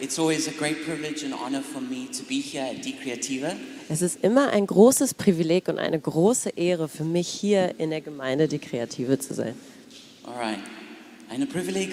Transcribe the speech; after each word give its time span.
It's 0.00 0.18
always 0.18 0.48
a 0.48 0.52
great 0.52 0.84
privilege 0.86 1.22
and 1.24 1.34
honor 1.34 1.60
for 1.62 1.80
me 1.82 2.08
to 2.16 2.22
be 2.24 2.40
here 2.40 2.62
at 2.64 2.84
Die 2.84 2.94
Creativa. 3.02 3.52
Es 3.90 4.00
ist 4.02 4.18
immer 4.22 4.50
ein 4.50 4.66
großes 4.66 5.14
Privileg 5.14 5.68
und 5.68 5.78
eine 5.78 5.98
große 6.00 6.50
Ehre 6.56 6.88
für 6.88 7.04
mich, 7.04 7.28
hier 7.28 7.74
in 7.78 7.90
der 7.90 8.00
Gemeinde 8.00 8.48
die 8.48 8.58
Kreative 8.58 9.18
zu 9.18 9.34
sein. 9.34 9.54
All 10.24 10.34
right. 10.34 10.58
Eine 11.28 11.46
Privileg 11.46 11.90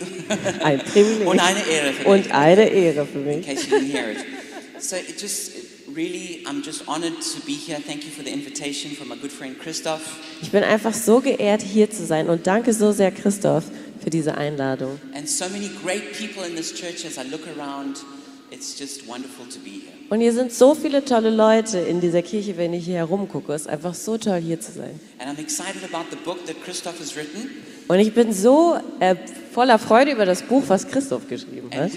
Ein 0.64 0.80
Privileg 0.80 1.28
und 1.28 1.39
eine 1.39 1.60
Ehre 1.68 1.93
für 1.93 2.07
und 2.07 2.18
mich. 2.24 2.34
eine 2.34 2.70
Ehre 2.70 3.06
für 3.06 3.20
In 3.20 3.25
mich. 3.25 3.46
case 3.46 3.68
you 3.70 3.78
didn't 3.78 3.92
hear 3.92 4.10
it. 4.12 4.18
So 4.80 4.96
it 4.96 5.20
just 5.21 5.52
really, 5.96 6.44
I'm 6.46 6.64
just 6.64 6.88
honored 6.88 7.14
to 7.34 7.39
be 7.46 7.54
here. 7.54 7.80
Thank 7.86 8.04
you 8.05 8.12
for 8.12 8.24
the 8.24 8.32
invitation 8.32 8.92
from 8.96 9.10
my 9.10 9.16
good 9.16 9.32
friend 9.32 9.60
Christoph. 9.60 10.02
Ich 10.42 10.52
bin 10.52 10.64
einfach 10.64 10.94
so 10.94 11.20
geehrt, 11.20 11.62
hier 11.62 11.89
zu 11.92 12.05
sein 12.05 12.30
und 12.30 12.48
danke 12.48 12.74
so 12.74 12.92
sehr, 12.92 13.11
Christoph, 13.11 13.66
für 14.07 14.11
diese 14.11 14.38
Einladung. 14.38 14.97
And 15.14 15.28
so 15.28 15.50
many 15.50 15.70
great 15.84 16.14
people 16.14 16.47
in 16.47 16.56
this 16.56 16.74
church 16.74 17.06
as 17.06 17.18
I 17.18 17.29
look 17.29 17.42
around. 17.57 17.97
It's 18.50 18.80
just 18.80 19.06
wonderful 19.06 19.46
to 19.47 19.60
be 19.60 19.82
here. 19.82 19.92
Und 20.10 20.21
hier 20.21 20.32
sind 20.32 20.54
so 20.54 20.74
viele 20.75 21.04
tolle 21.04 21.30
Leute 21.30 21.80
in 21.80 22.00
dieser 22.00 22.21
Kirche, 22.21 22.56
wenn 22.56 22.71
ich 22.71 22.86
hier 22.86 23.00
herumgucke. 23.00 23.52
Es 23.52 23.64
ist 23.64 23.68
einfach 23.68 23.93
so 23.93 24.18
toll, 24.18 24.39
hier 24.39 24.61
zu 24.61 24.71
sein. 24.71 24.97
And 25.20 25.30
I'm 25.30 25.42
excited 25.42 25.83
about 25.83 26.06
the 26.10 26.16
book 26.24 26.46
that 26.46 26.56
Christoph 26.64 26.97
has 27.02 27.18
written. 27.18 27.50
Und 27.89 28.00
ich 28.00 28.14
bin 28.14 28.32
so 28.32 28.78
äh, 29.02 29.16
voller 29.52 29.78
Freude 29.78 30.11
über 30.11 30.25
das 30.25 30.42
Buch, 30.42 30.64
was 30.68 30.88
Christoph 30.88 31.28
geschrieben 31.28 31.69
hat. 31.75 31.92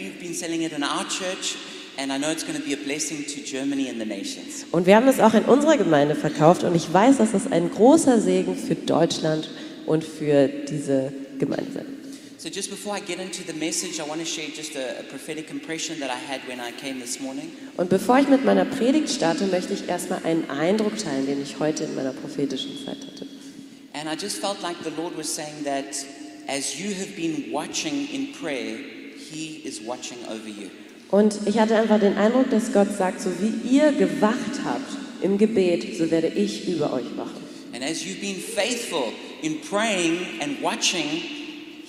Und 4.73 4.87
wir 4.87 4.97
haben 4.97 5.09
es 5.09 5.21
auch 5.21 5.35
in 5.35 5.45
unserer 5.45 5.77
Gemeinde 5.77 6.17
verkauft 6.17 6.65
und 6.65 6.75
ich 6.75 6.93
weiß, 6.93 7.19
dass 7.19 7.35
es 7.35 7.53
ein 7.53 7.71
großer 7.71 8.21
Segen 8.21 8.57
für 8.57 8.75
Deutschland 8.75 9.49
und 9.87 10.03
für 10.03 10.49
diese 10.49 11.13
Gemeinde 11.41 11.73
sein. 11.73 12.00
So 12.41 12.49
just 12.49 12.71
before 12.71 12.95
I 12.95 13.01
get 13.01 13.21
into 13.21 13.45
the 13.45 13.53
message, 13.53 14.01
I 14.01 14.05
want 14.09 14.21
to 14.21 14.25
share 14.25 14.49
just 14.49 14.75
a, 14.75 15.01
a 15.01 15.03
prophetic 15.03 15.51
impression 15.51 16.01
that 16.01 16.09
I 16.09 16.17
had 16.17 16.41
when 16.49 16.59
I 16.59 16.73
came 16.73 16.99
this 16.99 17.21
morning. 17.21 17.51
Und 17.77 17.91
bevor 17.91 18.19
ich 18.19 18.29
mit 18.29 18.47
meiner 18.47 18.65
Predigt 18.65 19.11
starte, 19.11 19.45
möchte 19.45 19.75
ich 19.75 19.87
erstmal 19.87 20.25
einen 20.25 20.49
Eindruck 20.49 20.97
teilen, 20.97 21.27
den 21.27 21.43
ich 21.43 21.59
heute 21.59 21.85
in 21.85 21.95
meiner 21.95 22.15
prophetischen 22.15 22.79
Zeit 22.83 22.97
hatte. 22.97 23.27
And 23.93 24.09
I 24.09 24.15
just 24.19 24.39
felt 24.39 24.63
like 24.63 24.77
the 24.85 24.91
Lord 24.97 25.19
was 25.19 25.29
saying 25.29 25.65
that 25.65 25.85
as 26.49 26.79
you 26.79 26.95
have 26.95 27.15
been 27.15 27.53
watching 27.53 28.09
in 28.09 28.33
prayer, 28.33 28.79
He 29.19 29.61
is 29.63 29.87
watching 29.87 30.17
over 30.27 30.49
you. 30.49 30.71
Und 31.11 31.41
ich 31.45 31.59
hatte 31.59 31.77
einfach 31.77 32.01
den 32.01 32.17
Eindruck, 32.17 32.49
dass 32.49 32.73
Gott 32.73 32.97
sagt, 32.97 33.21
so 33.21 33.29
wie 33.39 33.69
ihr 33.69 33.93
gewacht 33.93 34.65
habt 34.65 34.97
im 35.21 35.37
Gebet, 35.37 35.99
so 35.99 36.11
werde 36.11 36.29
ich 36.29 36.67
über 36.67 36.91
euch 36.95 37.19
wachen. 37.19 37.45
And 37.75 37.85
as 37.85 38.03
you've 38.03 38.23
been 38.23 38.41
faithful 38.41 39.13
in 39.43 39.61
praying 39.61 40.41
and 40.41 40.63
watching, 40.63 41.40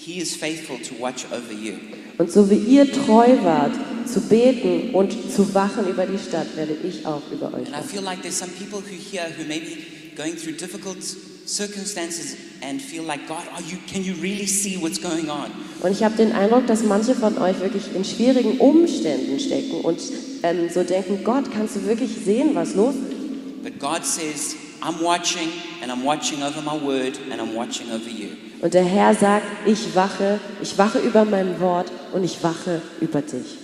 He 0.03 0.19
is 0.19 0.35
faithful 0.35 0.77
to 0.80 0.95
watch 0.99 1.25
over 1.31 1.53
you. 1.53 1.73
Und 2.17 2.31
so 2.31 2.49
wie 2.49 2.55
ihr 2.55 2.91
treu 2.91 3.27
wart, 3.44 3.73
zu 4.11 4.19
beten 4.21 4.93
und 4.95 5.11
zu 5.31 5.53
wachen 5.53 5.88
über 5.88 6.05
die 6.05 6.17
Stadt, 6.17 6.55
werde 6.55 6.75
ich 6.83 7.05
auch 7.05 7.21
über 7.31 7.47
euch 7.53 7.67
And 7.67 7.69
I 7.69 7.71
wachen. 7.73 7.89
feel 7.89 8.02
like 8.02 8.21
there's 8.21 8.38
some 8.38 8.52
people 8.52 8.80
who 8.80 8.95
here 8.95 9.27
who 9.38 9.43
may 9.47 9.59
be 9.59 9.77
going 10.16 10.35
through 10.35 10.53
difficult 10.58 10.97
circumstances 11.45 12.35
and 12.61 12.81
feel 12.81 13.03
like, 13.03 13.27
God, 13.27 13.43
are 13.53 13.61
you, 13.61 13.77
can 13.91 14.03
you 14.03 14.13
really 14.21 14.47
see 14.47 14.77
what's 14.77 14.99
going 14.99 15.30
on? 15.30 15.52
Und 15.81 15.91
ich 15.91 16.03
habe 16.03 16.15
den 16.15 16.31
Eindruck, 16.31 16.67
dass 16.67 16.83
manche 16.83 17.15
von 17.15 17.38
euch 17.38 17.59
wirklich 17.59 17.83
in 17.95 18.03
schwierigen 18.03 18.59
Umständen 18.59 19.39
stecken 19.39 19.81
und 19.81 19.99
ähm, 20.43 20.69
so 20.73 20.83
denken, 20.83 21.23
Gott, 21.23 21.52
kannst 21.52 21.75
du 21.75 21.86
wirklich 21.86 22.11
sehen, 22.25 22.55
was 22.55 22.75
los 22.75 22.95
ist? 22.95 23.63
But 23.63 23.80
God 23.80 24.03
says, 24.03 24.55
I'm 24.81 24.99
watching 25.03 25.49
and 25.81 25.91
I'm 25.91 26.03
watching 26.03 26.41
over 26.41 26.61
my 26.61 26.75
word 26.83 27.19
and 27.31 27.39
I'm 27.39 27.55
watching 27.55 27.91
over 27.91 28.09
you. 28.09 28.30
Und 28.62 28.76
der 28.76 28.84
Herr 28.84 29.16
sagt, 29.16 29.45
ich 29.66 29.95
wache, 29.95 30.40
ich 30.62 30.78
wache 30.78 31.00
über 31.00 31.26
mein 31.26 31.59
Wort 31.59 31.92
und 32.14 32.23
ich 32.23 32.44
wache 32.44 32.81
über 33.00 33.22
dich. 33.22 33.58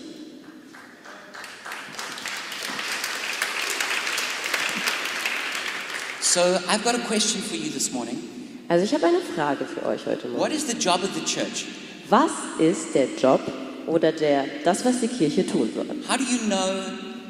So 6.20 6.42
I've 6.68 6.84
got 6.84 6.96
a 6.96 7.00
question 7.08 7.42
for 7.42 7.56
you 7.56 7.70
this 7.70 7.92
morning. 7.92 8.18
Also 8.70 8.84
ich 8.86 8.94
habe 8.94 9.06
eine 9.06 9.20
Frage 9.20 9.66
für 9.66 9.86
euch 9.86 10.06
heute 10.06 10.30
What 10.32 10.50
Morgen. 10.50 10.54
is 10.56 10.68
the 10.68 10.78
job 10.78 11.04
of 11.04 11.10
the 11.14 11.24
church? 11.24 11.66
Was 12.10 12.32
ist 12.60 12.96
der 12.96 13.08
Job 13.22 13.40
oder 13.86 14.12
der, 14.12 14.46
das, 14.64 14.84
was 14.84 15.00
die 15.00 15.08
Kirche 15.08 15.46
tun 15.46 15.70
soll? 15.74 15.86
How 16.10 16.18
do 16.18 16.24
you 16.24 16.40
know 16.48 16.74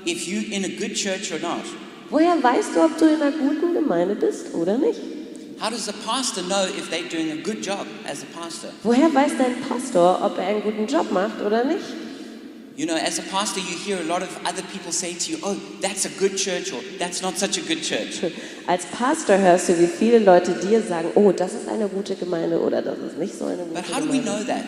if 0.06 0.26
you're 0.26 0.52
in 0.52 0.64
a 0.66 0.70
good 0.70 0.96
church 0.96 1.32
or 1.32 1.40
not? 1.40 1.66
Woher 2.10 2.42
weißt 2.42 2.76
du, 2.76 2.82
ob 2.84 2.98
du 2.98 3.06
in 3.06 3.22
einer 3.22 3.32
guten 3.32 3.74
Gemeinde 3.74 4.16
bist 4.16 4.54
oder 4.54 4.78
nicht? 4.78 5.00
How 5.60 5.70
does 5.72 5.86
the 5.88 5.94
pastor 6.06 6.44
know 6.44 6.64
if 6.66 6.90
they're 6.92 7.10
doing 7.10 7.32
a 7.32 7.42
good 7.42 7.64
job 7.64 7.88
as 8.06 8.22
a 8.24 8.28
pastor? 8.28 8.70
Woher 8.84 9.10
weiß 9.14 9.38
dein 9.38 9.56
Pastor, 9.68 10.20
ob 10.22 10.38
er 10.38 10.46
einen 10.48 10.62
guten 10.62 10.86
Job 10.88 11.12
macht 11.12 11.42
oder 11.42 11.64
nicht? 11.64 11.84
You 12.76 12.86
know, 12.86 12.96
as 12.96 13.18
a 13.18 13.24
pastor, 13.24 13.60
you 13.60 13.76
hear 13.76 13.98
a 13.98 14.04
lot 14.04 14.22
of 14.22 14.30
other 14.46 14.62
people 14.72 14.92
say 14.92 15.16
to 15.16 15.32
you, 15.32 15.40
oh, 15.42 15.56
that's 15.82 16.06
a 16.06 16.10
good 16.20 16.38
church 16.38 16.72
or 16.72 16.80
that's 17.00 17.24
not 17.24 17.36
such 17.36 17.58
a 17.58 17.62
good 17.62 17.82
church. 17.82 18.22
Als 18.68 18.86
Pastor 18.86 19.36
hörst 19.40 19.70
du, 19.70 19.80
wie 19.80 19.88
viele 19.88 20.20
Leute 20.20 20.54
dir 20.54 20.84
sagen, 20.84 21.10
oh, 21.16 21.32
das 21.32 21.54
ist 21.56 21.68
eine 21.68 21.88
gute 21.90 22.16
Gemeinde 22.16 22.60
oder 22.62 22.84
das 22.84 23.00
ist 23.00 23.18
nicht 23.18 23.34
so 23.34 23.46
eine 23.46 23.64
gute 23.64 23.82
But 23.82 23.90
how 23.92 24.00
do 24.00 24.12
we 24.14 24.20
Gemeinde. 24.20 24.24
know 24.26 24.44
that? 24.44 24.66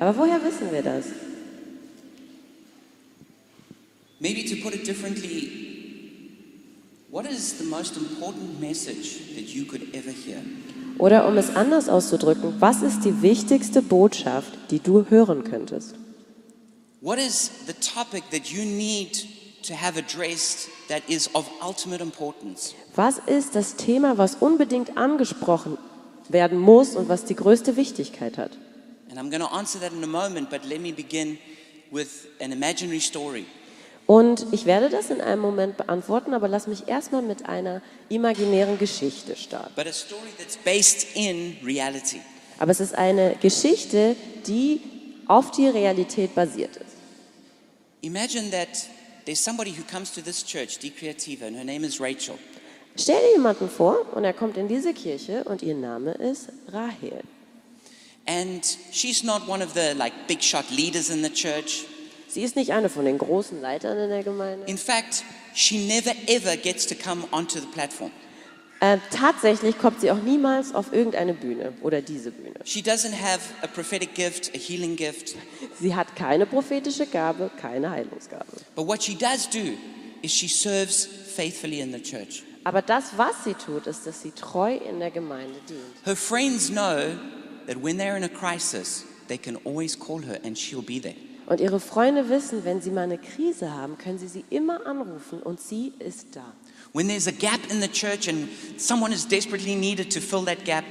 Aber 0.00 0.16
woher 0.16 0.42
wissen 0.42 0.72
wir 0.72 0.80
das? 0.82 1.04
Maybe 4.18 4.44
to 4.48 4.56
put 4.62 4.72
it 4.74 4.86
differently, 4.86 5.71
Oder 10.98 11.28
um 11.28 11.36
es 11.36 11.54
anders 11.54 11.88
auszudrücken, 11.90 12.54
was 12.58 12.80
ist 12.80 13.04
die 13.04 13.20
wichtigste 13.20 13.82
Botschaft, 13.82 14.52
die 14.70 14.78
du 14.78 15.04
hören 15.10 15.44
könntest? 15.44 15.94
What 17.02 17.18
is 17.18 17.50
the 17.66 17.74
topic 17.74 18.22
that 18.30 18.46
you 18.46 18.64
need 18.64 19.26
to 19.66 19.74
have 19.74 19.98
addressed 19.98 20.70
that 20.88 21.02
is 21.08 21.28
of 21.34 21.50
ultimate 21.60 22.02
importance? 22.02 22.74
Was 22.94 23.18
ist 23.26 23.56
das 23.56 23.76
Thema, 23.76 24.16
was 24.16 24.36
unbedingt 24.36 24.96
angesprochen 24.96 25.76
werden 26.30 26.58
muss 26.58 26.96
und 26.96 27.10
was 27.10 27.24
die 27.24 27.36
größte 27.36 27.76
Wichtigkeit 27.76 28.38
hat? 28.38 28.56
And 29.10 29.18
I'm 29.18 29.28
going 29.28 29.42
to 29.42 29.54
answer 29.54 29.78
that 29.80 29.92
in 29.92 30.02
a 30.02 30.06
moment, 30.06 30.48
but 30.48 30.64
let 30.64 30.80
me 30.80 30.92
begin 30.92 31.36
with 31.90 32.28
an 32.40 32.52
imaginary 32.52 33.00
story. 33.00 33.44
Und 34.12 34.44
ich 34.52 34.66
werde 34.66 34.90
das 34.90 35.08
in 35.08 35.22
einem 35.22 35.40
Moment 35.40 35.78
beantworten, 35.78 36.34
aber 36.34 36.46
lass 36.46 36.66
mich 36.66 36.86
erstmal 36.86 37.22
mit 37.22 37.46
einer 37.46 37.80
imaginären 38.10 38.78
Geschichte 38.78 39.36
starten. 39.36 39.72
but 39.74 39.86
a 39.86 39.92
story 39.92 40.28
that's 40.36 40.58
based 40.58 41.06
in 41.14 41.56
reality. 41.64 42.20
Aber 42.58 42.72
es 42.72 42.80
ist 42.80 42.94
eine 42.94 43.36
Geschichte, 43.40 44.14
die 44.46 44.82
auf 45.28 45.50
die 45.52 45.66
Realität 45.66 46.34
basiert 46.34 46.76
ist. 46.76 46.94
Imagine 48.02 48.50
that 48.50 48.68
there's 49.24 49.42
somebody 49.42 49.70
who 49.70 49.82
comes 49.90 50.12
to 50.12 50.20
this 50.20 50.44
church, 50.44 50.78
Die 50.78 50.90
Creativa, 50.90 51.46
and 51.46 51.56
her 51.56 51.64
name 51.64 51.82
is 51.86 51.98
Rachel. 51.98 52.34
Stell 52.98 53.18
dir 53.18 53.36
jemanden 53.36 53.70
vor 53.70 54.14
und 54.14 54.24
er 54.24 54.34
kommt 54.34 54.58
in 54.58 54.68
diese 54.68 54.92
Kirche 54.92 55.42
und 55.44 55.62
ihr 55.62 55.74
Name 55.74 56.12
ist 56.12 56.50
Rahel. 56.68 57.22
And 58.26 58.62
she's 58.92 59.22
not 59.22 59.48
one 59.48 59.64
of 59.64 59.72
the 59.72 59.94
like 59.96 60.12
big 60.28 60.42
shot 60.42 60.70
leaders 60.70 61.08
in 61.08 61.24
the 61.24 61.30
church. 61.30 61.86
Sie 62.32 62.40
ist 62.42 62.56
nicht 62.56 62.72
eine 62.72 62.88
von 62.88 63.04
den 63.04 63.18
großen 63.18 63.60
Leitern 63.60 63.98
in 63.98 64.08
der 64.08 64.22
Gemeinde. 64.22 64.64
In 64.66 64.78
fact, 64.78 65.22
she 65.54 65.86
never 65.86 66.12
ever 66.28 66.56
gets 66.56 66.86
to 66.86 66.94
come 66.94 67.24
onto 67.30 67.60
the 67.60 67.66
platform. 67.66 68.10
Äh, 68.80 68.96
tatsächlich 69.10 69.78
kommt 69.78 70.00
sie 70.00 70.10
auch 70.10 70.22
niemals 70.22 70.74
auf 70.74 70.94
irgendeine 70.94 71.34
Bühne 71.34 71.74
oder 71.82 72.00
diese 72.00 72.30
Bühne. 72.30 72.54
She 72.64 72.80
doesn't 72.80 73.12
have 73.12 73.40
a 73.60 73.66
prophetic 73.66 74.14
gift, 74.14 74.50
a 74.54 74.58
healing 74.58 74.96
gift. 74.96 75.36
Sie 75.78 75.94
hat 75.94 76.16
keine 76.16 76.46
prophetische 76.46 77.06
Gabe, 77.06 77.50
keine 77.60 77.90
Heilungsgabe. 77.90 78.46
But 78.74 78.88
what 78.88 79.02
she 79.02 79.14
does 79.14 79.46
do 79.50 79.74
is 80.22 80.32
she 80.32 80.48
serves 80.48 81.06
faithfully 81.36 81.80
in 81.80 81.92
the 81.92 82.00
church. 82.00 82.44
Aber 82.64 82.80
das, 82.80 83.16
was 83.18 83.44
sie 83.44 83.54
tut, 83.54 83.86
ist, 83.86 84.06
dass 84.06 84.22
sie 84.22 84.30
treu 84.30 84.74
in 84.74 85.00
der 85.00 85.10
Gemeinde 85.10 85.60
dient. 85.68 85.82
Her 86.06 86.16
friends 86.16 86.70
know 86.70 87.12
that 87.66 87.76
when 87.82 87.98
they're 87.98 88.16
in 88.16 88.24
a 88.24 88.28
crisis, 88.28 89.04
they 89.28 89.36
can 89.36 89.58
always 89.66 89.98
call 89.98 90.22
her 90.22 90.40
and 90.42 90.56
she'll 90.56 90.80
be 90.80 90.98
there. 90.98 91.14
Und 91.52 91.60
ihre 91.60 91.80
Freunde 91.80 92.30
wissen, 92.30 92.64
wenn 92.64 92.80
sie 92.80 92.90
mal 92.90 93.02
eine 93.02 93.18
Krise 93.18 93.70
haben, 93.74 93.98
können 93.98 94.18
sie 94.18 94.26
sie 94.26 94.42
immer 94.48 94.86
anrufen 94.86 95.42
und 95.42 95.60
sie 95.60 95.92
ist 95.98 96.28
da. 96.34 96.54
When 96.94 97.08
there's 97.08 97.28
a 97.28 97.30
gap 97.30 97.60
in 97.70 97.82
the 97.82 97.88
church 97.88 98.26
and 98.26 98.48
someone 98.78 99.12
is 99.12 99.28
desperately 99.28 99.74
needed 99.74 100.10
to 100.14 100.20
fill 100.22 100.46
that 100.46 100.64
gap, 100.64 100.82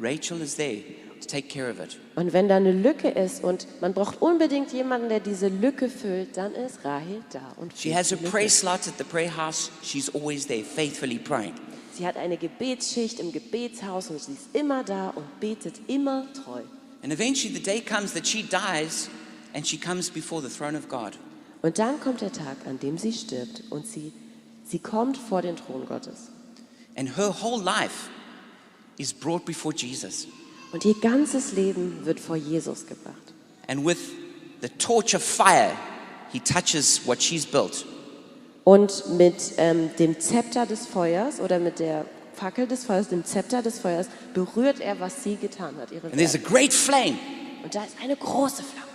Rachel 0.00 0.40
is 0.40 0.56
there 0.56 0.82
to 1.20 1.28
take 1.28 1.48
care 1.48 1.70
of 1.70 1.78
it. 1.78 1.96
Und 2.16 2.32
wenn 2.32 2.48
da 2.48 2.56
eine 2.56 2.72
Lücke 2.72 3.08
ist 3.08 3.44
und 3.44 3.68
man 3.80 3.94
braucht 3.94 4.20
unbedingt 4.20 4.72
jemanden, 4.72 5.10
der 5.10 5.20
diese 5.20 5.46
Lücke 5.46 5.88
füllt, 5.88 6.36
dann 6.36 6.56
ist 6.56 6.84
Rahel 6.84 7.22
da. 7.32 7.52
Und 7.56 7.72
She 7.78 7.94
has 7.94 8.12
a 8.12 8.16
prayer 8.16 8.50
slot 8.50 8.88
at 8.88 8.94
the 8.98 9.04
prayer 9.04 9.30
house. 9.36 9.70
She's 9.84 10.12
always 10.12 10.44
there, 10.44 10.64
faithfully 10.64 11.20
praying. 11.20 11.54
Sie 11.94 12.04
hat 12.04 12.16
eine 12.16 12.36
Gebetsschicht 12.36 13.20
im 13.20 13.30
Gebetshaus 13.30 14.10
und 14.10 14.20
sie 14.20 14.32
ist 14.32 14.48
immer 14.54 14.82
da 14.82 15.10
und 15.10 15.38
betet 15.38 15.74
immer 15.86 16.26
treu. 16.32 16.62
And 17.04 17.12
eventually 17.12 17.54
the 17.54 17.62
day 17.62 17.80
comes 17.80 18.12
that 18.14 18.26
she 18.26 18.42
dies 18.42 19.08
and 19.58 19.66
she 19.66 19.76
comes 19.76 20.08
before 20.08 20.40
the 20.40 20.48
throne 20.48 20.76
of 20.76 20.88
God. 20.88 21.18
Und 21.62 21.80
dann 21.80 21.98
kommt 21.98 22.20
der 22.20 22.32
Tag, 22.32 22.56
an 22.66 22.78
dem 22.78 22.96
sie 22.96 23.12
stirbt 23.12 23.64
und 23.70 23.84
sie, 23.84 24.12
sie 24.64 24.78
kommt 24.78 25.16
vor 25.16 25.42
den 25.42 25.56
Thron 25.56 25.84
Gottes. 25.84 26.30
And 26.96 27.16
her 27.16 27.34
whole 27.42 27.60
life 27.60 28.08
is 28.98 29.12
brought 29.12 29.44
before 29.44 29.74
Jesus. 29.74 30.28
Und 30.72 30.84
ihr 30.84 30.94
ganzes 31.00 31.52
Leben 31.52 32.06
wird 32.06 32.20
vor 32.20 32.36
Jesus 32.36 32.86
gebracht. 32.86 33.16
And 33.66 33.84
with 33.84 33.98
the 34.60 34.68
torch 34.68 35.16
of 35.16 35.24
fire, 35.24 35.72
he 36.32 36.38
touches 36.38 37.04
what 37.04 37.20
she's 37.20 37.44
built. 37.44 37.84
Und 38.62 39.16
mit 39.16 39.54
ähm, 39.56 39.90
dem 39.98 40.20
Zepter 40.20 40.66
des 40.66 40.86
Feuers 40.86 41.40
oder 41.40 41.58
mit 41.58 41.80
der 41.80 42.04
Fackel 42.32 42.68
des 42.68 42.84
Feuers, 42.84 43.08
dem 43.08 43.24
Zepter 43.24 43.62
des 43.62 43.80
Feuers, 43.80 44.06
berührt 44.34 44.78
er, 44.78 45.00
was 45.00 45.24
sie 45.24 45.34
getan 45.34 45.76
hat, 45.78 45.90
ihre 45.90 46.06
And 46.06 46.16
there's 46.16 46.36
a 46.36 46.38
great 46.38 46.72
flame. 46.72 47.18
Und 47.64 47.74
da 47.74 47.82
ist 47.82 47.96
eine 48.00 48.14
große 48.14 48.62
Flamme. 48.62 48.87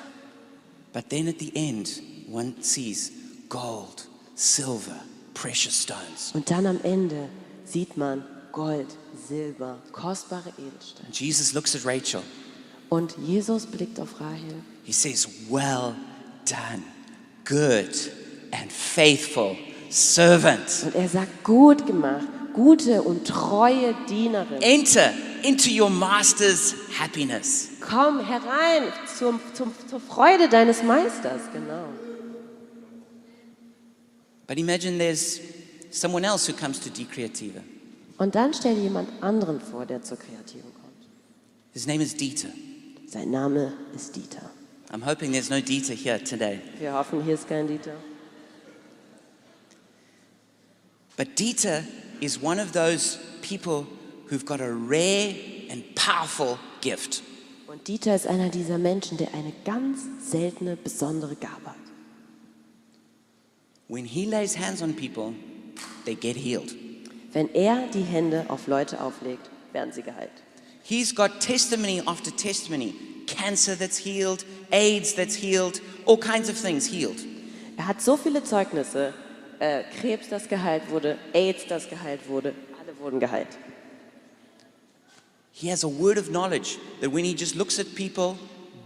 But 0.93 1.09
then 1.09 1.27
at 1.27 1.39
the 1.39 1.51
end, 1.55 2.01
one 2.27 2.53
sees 2.61 3.11
gold, 3.49 4.07
silver, 4.35 4.99
precious 5.33 5.81
stones. 5.81 6.31
Und 6.33 6.49
dann 6.49 6.65
am 6.65 6.79
Ende 6.83 7.29
sieht 7.65 7.97
man 7.97 8.23
Gold, 8.51 8.87
Silber, 9.27 9.79
kostbare 9.91 10.49
Edelsteine. 10.59 11.07
And 11.07 11.19
Jesus 11.19 11.53
looks 11.53 11.75
at 11.75 11.83
Rachel. 11.85 12.21
Und 12.89 13.15
Jesus 13.25 13.65
blickt 13.65 13.99
auf 13.99 14.19
Rahel 14.19 14.61
He 14.83 14.91
says, 14.91 15.27
Well 15.49 15.95
done, 16.45 16.83
good 17.45 17.89
and 18.51 18.71
faithful 18.71 19.57
servant. 19.89 20.83
und 20.85 20.93
er 20.95 21.07
sagt, 21.07 21.43
gut 21.43 21.87
gemacht, 21.87 22.27
gute 22.53 23.01
und 23.01 23.25
treue 23.27 23.95
Dienerin. 24.07 24.61
Enter 24.61 25.13
into 25.43 25.69
your 25.71 25.89
master's 25.89 26.75
happiness. 26.99 27.69
Komm 27.79 28.19
herein 28.19 28.83
zum, 29.17 29.39
zum, 29.53 29.73
zur 29.89 29.99
Freude 29.99 30.49
deines 30.49 30.83
Meisters, 30.83 31.41
genau. 31.53 31.87
But 34.47 34.57
imagine 34.57 34.97
there's 34.97 35.39
someone 35.91 36.25
else 36.25 36.47
who 36.47 36.53
comes 36.53 36.79
to 36.81 36.89
De 36.89 37.05
Creativa. 37.05 37.61
Und 38.17 38.35
dann 38.35 38.53
stell 38.53 38.75
dir 38.75 38.83
jemand 38.83 39.09
anderen 39.21 39.59
vor, 39.59 39.85
der 39.85 40.01
zur 40.01 40.17
Kreativen 40.17 40.71
kommt. 40.73 41.07
His 41.73 41.87
name 41.87 42.03
is 42.03 42.15
Dieter. 42.15 42.49
Sein 43.07 43.31
Name 43.31 43.73
ist 43.95 44.15
Dieter. 44.15 44.49
I'm 44.91 45.01
hoping 45.01 45.31
there's 45.31 45.49
no 45.49 45.59
Dieter 45.59 45.93
here 45.93 46.19
today. 46.23 46.61
Wir 46.79 46.93
hoffen, 46.93 47.23
hier 47.23 47.33
ist 47.33 47.47
kein 47.47 47.67
Dieter. 47.67 47.95
But 51.15 51.35
Dieter 51.35 51.83
is 52.21 52.41
one 52.41 52.59
of 52.59 52.73
those 52.73 53.19
people 53.41 53.85
who've 54.29 54.45
got 54.45 54.61
a 54.61 54.71
rare 54.71 55.33
and 55.69 55.83
powerful 55.95 56.59
gift. 56.81 57.21
Und 57.73 57.87
Dieter 57.87 58.13
ist 58.13 58.27
einer 58.27 58.49
dieser 58.49 58.77
Menschen, 58.77 59.17
der 59.17 59.33
eine 59.33 59.51
ganz 59.65 60.01
seltene, 60.29 60.75
besondere 60.75 61.35
Gabe 61.35 61.65
hat. 61.65 61.75
When 63.87 64.05
he 64.05 64.25
lays 64.25 64.59
hands 64.59 64.83
on 64.83 64.95
people, 64.95 65.33
they 66.05 66.13
get 66.13 66.37
healed. 66.37 66.75
Wenn 67.31 67.51
er 67.55 67.87
die 67.87 68.03
Hände 68.03 68.45
auf 68.49 68.67
Leute 68.67 69.01
auflegt, 69.01 69.49
werden 69.71 69.91
sie 69.91 70.03
geheilt. 70.03 70.43
He's 70.83 71.15
got 71.15 71.39
testimony 71.39 72.03
after 72.05 72.29
testimony 72.35 72.93
cancer 73.25 73.75
that's 73.75 73.97
healed, 73.97 74.45
AIDS 74.69 75.15
that's 75.15 75.33
healed, 75.33 75.81
all 76.05 76.19
kinds 76.19 76.51
of 76.51 76.61
things 76.61 76.87
healed. 76.87 77.25
Er 77.77 77.87
hat 77.87 78.03
so 78.03 78.17
viele 78.17 78.43
Zeugnisse. 78.43 79.15
Äh, 79.57 79.81
Krebs, 79.99 80.29
das 80.29 80.47
geheilt 80.47 80.91
wurde, 80.91 81.17
AIDS, 81.33 81.65
das 81.67 81.89
geheilt 81.89 82.29
wurde, 82.29 82.53
alle 82.79 82.99
wurden 82.99 83.19
geheilt. 83.19 83.47
He 85.55 85.69
has 85.69 85.83
a 85.83 85.87
word 85.87 86.17
of 86.17 86.29
knowledge 86.29 86.79
that 86.99 87.11
when 87.11 87.23
he 87.23 87.35
just 87.35 87.55
looks 87.55 87.77
at 87.77 87.93
people, 87.93 88.37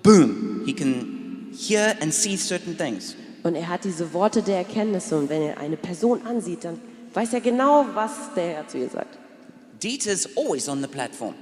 boom, 0.04 0.64
he 0.66 0.74
can 0.74 1.54
hear 1.58 1.96
and 2.02 2.14
see 2.14 2.36
certain 2.36 2.76
things. 2.76 3.16
Und 3.44 3.56
er 3.56 3.70
hat 3.70 3.86
diese 3.86 4.12
Worte 4.14 4.42
der 4.42 4.58
Erkenntnisse 4.58 5.18
und 5.18 5.30
wenn 5.30 5.42
er 5.42 5.58
eine 5.58 5.78
Person 5.78 6.22
ansieht, 6.28 6.66
dann 6.66 6.82
weiß 7.14 7.34
er 7.34 7.42
genau, 7.42 7.86
was 7.94 8.34
der 8.36 8.56
Herr 8.56 8.68
zu 8.68 8.78
ihr 8.80 8.90
sagt. 8.90 9.18
Dieter's 9.82 10.28
always 10.36 10.68
on 10.68 10.82
the 10.82 10.88
platform. 10.88 11.36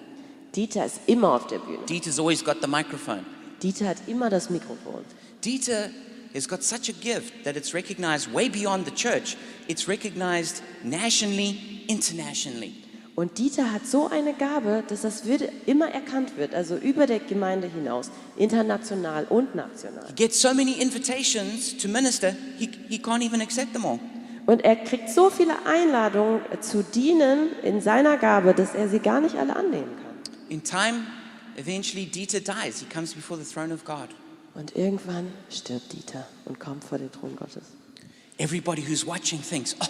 Dieter 0.56 0.86
ist 0.86 1.00
immer 1.08 1.34
auf 1.34 1.48
der 1.48 1.58
Bühne. 1.58 1.86
Dieter's 1.90 2.20
always 2.20 2.44
got 2.44 2.58
the 2.62 2.68
microphone. 2.68 3.26
Dieter 3.64 3.88
hat 3.88 3.98
immer 4.08 4.30
das 4.30 4.52
Mikrofon. 4.52 5.04
Dieter 5.44 5.90
has 6.36 6.48
got 6.48 6.62
such 6.62 6.90
a 6.90 6.94
gift 7.02 7.44
that 7.44 7.58
it's 7.58 7.74
recognized 7.74 8.32
way 8.32 8.48
beyond 8.48 8.86
the 8.86 8.92
church. 8.92 9.38
It's 9.68 9.88
recognized 9.88 10.62
nationally, 10.84 11.84
internationally. 11.88 12.85
Und 13.16 13.38
Dieter 13.38 13.72
hat 13.72 13.88
so 13.88 14.10
eine 14.10 14.34
Gabe, 14.34 14.84
dass 14.88 15.04
das 15.04 15.26
wird, 15.26 15.50
immer 15.66 15.88
erkannt 15.88 16.36
wird, 16.36 16.54
also 16.54 16.76
über 16.76 17.08
der 17.08 17.20
Gemeinde 17.20 17.68
hinaus, 17.68 18.12
international 18.36 19.26
und 19.30 19.56
national. 19.56 20.06
He 20.08 20.14
gets 20.14 20.42
so 20.42 20.54
many 20.54 20.74
invitations 20.74 21.78
to 21.78 21.88
minister, 21.88 22.36
he, 22.58 22.70
he 22.90 22.98
can't 22.98 23.24
even 23.24 23.42
accept 23.42 23.72
them 23.72 23.86
all. 23.86 24.00
Und 24.46 24.64
er 24.64 24.76
kriegt 24.76 25.10
so 25.10 25.30
viele 25.30 25.66
Einladungen 25.66 26.42
zu 26.60 26.84
dienen 26.84 27.50
in 27.64 27.82
seiner 27.82 28.18
Gabe, 28.18 28.54
dass 28.54 28.76
er 28.76 28.90
sie 28.90 29.00
gar 29.00 29.22
nicht 29.22 29.36
alle 29.36 29.56
annehmen 29.56 29.96
kann. 29.96 30.16
In 30.50 30.62
time, 30.62 31.06
eventually 31.56 32.06
Dieter 32.06 32.42
dies. 32.42 32.80
He 32.80 32.86
comes 32.86 33.14
before 33.14 33.42
the 33.42 33.50
throne 33.52 33.74
of 33.74 33.86
God. 33.86 34.10
Und 34.54 34.76
irgendwann 34.76 35.32
stirbt 35.50 35.94
Dieter 35.94 36.28
und 36.46 36.60
kommt 36.60 36.84
vor 36.84 36.98
den 36.98 37.12
Thron 37.12 37.36
Gottes. 37.36 37.64
Everybody 38.38 38.84
who's 38.86 39.08
watching 39.08 39.42
thinks, 39.42 39.76
oh, 39.80 39.88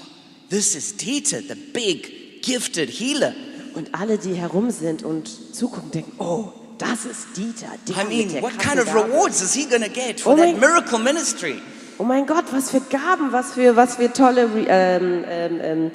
this 0.49 0.75
is 0.75 0.95
Dieter, 0.95 1.41
the 1.41 1.55
big, 1.73 2.24
gifted 2.45 2.89
healer. 2.89 3.33
Und 3.73 3.89
alle, 3.93 4.17
die 4.17 4.35
herum 4.35 4.71
sind 4.71 5.03
und 5.03 5.29
zugucken, 5.53 5.91
denken, 5.91 6.13
oh, 6.19 6.53
das 6.77 7.05
ist 7.05 7.35
Dieter. 7.35 7.67
Der 7.87 8.03
I 8.03 8.25
mean, 8.25 8.41
what 8.41 8.57
kind 8.57 8.79
of 8.79 8.93
rewards 8.93 9.41
is 9.41 9.53
he 9.53 9.65
to 9.65 9.79
get 9.89 10.21
for 10.21 10.33
Oh 10.33 10.37
that 10.37 10.57
miracle 10.59 10.99
ministry? 10.99 11.61
Oh 11.97 12.03
mein 12.03 12.25
Gott, 12.25 12.45
was 12.51 12.71
für 12.71 12.81
Gaben, 12.81 13.31
was 13.31 13.53
für, 13.53 13.75
was 13.75 13.95
für 13.95 14.11
tolle, 14.11 14.49
ähm, 14.67 15.23
ähm, 15.27 15.59
ähm, 15.61 15.91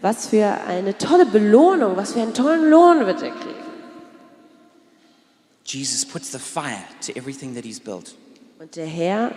was 0.00 0.28
für 0.28 0.46
eine 0.66 0.96
tolle 0.96 1.26
Belohnung, 1.26 1.96
was 1.96 2.12
für 2.12 2.22
einen 2.22 2.34
tollen 2.34 2.70
Lohn 2.70 3.06
wird 3.06 3.22
er 3.22 3.30
kriegen. 3.30 3.62
Jesus 5.64 6.04
puts 6.04 6.32
the 6.32 6.38
fire 6.38 6.84
to 7.06 7.12
everything 7.12 7.54
that 7.54 7.64
he's 7.64 7.80
built. 7.80 8.14
Und 8.58 8.76
der 8.76 8.86
Herr 8.86 9.32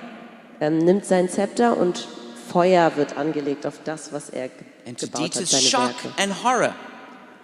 ähm, 0.60 0.80
nimmt 0.80 1.06
sein 1.06 1.30
Zepter 1.30 1.78
und 1.78 2.08
Feuer 2.52 2.96
wird 2.96 3.18
angelegt 3.18 3.66
auf 3.66 3.80
das, 3.84 4.12
was 4.14 4.30
er 4.30 4.50
And 4.88 4.98
gebaut 5.00 5.36
hat, 5.36 5.46
seine 5.48 5.64
shock 5.64 6.04
Werke. 6.04 6.22
and 6.22 6.44
horror, 6.44 6.76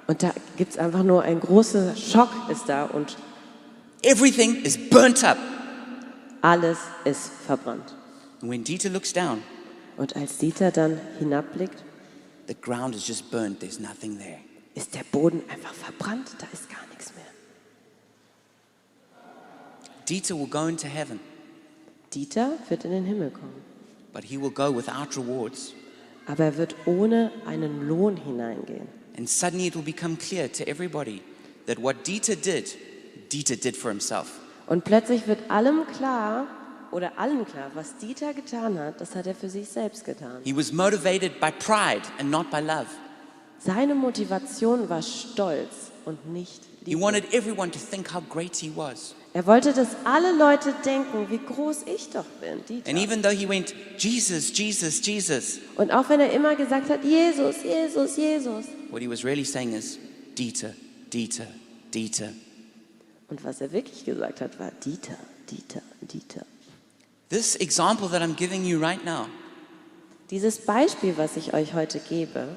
Und 0.07 0.23
da 0.23 0.33
gibt 0.57 0.73
es 0.73 0.77
einfach 0.77 1.03
nur 1.03 1.23
ein 1.23 1.39
großer 1.39 1.95
Schock 1.95 2.29
ist 2.49 2.67
da 2.67 2.85
und 2.85 3.17
everything 4.03 4.61
is 4.63 4.77
burnt 4.89 5.23
up. 5.23 5.37
alles 6.41 6.77
ist 7.05 7.31
verbrannt. 7.45 7.95
And 8.41 8.49
when 8.51 8.63
Dieter 8.63 8.89
looks 8.89 9.13
down, 9.13 9.41
Und 9.97 10.15
als 10.15 10.37
Dieter 10.37 10.71
dann 10.71 10.99
hinabblickt, 11.19 11.83
the 12.47 12.55
ground 12.59 12.95
is 12.95 13.07
just 13.07 13.29
burnt. 13.31 13.59
There's 13.59 13.79
nothing 13.79 14.17
there. 14.17 14.39
ist 14.73 14.95
der 14.95 15.03
Boden 15.11 15.43
einfach 15.49 15.73
verbrannt, 15.73 16.29
da 16.39 16.47
ist 16.53 16.69
gar 16.69 16.79
nichts 16.89 17.13
mehr. 17.15 17.25
Dieter 20.07 20.35
will 20.37 20.47
go 20.47 20.67
into 20.67 20.87
heaven, 20.87 21.19
Dieter 22.13 22.53
wird 22.69 22.85
in 22.85 22.91
den 22.91 23.05
Himmel 23.05 23.29
kommen, 23.31 23.61
but 24.13 24.23
he 24.23 24.37
will 24.39 24.51
go 24.51 24.75
without 24.75 25.15
rewards. 25.17 25.73
aber 26.27 26.45
er 26.45 26.57
wird 26.57 26.75
ohne 26.85 27.31
einen 27.45 27.87
Lohn 27.87 28.15
hineingehen. 28.17 28.87
And 29.17 29.27
suddenly 29.29 29.67
it 29.67 29.75
will 29.75 29.81
become 29.83 30.17
clear 30.17 30.49
to 30.51 30.63
everybody 30.67 31.21
that 31.65 31.77
what 31.81 32.05
Dieter 32.07 32.35
did, 32.35 32.75
Dieter 33.31 33.55
did 33.55 33.75
for 33.75 33.89
himself. 33.91 34.39
Und 34.67 34.83
plötzlich 34.85 35.27
wird 35.27 35.39
allem 35.49 35.85
klar, 35.97 36.47
oder 36.91 37.17
allen 37.17 37.45
klar, 37.45 37.71
was 37.73 37.97
Dieter 37.97 38.33
getan 38.33 38.77
hat, 38.79 38.99
das 39.01 39.15
hat 39.15 39.25
er 39.27 39.35
für 39.35 39.49
sich 39.49 39.67
selbst 39.67 40.05
getan. 40.05 40.41
He 40.43 40.55
was 40.55 40.71
motivated 40.71 41.39
by 41.39 41.51
pride 41.51 42.03
and 42.19 42.29
not 42.31 42.49
by 42.51 42.59
love. 42.59 42.87
Seine 43.59 43.93
Motivation 43.95 44.89
war 44.89 45.01
Stolz 45.01 45.91
und 46.05 46.31
nicht 46.31 46.63
He 46.85 46.91
Liebe. 46.91 47.01
wanted 47.01 47.33
everyone 47.33 47.69
to 47.71 47.79
think 47.79 48.13
how 48.13 48.21
great 48.29 48.55
he 48.55 48.71
was. 48.75 49.13
Er 49.33 49.45
wollte, 49.47 49.71
dass 49.71 49.87
alle 50.03 50.33
Leute 50.37 50.73
denken, 50.85 51.29
wie 51.29 51.37
groß 51.37 51.83
ich 51.85 52.09
doch 52.09 52.25
bin, 52.41 52.65
Dieter. 52.67 52.89
And 52.89 52.99
even 52.99 53.21
though 53.23 53.31
he 53.33 53.47
went, 53.47 53.73
Jesus, 53.97 54.51
Jesus, 54.57 55.05
Jesus, 55.05 55.59
Und 55.77 55.91
auch 55.91 56.09
wenn 56.09 56.19
er 56.19 56.31
immer 56.33 56.55
gesagt 56.55 56.89
hat, 56.89 57.03
Jesus, 57.05 57.63
Jesus, 57.63 58.17
Jesus. 58.17 58.65
what 58.89 59.01
he 59.01 59.07
was 59.09 59.23
really 59.23 59.45
saying 59.45 59.73
is, 59.73 59.97
Dieter, 60.37 60.73
Dieter, 61.13 61.47
Dieter. 61.93 62.33
Und 63.29 63.41
was 63.45 63.61
er 63.61 63.71
wirklich 63.71 64.03
gesagt 64.03 64.41
hat, 64.41 64.59
war 64.59 64.71
Dieter, 64.83 65.17
Dieter, 65.49 65.81
Dieter. 66.01 66.45
This 67.29 67.55
example 67.55 68.09
that 68.09 68.21
I'm 68.21 68.35
giving 68.35 68.65
you 68.65 68.77
right 68.79 69.03
now 69.05 69.27
Dieses 70.29 70.59
Beispiel, 70.59 71.13
was 71.17 71.37
ich 71.37 71.53
euch 71.53 71.73
heute 71.73 71.99
gebe, 71.99 72.49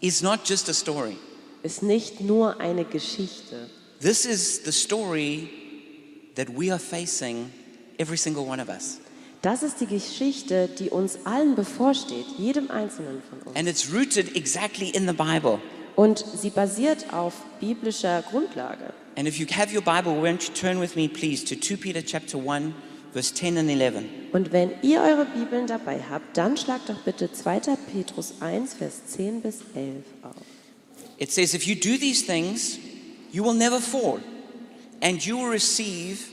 is 0.00 0.22
not 0.22 0.40
just 0.46 0.68
a 0.68 0.74
story. 0.74 1.16
ist 1.62 1.82
nicht 1.82 2.20
nur 2.20 2.60
eine 2.60 2.84
Geschichte. 2.84 3.70
This 4.00 4.26
is 4.26 4.62
the 4.64 4.72
story 4.72 5.48
that 6.36 6.48
we 6.56 6.70
are 6.70 6.78
facing, 6.78 7.50
every 7.98 8.16
single 8.16 8.46
one 8.46 8.60
of 8.62 8.68
us. 8.68 9.00
Das 9.42 9.62
ist 9.62 9.80
die 9.80 9.86
Geschichte, 9.86 10.68
die 10.78 10.90
uns 10.90 11.18
allen 11.24 11.54
bevorsteht, 11.54 12.26
jedem 12.38 12.70
Einzelnen 12.70 13.22
von 13.28 13.40
uns. 13.40 13.56
And 13.56 13.68
it's 13.68 13.92
rooted 13.92 14.34
exactly 14.34 14.90
in 14.90 15.06
the 15.06 15.12
Bible. 15.12 15.60
Und 15.94 16.24
sie 16.34 16.50
basiert 16.50 17.12
auf 17.12 17.34
biblischer 17.60 18.22
Grundlage. 18.22 18.92
And 19.16 19.26
if 19.26 19.38
you 19.38 19.46
have 19.56 19.74
your 19.74 19.82
Bible, 19.82 20.12
won't 20.20 20.46
you 20.46 20.52
turn 20.52 20.80
with 20.80 20.94
me, 20.94 21.08
please, 21.08 21.44
to 21.44 21.54
2 21.54 21.76
Peter 21.76 22.02
chapter 22.04 22.38
1, 22.38 22.74
verse 23.12 23.32
10 23.32 23.56
and 23.56 23.70
11. 23.70 24.04
Und 24.32 24.52
wenn 24.52 24.72
ihr 24.82 25.00
eure 25.00 25.24
Bibeln 25.24 25.66
dabei 25.66 26.00
habt, 26.10 26.36
dann 26.36 26.56
schlagt 26.56 26.88
doch 26.88 27.02
bitte 27.02 27.32
2. 27.32 27.60
Petrus 27.92 28.34
1, 28.40 28.74
Vers 28.74 29.06
10 29.06 29.40
bis 29.40 29.60
11 29.74 30.04
auf. 30.22 30.34
It 31.18 31.32
says, 31.32 31.54
If 31.54 31.66
you 31.66 31.74
do 31.74 31.96
these 31.98 32.26
things, 32.26 32.78
you 33.32 33.42
will 33.42 33.54
never 33.54 33.80
fall, 33.80 34.20
and 35.00 35.24
you 35.24 35.36
will 35.38 35.50
receive 35.50 36.28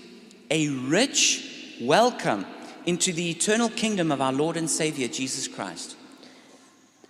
a 0.49 0.67
rich 0.89 1.77
welcome 1.81 2.45
into 2.85 3.11
the 3.13 3.29
eternal 3.29 3.69
kingdom 3.69 4.11
of 4.11 4.21
our 4.21 4.33
Lord 4.33 4.57
and 4.57 4.69
Savior 4.69 5.07
Jesus 5.07 5.47
Christ. 5.47 5.95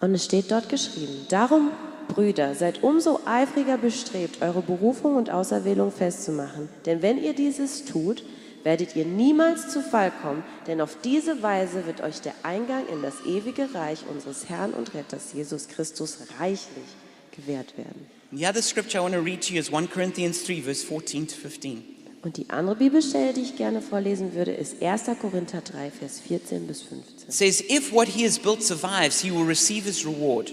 Und 0.01 0.13
es 0.13 0.25
steht 0.25 0.51
dort 0.51 0.67
geschrieben, 0.69 1.25
darum, 1.29 1.71
Brüder, 2.09 2.55
seid 2.55 2.83
umso 2.83 3.21
eifriger 3.25 3.77
bestrebt, 3.77 4.41
eure 4.41 4.61
Berufung 4.61 5.15
und 5.15 5.29
Auserwählung 5.29 5.91
festzumachen. 5.91 6.67
Denn 6.85 7.01
wenn 7.01 7.23
ihr 7.23 7.33
dieses 7.33 7.85
tut, 7.85 8.23
werdet 8.63 8.95
ihr 8.95 9.05
niemals 9.05 9.69
zu 9.69 9.81
Fall 9.81 10.11
kommen, 10.21 10.43
denn 10.67 10.81
auf 10.81 10.97
diese 11.03 11.41
Weise 11.41 11.85
wird 11.85 12.01
euch 12.01 12.21
der 12.21 12.33
Eingang 12.43 12.87
in 12.87 13.01
das 13.01 13.25
ewige 13.25 13.73
Reich 13.73 13.99
unseres 14.09 14.49
Herrn 14.49 14.73
und 14.73 14.93
Retters 14.93 15.33
Jesus 15.33 15.67
Christus 15.67 16.19
reichlich 16.39 16.85
gewährt 17.31 17.77
werden. 17.77 18.05
The 18.35 18.47
other 18.47 18.63
scripture 18.63 18.97
I 18.97 19.01
want 19.01 19.13
to 19.13 19.21
read 19.21 19.43
to 19.43 19.53
you 19.53 19.59
is 19.59 19.69
1 19.69 19.89
Corinthians 19.89 20.43
3, 20.43 20.61
verse 20.61 20.81
14 20.81 21.27
to 21.27 21.35
15. 21.35 21.83
Und 22.23 22.37
die 22.37 22.49
andere 22.49 22.75
Bibelstelle, 22.75 23.31
die 23.31 23.41
ich 23.41 23.55
gerne 23.57 23.79
vorlesen 23.79 24.33
würde, 24.33 24.53
ist 24.53 24.81
1. 24.81 25.03
Korinther 25.21 25.61
3, 25.61 25.91
Vers 25.91 26.19
14 26.19 26.65
bis 26.65 26.81
15. 26.81 27.27
It 27.27 27.33
says, 27.33 27.61
If 27.69 27.93
what 27.93 28.07
he 28.07 28.25
has 28.25 28.39
built 28.39 28.63
survives, 28.63 29.21
he 29.21 29.29
will 29.29 29.45
receive 29.45 29.85
his 29.85 30.03
reward. 30.03 30.51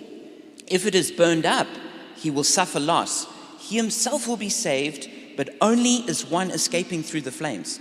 If 0.68 0.84
it 0.84 0.94
is 0.94 1.10
burned 1.10 1.46
up, 1.46 1.68
he 2.16 2.30
will 2.30 2.44
suffer 2.44 2.80
loss. 2.80 3.28
He 3.58 3.76
himself 3.76 4.26
will 4.26 4.36
be 4.36 4.50
saved, 4.50 5.08
but 5.38 5.48
only 5.62 6.04
as 6.06 6.30
one 6.30 6.50
escaping 6.50 7.02
through 7.02 7.22
the 7.22 7.30
flames. 7.30 7.80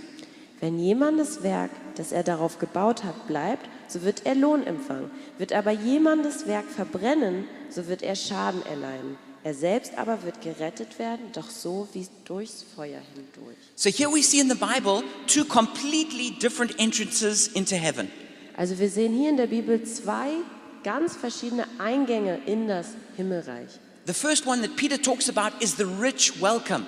Wenn 0.60 0.78
jemandes 0.78 1.42
Werk, 1.42 1.72
das 1.96 2.12
er 2.12 2.22
darauf 2.22 2.58
gebaut 2.58 3.04
hat, 3.04 3.26
bleibt, 3.26 3.68
so 3.88 4.02
wird 4.02 4.24
er 4.24 4.34
Lohn 4.34 4.66
empfangen. 4.66 5.10
Wird 5.36 5.52
aber 5.52 5.72
jemandes 5.72 6.46
Werk 6.46 6.70
verbrennen, 6.70 7.44
so 7.68 7.86
wird 7.86 8.02
er 8.02 8.16
Schaden 8.16 8.64
erleiden. 8.64 9.18
Er 9.42 9.54
selbst 9.54 9.96
aber 9.96 10.22
wird 10.22 10.42
gerettet 10.42 10.98
werden, 10.98 11.32
doch 11.32 11.48
so 11.48 11.88
wie 11.94 12.06
durchs 12.26 12.64
Feuer 12.76 13.00
hindurch. 13.14 13.56
So 13.74 13.88
here 13.88 14.10
we 14.12 14.22
see 14.22 14.38
in 14.38 14.50
the 14.50 14.54
Bible 14.54 15.02
two 15.26 15.44
completely 15.44 16.30
different 16.38 16.78
entrances 16.78 17.48
into 17.48 17.76
heaven. 17.76 18.10
Also 18.56 18.78
wir 18.78 18.90
sehen 18.90 19.14
hier 19.14 19.30
in 19.30 19.38
der 19.38 19.46
Bibel 19.46 19.82
zwei 19.84 20.32
ganz 20.84 21.16
verschiedene 21.16 21.66
Eingänge 21.78 22.40
in 22.44 22.68
das 22.68 22.88
Himmelreich. 23.16 23.70
The 24.06 24.12
first 24.12 24.46
one 24.46 24.60
that 24.60 24.76
Peter 24.76 25.00
talks 25.00 25.28
about 25.28 25.56
is 25.60 25.76
the 25.76 25.84
rich 25.84 26.40
welcome. 26.42 26.84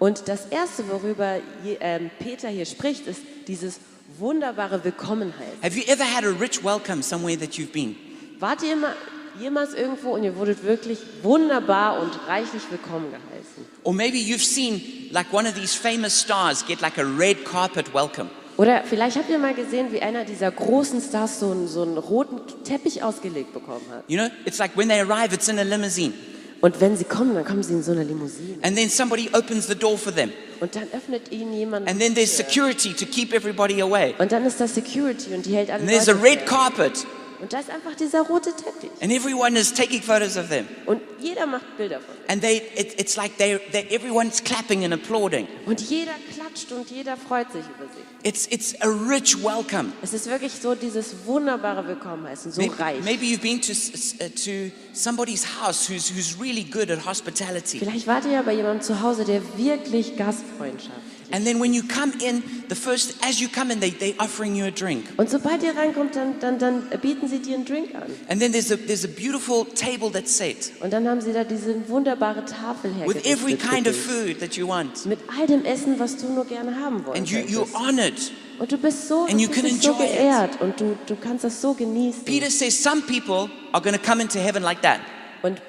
Und 0.00 0.26
das 0.26 0.46
Erste, 0.46 0.88
worüber 0.88 1.38
ähm, 1.80 2.10
Peter 2.18 2.48
hier 2.48 2.66
spricht, 2.66 3.06
ist 3.06 3.20
dieses 3.46 3.78
wunderbare 4.18 4.82
Willkommenheit. 4.82 5.52
Have 5.62 5.78
you 5.78 5.84
ever 5.86 6.04
had 6.04 6.24
a 6.24 6.30
rich 6.30 6.64
welcome 6.64 7.02
somewhere 7.02 7.38
that 7.38 7.52
you've 7.54 7.72
been? 7.72 7.94
Wart 8.40 8.64
ihr 8.64 8.72
immer, 8.72 8.96
jemals 9.40 9.74
irgendwo 9.74 10.10
und 10.10 10.24
ihr 10.24 10.36
wurdet 10.36 10.64
wirklich 10.64 10.98
wunderbar 11.22 12.00
und 12.00 12.10
reichlich 12.28 12.62
willkommen 12.70 13.06
geheißen? 13.10 13.64
Or 13.84 13.92
maybe 13.92 14.16
you've 14.16 14.44
seen 14.44 14.80
like 15.10 15.32
one 15.32 15.48
of 15.48 15.54
these 15.54 15.76
famous 15.76 16.20
stars 16.20 16.64
get 16.66 16.80
like 16.80 16.98
a 16.98 17.04
red 17.18 17.44
carpet 17.44 17.92
welcome. 17.94 18.28
Oder 18.58 18.84
vielleicht 18.84 19.16
habt 19.16 19.30
ihr 19.30 19.38
mal 19.38 19.54
gesehen, 19.54 19.92
wie 19.92 20.02
einer 20.02 20.24
dieser 20.24 20.50
großen 20.50 21.00
Stars 21.00 21.40
so 21.40 21.50
einen, 21.50 21.68
so 21.68 21.82
einen 21.82 21.96
roten 21.96 22.40
Teppich 22.64 23.02
ausgelegt 23.02 23.52
bekommen 23.54 23.84
hat. 23.90 24.04
You 24.08 24.18
know, 24.18 24.28
it's 24.44 24.58
like 24.58 24.76
when 24.76 24.88
they 24.88 25.00
arrive, 25.00 25.34
it's 25.34 25.48
in 25.48 25.58
a 25.58 25.62
limousine. 25.62 26.12
Und 26.60 26.80
wenn 26.80 26.96
sie 26.96 27.04
kommen, 27.04 27.34
dann 27.34 27.44
kommen 27.44 27.64
sie 27.64 27.72
in 27.72 27.82
so 27.82 27.90
einer 27.90 28.04
Limousine. 28.04 28.58
And 28.62 28.76
then 28.76 28.88
somebody 28.88 29.28
opens 29.32 29.66
the 29.66 29.74
door 29.74 29.98
for 29.98 30.14
them. 30.14 30.30
Und 30.60 30.76
dann 30.76 30.84
öffnet 30.92 31.32
ihnen 31.32 31.52
jemand. 31.54 31.88
And 31.88 31.98
then 31.98 32.14
there's 32.14 32.36
security 32.36 32.92
to 32.94 33.04
keep 33.04 33.32
everybody 33.34 33.82
away. 33.82 34.14
Und 34.18 34.30
dann 34.30 34.46
ist 34.46 34.60
da 34.60 34.68
Security 34.68 35.34
und 35.34 35.44
die 35.44 35.56
hält 35.56 35.70
alle 35.70 35.80
And 35.80 35.88
there's 35.90 36.08
a 36.08 36.12
Leute 36.12 36.24
red 36.24 36.38
fern. 36.42 36.46
carpet. 36.46 37.06
Und 37.42 37.52
da 37.52 37.58
ist 37.58 37.70
einfach 37.70 37.96
dieser 37.96 38.20
rote 38.20 38.52
Teppich. 38.54 38.90
And 39.02 39.10
everyone 39.12 39.58
is 39.58 39.74
taking 39.74 40.00
photos 40.00 40.36
of 40.36 40.48
them. 40.48 40.64
Und 40.86 41.00
jeder 41.18 41.44
macht 41.44 41.76
Bilder 41.76 41.98
von. 41.98 42.14
And 42.28 42.40
they, 42.40 42.62
it, 42.76 43.00
it's 43.00 43.16
like 43.16 43.36
they, 43.36 43.58
they, 43.72 43.84
everyone's 43.90 44.40
clapping 44.44 44.84
and 44.84 44.94
applauding. 44.94 45.48
Und 45.66 45.80
jeder 45.80 46.12
klatscht 46.32 46.70
und 46.70 46.88
jeder 46.88 47.16
freut 47.16 47.50
sich 47.50 47.62
über 47.64 47.88
sie. 47.92 48.28
It's, 48.28 48.46
it's 48.46 48.80
a 48.80 48.86
rich 48.86 49.42
welcome. 49.42 49.92
Es 50.02 50.12
ist 50.12 50.28
wirklich 50.28 50.52
so 50.52 50.76
dieses 50.76 51.26
wunderbare 51.26 51.84
Willkommenheißen, 51.88 52.52
so 52.52 52.60
Maybe, 52.60 52.78
reich. 52.78 53.02
maybe 53.02 53.24
you've 53.26 53.40
been 53.42 53.60
to, 53.60 53.72
uh, 53.72 54.28
to 54.28 54.70
somebody's 54.92 55.44
house 55.60 55.88
who's, 55.90 56.10
who's 56.16 56.40
really 56.40 56.62
good 56.62 56.92
at 56.92 57.04
hospitality. 57.04 57.80
Vielleicht 57.80 58.06
wart 58.06 58.24
ihr 58.24 58.32
ja 58.34 58.42
bei 58.42 58.54
jemandem 58.54 58.82
zu 58.82 59.02
Hause, 59.02 59.24
der 59.24 59.42
wirklich 59.58 60.16
Gastfreundschaft 60.16 60.92
And 61.30 61.46
then 61.46 61.60
when 61.60 61.72
you 61.72 61.82
come 61.82 62.12
in, 62.20 62.42
the 62.68 62.74
first, 62.74 63.16
as 63.22 63.40
you 63.40 63.48
come 63.48 63.70
in, 63.72 63.80
they, 63.80 63.90
they're 63.90 64.14
offering 64.18 64.54
you 64.54 64.64
a 64.66 64.70
drink. 64.70 65.04
Und 65.16 65.30
sobald 65.30 65.62
ihr 65.62 65.74
reinkommt, 65.76 66.14
dann, 66.16 66.38
dann, 66.40 66.58
dann 66.58 66.88
bieten 67.00 67.28
sie 67.28 67.38
dir 67.38 67.54
einen 67.54 67.64
Drink 67.64 67.94
an. 67.94 68.02
And 68.28 68.40
then 68.40 68.52
there's 68.52 68.70
a, 68.70 68.76
there's 68.76 69.04
a 69.04 69.08
beautiful 69.08 69.64
table 69.64 70.10
that's 70.10 70.36
set 70.36 70.72
Und 70.80 70.92
dann 70.92 71.08
haben 71.08 71.20
sie 71.20 71.32
da 71.32 71.44
diese 71.44 71.88
wunderbare 71.88 72.44
Tafel 72.44 72.92
with 73.06 73.24
every 73.24 73.52
hergerichtet. 73.56 73.70
kind 73.70 73.88
of 73.88 73.96
food 73.96 74.40
that 74.40 74.56
you 74.56 74.66
want. 74.68 75.06
Mit 75.06 75.20
all 75.38 75.46
dem 75.46 75.64
Essen, 75.64 75.98
was 75.98 76.16
du 76.16 76.28
nur 76.28 76.44
gerne 76.44 76.76
haben 76.76 77.04
wollen 77.06 77.18
And 77.18 77.30
you, 77.30 77.38
you're 77.40 77.72
honored. 77.74 78.32
Und 78.58 78.70
du 78.70 78.76
bist 78.76 79.08
so, 79.08 79.24
and 79.24 79.40
du 79.40 79.48
bist 79.48 79.82
so 79.82 79.92
it. 79.92 79.98
geehrt 79.98 80.60
und 80.60 80.78
du, 80.78 80.96
du 81.06 81.16
kannst 81.16 81.44
das 81.44 81.60
so 81.60 81.72
genießen. 81.74 82.24
Peter 82.24 82.50
says 82.50 82.80
some 82.80 83.02
people 83.02 83.50
are 83.72 83.82
going 83.82 83.94
to 83.94 84.00
come 84.00 84.20
into 84.20 84.38
heaven 84.38 84.62
like 84.62 84.82
that. 84.82 85.00
Und 85.42 85.60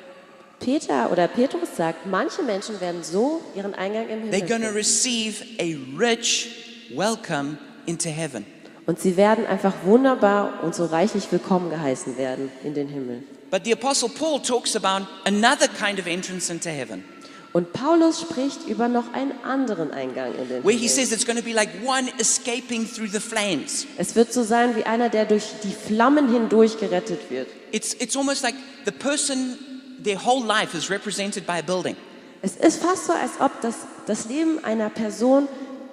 Peter 0.64 1.12
oder 1.12 1.28
Petrus 1.28 1.70
sagt, 1.76 2.06
manche 2.06 2.42
Menschen 2.44 2.80
werden 2.80 3.04
so 3.04 3.42
ihren 3.56 3.74
Eingang 3.74 4.08
im 4.10 4.30
They're 4.32 4.36
Himmel 4.36 4.40
going 4.48 4.62
to 4.62 4.68
finden. 4.68 4.76
receive 4.76 5.44
a 5.60 5.76
rich 5.98 6.50
welcome 6.96 7.58
into 7.86 8.10
heaven. 8.10 8.46
Und 8.86 9.00
sie 9.00 9.16
werden 9.18 9.46
einfach 9.46 9.74
wunderbar 9.86 10.62
und 10.64 10.76
so 10.76 10.86
reichlich 10.86 11.32
willkommen 11.32 11.70
geheißen 11.70 12.18
werden 12.18 12.52
in 12.64 12.74
den 12.74 12.88
Himmel. 12.90 13.24
But 13.50 13.66
the 13.66 13.74
Apostle 13.74 14.10
Paul 14.10 14.42
talks 14.42 14.76
about 14.76 15.06
another 15.26 15.68
kind 15.68 16.00
of 16.00 16.08
entrance 16.08 16.52
into 16.52 16.70
heaven, 16.70 17.04
Und 17.54 17.72
Paulus 17.72 18.20
spricht 18.22 18.68
über 18.68 18.88
noch 18.88 19.14
einen 19.14 19.32
anderen 19.44 19.92
Eingang 19.92 20.34
in 20.34 20.50
den 20.50 20.64
where 20.64 20.72
he 20.74 20.88
Himmel. 20.88 20.90
says 20.90 21.12
it's 21.12 21.24
going 21.26 21.38
to 21.38 21.44
be 21.44 21.54
like 21.54 21.70
one 21.86 22.10
escaping 22.20 22.86
through 22.88 23.08
the 23.12 23.20
flames. 23.20 23.86
Es 23.98 24.16
wird 24.16 24.34
so 24.34 24.44
sein 24.44 24.76
wie 24.76 24.84
einer, 24.86 25.10
der 25.10 25.26
durch 25.26 25.44
die 25.64 25.72
Flammen 25.72 26.32
hindurch 26.34 26.80
gerettet 26.80 27.30
wird. 27.30 27.48
It's, 27.72 27.94
it's 28.00 28.18
almost 28.18 28.42
like 28.44 28.56
the 28.86 28.92
person, 28.92 29.56
their 30.04 30.18
whole 30.24 30.44
life 30.46 30.76
is 30.78 30.90
represented 30.90 31.46
by 31.46 31.60
a 31.60 31.62
building. 31.62 31.96
Es 32.42 32.56
ist 32.58 32.82
fast 32.84 33.06
so, 33.08 33.14
als 33.14 33.32
ob 33.40 33.62
das, 33.62 33.76
das 34.06 34.26
Leben 34.26 34.64
einer 34.66 34.90
Person 34.90 35.48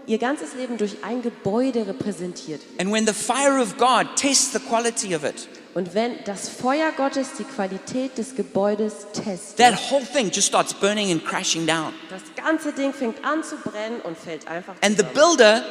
ihr 0.06 0.18
ganzes 0.18 0.54
Leben 0.54 0.76
durch 0.78 0.96
ein 1.04 1.22
Gebäude 1.22 1.86
repräsentiert. 1.86 2.60
And 2.80 2.90
when 2.92 3.06
the 3.06 3.12
fire 3.12 3.60
of 3.62 3.76
God 3.78 4.16
tests 4.16 4.52
the 4.52 4.58
quality 4.58 5.14
of 5.14 5.22
it, 5.24 5.46
Und 5.72 5.94
wenn 5.94 6.16
das 6.24 6.48
Feuer 6.48 6.90
Gottes 6.96 7.28
die 7.38 7.44
Qualität 7.44 8.18
des 8.18 8.34
Gebäudes 8.34 9.06
testet, 9.12 9.56
that 9.58 9.74
whole 9.90 10.04
thing 10.04 10.28
just 10.32 10.48
starts 10.48 10.74
burning 10.74 11.12
and 11.12 11.24
crashing 11.24 11.64
down. 11.64 11.92
das 12.08 12.22
ganze 12.44 12.72
Ding 12.72 12.92
fängt 12.92 13.24
an 13.24 13.44
zu 13.44 13.54
brennen 13.56 14.00
und 14.02 14.18
fällt 14.18 14.48
einfach 14.48 14.74
And 14.82 14.96
the 14.98 15.04
builder 15.14 15.62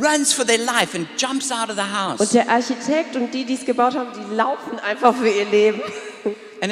runs 0.00 0.32
for 0.32 0.46
their 0.46 0.58
life 0.58 0.96
and 0.96 1.08
jumps 1.18 1.50
out 1.50 1.68
of 1.68 1.74
the 1.74 1.80
Und 1.82 2.20
house. 2.20 2.28
der 2.30 2.48
Architekt 2.48 3.16
und 3.16 3.32
die, 3.34 3.44
die 3.44 3.54
es 3.54 3.64
gebaut 3.64 3.96
haben, 3.96 4.10
die 4.14 4.32
laufen 4.36 4.78
einfach 4.78 5.12
für 5.16 5.28
ihr 5.28 5.46
Leben. 5.46 5.80
Und 6.62 6.70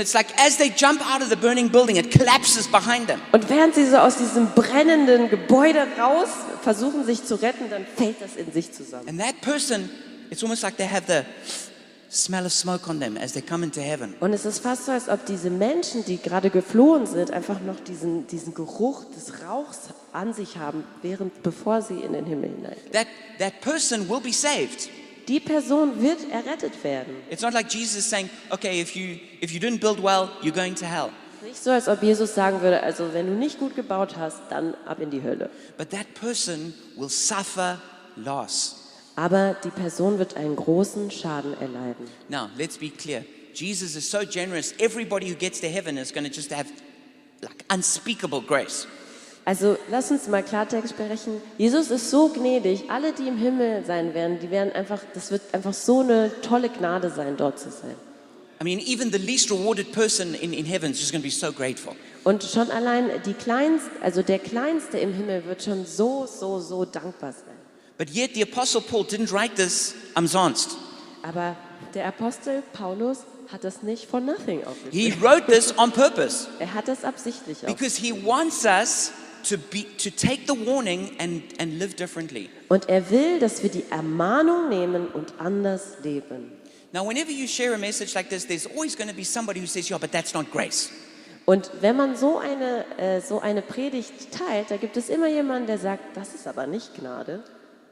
während 3.49 3.75
sie 3.75 3.87
so 3.87 3.97
aus 3.97 4.17
diesem 4.19 4.47
brennenden 4.55 5.29
Gebäude 5.29 5.85
raus 5.99 6.29
versuchen, 6.63 7.05
sich 7.05 7.25
zu 7.25 7.35
retten, 7.35 7.69
dann 7.69 7.85
fällt 7.97 8.21
das 8.21 8.37
in 8.37 8.53
sich 8.53 8.73
zusammen. 8.73 9.09
And 9.09 9.19
that 9.19 9.41
person, 9.41 9.91
it's 10.31 10.45
almost 10.45 10.63
like 10.63 10.77
they 10.77 10.87
have 10.87 11.07
the 11.09 11.25
smell 12.11 12.47
of 12.47 12.53
smoke 12.53 12.89
on 12.89 13.01
them 13.01 13.17
as 13.17 13.33
they 13.33 13.43
come 13.43 13.65
into 13.65 13.81
heaven. 13.81 14.15
Und 14.21 14.33
es 14.33 14.45
ist 14.45 14.61
fast 14.61 14.87
so, 14.87 14.93
als 14.93 15.09
ob 15.09 15.27
diese 15.27 15.51
Menschen, 15.51 16.05
die 16.05 16.19
gerade 16.19 16.51
geflohen 16.51 17.07
sind, 17.07 17.31
einfach 17.31 17.61
noch 17.61 17.81
diesen, 17.81 18.27
diesen 18.27 18.55
Geruch 18.55 19.05
des 19.17 19.43
Rauchs 19.45 19.89
an 20.13 20.35
sich 20.35 20.57
haben, 20.57 20.85
während, 21.03 21.43
bevor 21.43 21.83
sie 21.83 22.01
in 22.01 22.13
den 22.13 22.27
Himmel 22.27 22.51
hineingehen. 22.51 22.93
That, 22.93 23.07
that 23.39 23.61
person 23.61 24.09
will 24.09 24.21
be 24.21 24.33
saved. 24.33 24.89
Die 25.31 25.39
Person 25.39 26.03
wird 26.03 26.19
errettet 26.29 26.83
werden. 26.83 27.15
It's 27.31 27.41
not 27.41 27.55
like 27.55 27.73
Jesus 27.73 28.11
saying, 28.11 28.29
okay, 28.51 28.81
if 28.81 28.97
you, 28.97 29.21
if 29.41 29.53
you 29.53 29.61
didn't 29.61 29.81
build 29.81 30.03
well, 30.03 30.29
you're 30.43 30.53
going 30.53 30.75
to 30.75 30.85
hell. 30.85 31.11
Nicht 31.45 31.63
so, 31.63 31.71
als 31.71 31.87
ob 31.87 32.03
Jesus 32.03 32.35
sagen 32.35 32.61
würde, 32.63 32.83
also 32.83 33.15
wenn 33.15 33.27
du 33.27 33.35
nicht 33.35 33.61
gut 33.61 33.77
gebaut 33.77 34.17
hast, 34.17 34.41
dann 34.51 34.75
ab 34.85 35.01
in 35.01 35.11
die 35.11 35.23
Hölle. 35.23 35.49
But 35.79 35.91
that 35.91 36.15
person 36.15 36.75
will 36.97 37.09
suffer 37.09 37.81
loss. 38.17 38.75
Aber 39.15 39.57
die 39.63 39.71
Person 39.71 40.19
wird 40.19 40.37
einen 40.37 40.57
großen 40.57 41.13
Schaden 41.13 41.55
erleiden. 41.61 42.09
Now, 42.29 42.51
let's 42.59 42.77
be 42.77 42.91
clear. 42.91 43.25
Jesus 43.55 43.95
is 43.95 44.11
so 44.11 44.25
generous. 44.29 44.75
Everybody 44.79 45.31
who 45.31 45.37
gets 45.37 45.61
to 45.61 45.69
heaven 45.69 45.97
is 45.97 46.13
going 46.13 46.25
to 46.25 46.35
just 46.35 46.53
have 46.53 46.67
like 47.41 47.65
unspeakable 47.69 48.41
grace. 48.41 48.89
Also 49.45 49.77
lass 49.91 50.11
uns 50.11 50.29
mal 50.29 50.43
Klartext 50.43 50.91
sprechen. 50.91 51.41
Jesus 51.59 51.91
ist 51.91 52.11
so 52.11 52.29
gnädig. 52.29 52.85
Alle, 52.91 53.13
die 53.13 53.27
im 53.27 53.37
Himmel 53.39 53.85
sein 53.85 54.15
werden, 54.15 54.39
die 54.41 54.51
werden 54.51 54.73
einfach, 54.73 55.01
das 55.15 55.31
wird 55.31 55.43
einfach 55.53 55.73
so 55.73 56.01
eine 56.01 56.31
tolle 56.43 56.69
Gnade 56.69 57.11
sein, 57.11 57.37
dort 57.37 57.59
zu 57.59 57.71
sein. 57.71 57.95
I 58.61 58.65
mean, 58.65 58.79
even 58.79 59.11
the 59.11 59.19
least 59.19 59.51
rewarded 59.51 59.91
person 59.93 60.35
in, 60.35 60.53
in 60.53 60.67
heaven 60.67 60.91
is 60.91 61.01
just 61.01 61.13
going 61.13 61.23
to 61.23 61.27
be 61.27 61.33
so 61.35 61.51
grateful. 61.51 61.95
Und 62.25 62.43
schon 62.45 62.71
allein 62.71 63.11
die 63.25 63.33
kleinste, 63.33 63.91
also 64.03 64.23
der 64.23 64.39
Kleinste 64.39 64.99
im 64.99 65.15
Himmel 65.15 65.47
wird 65.47 65.63
schon 65.63 65.87
so, 65.87 66.27
so, 66.27 66.61
so 66.61 66.85
dankbar 66.85 67.33
sein. 67.33 67.55
But 67.97 68.11
yet, 68.11 68.35
the 68.35 68.43
Apostle 68.43 68.83
Paul 68.83 69.05
didn't 69.05 69.33
write 69.33 69.55
this 69.55 69.95
umsonst. 70.15 70.77
Aber 71.23 71.57
der 71.95 72.07
Apostel 72.07 72.63
Paulus 72.75 73.21
hat 73.51 73.65
das 73.65 73.83
nicht 73.83 74.05
for 74.07 74.21
nothing 74.21 74.61
He 74.61 74.67
aufgeschrieben. 74.67 75.23
wrote 75.23 75.47
this 75.47 75.77
on 75.79 75.91
purpose 75.91 76.47
Er 76.59 76.73
hat 76.75 76.87
das 76.89 77.05
absichtlich 77.05 77.59
because 77.67 77.99
he 78.01 78.13
wants 78.25 78.65
us 78.65 79.11
to, 79.45 79.59
be, 79.59 79.85
to 79.99 80.11
take 80.11 80.47
the 80.47 80.55
warning 80.55 81.17
and, 81.19 81.43
and 81.59 81.79
live 81.79 81.97
differently. 81.97 82.51
Und 82.69 82.89
er 82.89 83.11
will, 83.11 83.39
dass 83.39 83.63
wir 83.63 83.71
die 83.71 83.85
Ermahnung 83.91 84.69
nehmen 84.69 85.09
und 85.09 85.35
anders 85.39 85.97
leben. 86.03 86.53
Now, 86.93 87.05
whenever 87.05 87.31
you 87.31 87.47
share 87.47 87.75
a 87.75 87.79
message 87.79 88.15
like 88.15 88.29
this, 88.31 88.47
there's 88.47 88.67
always 88.67 88.97
going 88.97 89.09
to 89.09 89.15
be 89.15 89.25
somebody 89.25 89.61
who 89.61 89.67
says, 89.67 89.89
Yeah, 89.89 89.99
but 89.99 90.11
that's 90.11 90.35
not 90.35 90.51
grace. 90.51 90.91
Und 91.47 91.71
wenn 91.81 91.97
man 91.97 92.17
so 92.17 92.39
eine, 92.39 92.85
äh, 92.99 93.21
so 93.21 93.41
eine 93.41 93.63
Predigt 93.63 94.31
teilt, 94.31 94.71
da 94.71 94.77
gibt 94.77 94.97
es 94.97 95.09
immer 95.09 95.29
jemanden, 95.29 95.67
der 95.67 95.79
sagt, 95.79 96.17
das 96.17 96.35
ist 96.35 96.47
aber 96.47 96.67
nicht 96.67 96.95
Gnade. 96.95 97.43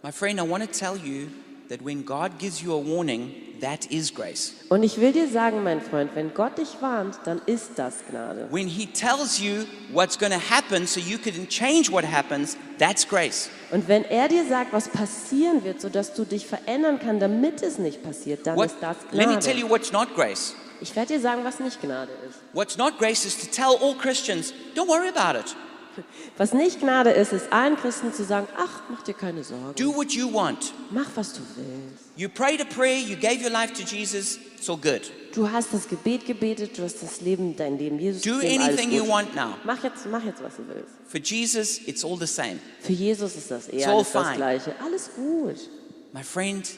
My 0.03 0.13
friend, 0.13 0.39
I 0.39 0.49
want 0.49 0.63
to 0.63 0.71
tell 0.71 0.97
you 0.97 1.29
that 1.69 1.85
when 1.85 2.05
God 2.05 2.39
gives 2.39 2.63
you 2.63 2.73
a 2.73 2.81
warning, 2.81 3.35
that 3.61 3.87
is 3.91 4.15
grace. 4.15 4.55
Und 4.69 4.83
ich 4.83 5.01
will 5.01 5.13
dir 5.13 5.29
sagen, 5.29 5.63
mein 5.63 5.81
Freund, 5.81 6.11
wenn 6.15 6.35
Gott 6.35 6.59
dich 6.59 6.77
warnt, 6.81 7.19
dann 7.25 7.41
ist 7.47 7.73
das 7.77 7.97
Gnade. 8.11 8.49
When 8.51 8.69
He 8.69 8.87
tells 8.87 9.39
you 9.39 9.65
what's 9.93 10.19
going 10.19 10.33
to 10.33 10.39
happen 10.39 10.87
so 10.87 11.01
you 11.01 11.19
can 11.19 11.49
change 11.49 11.91
what 11.91 12.05
happens, 12.05 12.57
that's 12.79 13.07
grace. 13.07 13.51
Und 13.71 13.89
wenn 13.89 14.05
er 14.05 14.29
dir 14.29 14.47
sagt, 14.47 14.73
was 14.73 14.89
passieren 14.89 15.65
wird, 15.65 15.81
sodass 15.81 16.15
du 16.15 16.25
dich 16.25 16.47
verändern 16.47 16.99
kannst, 16.99 17.23
damit 17.23 17.63
es 17.63 17.79
nicht 17.79 18.03
passiert, 18.03 18.47
dann 18.47 18.57
What, 18.57 18.67
ist 18.67 18.77
das 18.81 18.97
let 19.13 19.29
me 19.29 19.39
tell 19.39 19.55
Gnade. 19.55 19.59
you 19.61 19.69
what's 19.69 19.93
not 19.93 20.15
grace. 20.15 20.55
Ich 20.81 20.95
werde 20.95 21.15
dir 21.15 21.21
sagen, 21.21 21.43
was 21.45 21.59
nicht 21.59 21.81
Gnade 21.83 22.13
ist. 22.29 22.39
What's 22.53 22.77
not 22.79 22.99
grace 22.99 23.25
is 23.25 23.37
to 23.39 23.47
tell 23.47 23.77
all 23.83 23.95
Christians, 23.97 24.55
don't 24.77 24.89
worry 24.89 25.09
about 25.09 25.39
it. 25.39 25.57
Was 26.37 26.53
nicht 26.53 26.81
Gnade 26.81 27.11
ist, 27.11 27.33
ist 27.33 27.53
allen 27.53 27.77
Christen 27.77 28.13
zu 28.13 28.25
sagen, 28.25 28.47
ach, 28.57 28.83
mach 28.91 29.03
dir 29.03 29.15
keine 29.15 29.45
Sorgen. 29.45 29.75
Do 29.77 29.95
what 29.95 30.13
you 30.13 30.33
want. 30.33 30.73
Mach, 30.91 31.09
was 31.15 31.33
du 31.33 31.41
willst. 31.57 32.05
You 32.17 32.29
prayed 32.29 32.61
a 32.61 32.65
prayer, 32.65 32.99
you 32.99 33.17
gave 33.17 33.43
your 33.43 33.51
life 33.51 33.73
to 33.75 33.83
Jesus, 33.83 34.39
it's 34.57 34.69
all 34.69 34.77
good. 34.77 35.11
Du 35.35 35.51
hast 35.51 35.73
das 35.73 35.89
Gebet 35.89 36.27
gebetet, 36.27 36.77
du 36.77 36.83
hast 36.83 37.03
das 37.03 37.21
Leben, 37.21 37.55
dein 37.57 37.79
Leben 37.79 37.99
Jesus 37.99 38.23
Do 38.23 38.39
gegeben, 38.39 38.63
anything 38.63 38.91
you 38.91 39.07
want 39.07 39.35
now. 39.35 39.55
Mach 39.65 39.83
jetzt, 39.85 40.07
mach 40.11 40.25
jetzt, 40.25 40.43
was 40.43 40.57
du 40.57 40.67
willst. 40.67 40.91
For 41.07 41.21
Jesus, 41.21 41.79
it's 41.87 42.05
all 42.05 42.19
the 42.19 42.27
same. 42.27 42.59
Für 42.81 42.93
Jesus 42.93 43.37
ist 43.37 43.51
das 43.51 43.69
It's 43.69 43.79
eher 43.85 43.89
all 43.89 43.97
alles 43.97 44.13
das. 44.13 44.35
Gleiche. 44.35 44.75
Alles 44.85 45.11
gut. 45.15 45.57
My 46.13 46.23
friend, 46.23 46.69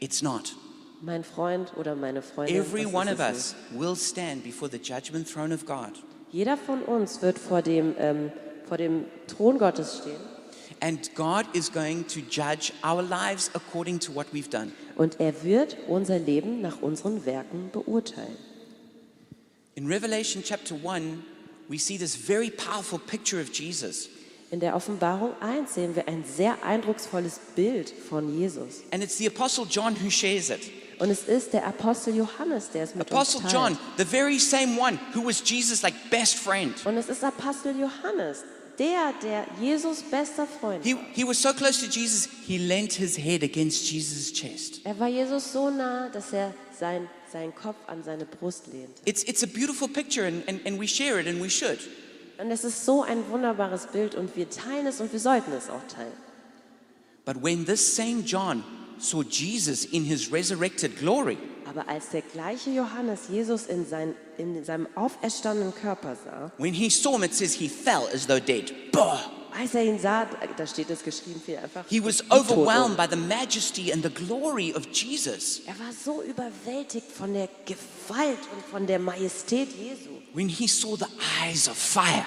it's 0.00 0.20
not. 0.22 0.54
Mein 1.00 1.24
Freund 1.24 1.72
oder 1.76 1.96
meine 1.96 2.22
Freundin. 2.22 2.56
Every 2.56 2.84
one 2.86 3.10
of 3.10 3.18
us 3.18 3.54
will 3.72 3.96
stand 3.96 4.44
before 4.44 4.70
the 4.70 4.78
judgment 4.78 5.28
throne 5.28 5.54
of 5.54 5.64
God. 5.64 5.92
Jeder 6.30 6.56
von 6.56 6.82
uns 6.82 7.22
wird 7.22 7.38
vor 7.38 7.62
dem, 7.62 7.94
ähm, 7.98 8.32
vor 8.72 8.78
dem 8.78 9.04
Thron 9.26 9.58
Gottes 9.58 9.98
stehen. 9.98 10.16
And 10.80 11.14
God 11.14 11.44
is 11.52 11.70
going 11.70 12.06
to 12.06 12.20
judge 12.20 12.72
our 12.82 13.02
lives 13.02 13.50
according 13.52 14.00
to 14.00 14.14
what 14.14 14.28
we've 14.32 14.48
done. 14.48 14.72
Und 14.96 15.20
er 15.20 15.44
wird 15.44 15.76
unser 15.88 16.18
Leben 16.18 16.62
nach 16.62 16.80
unseren 16.80 17.26
Werken 17.26 17.68
beurteilen. 17.70 18.38
In 19.74 19.88
Revelation 19.88 20.42
chapter 20.42 20.74
1, 20.74 21.22
we 21.68 21.78
see 21.78 21.98
this 21.98 22.16
very 22.16 22.48
powerful 22.48 22.98
picture 22.98 23.42
of 23.42 23.52
Jesus. 23.52 24.08
In 24.50 24.60
der 24.60 24.74
Offenbarung 24.74 25.34
1 25.40 25.74
sehen 25.74 25.94
wir 25.94 26.08
ein 26.08 26.24
sehr 26.24 26.64
eindrucksvolles 26.64 27.40
Bild 27.54 27.90
von 27.90 28.38
Jesus. 28.38 28.84
And 28.90 29.04
it's 29.04 29.18
the 29.18 29.26
Apostle 29.26 29.66
John 29.68 29.94
who 30.02 30.08
shares 30.08 30.48
it. 30.48 30.70
Und 31.02 31.10
es 31.10 31.24
ist 31.24 31.52
der 31.52 31.66
Apostel 31.66 32.14
Johannes, 32.14 32.70
der 32.70 32.84
es 32.84 32.94
mit 32.94 33.10
Apostle 33.10 33.40
uns 33.40 33.52
teilt. 33.52 33.70
John, 33.70 33.78
the 33.98 34.04
very 34.04 34.38
same 34.38 34.78
one 34.78 34.98
who 35.14 35.26
was 35.26 35.42
Jesus' 35.44 35.82
like 35.82 35.94
best 36.10 36.36
friend. 36.36 36.74
Und 36.86 36.96
es 36.96 37.08
ist 37.08 37.24
Apostel 37.24 37.74
Johannes, 37.76 38.44
der, 38.78 39.12
der 39.22 39.46
Jesus 39.60 40.02
bester 40.02 40.46
Freund 40.46 40.84
He, 40.84 40.96
he 41.12 41.24
was 41.24 41.40
so 41.40 41.52
close 41.52 41.80
to 41.80 41.86
Jesus, 41.86 42.28
he 42.46 42.58
leant 42.58 42.92
his 42.92 43.16
head 43.16 43.42
against 43.42 43.90
Jesus' 43.90 44.32
chest. 44.32 44.80
Er 44.84 44.98
war 44.98 45.08
Jesus 45.08 45.52
so 45.52 45.70
nah, 45.70 46.08
dass 46.08 46.32
er 46.32 46.54
sein, 46.78 47.08
seinen 47.30 47.54
Kopf 47.54 47.76
an 47.86 48.02
seine 48.02 48.24
Brust 48.24 48.66
lehnt. 48.72 48.90
It's, 49.04 49.22
it's 49.24 49.42
a 49.42 49.46
beautiful 49.46 49.88
picture, 49.88 50.26
and, 50.26 50.42
and, 50.48 50.60
and 50.66 50.80
we 50.80 50.86
share 50.86 51.20
it, 51.20 51.26
and 51.26 51.42
we 51.42 51.50
should. 51.50 51.78
Und 52.38 52.50
es 52.50 52.64
ist 52.64 52.84
so 52.84 53.02
ein 53.02 53.28
wunderbares 53.30 53.86
Bild 53.86 54.14
und 54.14 54.34
wir 54.36 54.50
teilen 54.50 54.86
es 54.86 55.00
und 55.00 55.12
wir 55.12 55.20
sollten 55.20 55.52
es 55.52 55.70
auch 55.70 55.86
teilen. 55.86 56.12
But 57.24 57.42
when 57.42 57.64
this 57.64 57.94
same 57.94 58.22
John 58.24 58.64
saw 58.98 59.22
Jesus 59.22 59.84
in 59.84 60.04
his 60.04 60.32
resurrected 60.32 60.98
glory, 60.98 61.38
Aber 61.66 61.88
als 61.88 62.10
der 62.10 62.22
gleiche 62.22 62.70
Johannes 62.70 63.28
Jesus 63.30 63.66
in, 63.66 63.86
sein, 63.86 64.14
in 64.38 64.64
seinem 64.64 64.88
auferstandenen 64.94 65.74
Körper 65.74 66.16
sah, 66.16 66.50
when 66.58 66.74
he 66.74 66.90
saw 66.90 67.16
him, 67.16 67.24
it 67.24 67.34
says 67.34 67.54
he 67.54 67.68
fell 67.68 68.08
as 68.12 68.26
though 68.26 68.40
dead. 68.40 68.72
Bah! 68.92 69.18
als 69.58 69.74
er 69.74 69.84
ihn 69.84 69.98
sah, 69.98 70.26
da 70.56 70.66
steht 70.66 70.90
es 70.90 71.02
geschrieben, 71.02 71.40
fiel 71.44 71.58
einfach 71.58 71.84
He 71.88 72.02
was 72.02 72.22
overwhelmed 72.30 72.96
by 72.96 73.06
the 73.08 73.16
majesty 73.16 73.92
and 73.92 74.02
the 74.02 74.10
glory 74.10 74.72
of 74.74 74.86
Jesus. 74.92 75.60
Er 75.66 75.78
war 75.78 75.92
so 75.92 76.22
überwältigt 76.22 77.10
von 77.12 77.32
der 77.32 77.48
Gewalt 77.66 78.38
und 78.54 78.64
von 78.70 78.86
der 78.86 78.98
Majestät 78.98 79.68
Jesu, 79.68 80.10
When 80.32 80.48
he 80.48 80.66
saw 80.66 80.96
the 80.96 81.06
eyes 81.42 81.68
of 81.68 81.76
fire, 81.76 82.24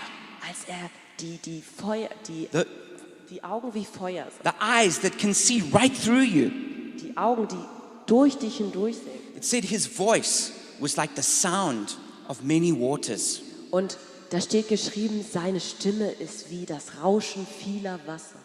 als 0.47 0.65
er 0.67 0.89
die, 1.19 1.37
die, 1.37 1.61
Feuer, 1.61 2.09
die, 2.27 2.47
the, 2.51 2.63
die 3.29 3.43
Augen 3.43 3.73
wie 3.73 3.85
Feuer 3.85 4.27
sah, 4.43 4.51
the 4.51 4.57
eyes 4.63 4.99
that 4.99 5.17
can 5.17 5.33
see 5.33 5.63
right 5.73 5.93
through 5.93 6.23
you. 6.23 6.49
die 7.01 7.15
Augen, 7.17 7.47
die 7.47 7.55
durch 8.05 8.37
dich 8.37 8.57
hindurch 8.57 8.95
sehen. 8.97 9.35
It 9.35 9.43
said 9.43 9.65
his 9.65 9.87
voice 9.87 10.51
was 10.79 10.97
like 10.97 11.15
the 11.15 11.23
sound 11.23 11.97
of 12.27 12.43
many 12.43 12.71
waters. 12.71 13.41
Und 13.71 13.97
da 14.29 14.41
steht 14.41 14.67
geschrieben, 14.67 15.23
seine 15.29 15.59
Stimme 15.59 16.11
ist 16.11 16.49
wie 16.49 16.65
das 16.65 17.01
Rauschen 17.03 17.45
vieler 17.45 17.99
Wasser. 18.05 18.39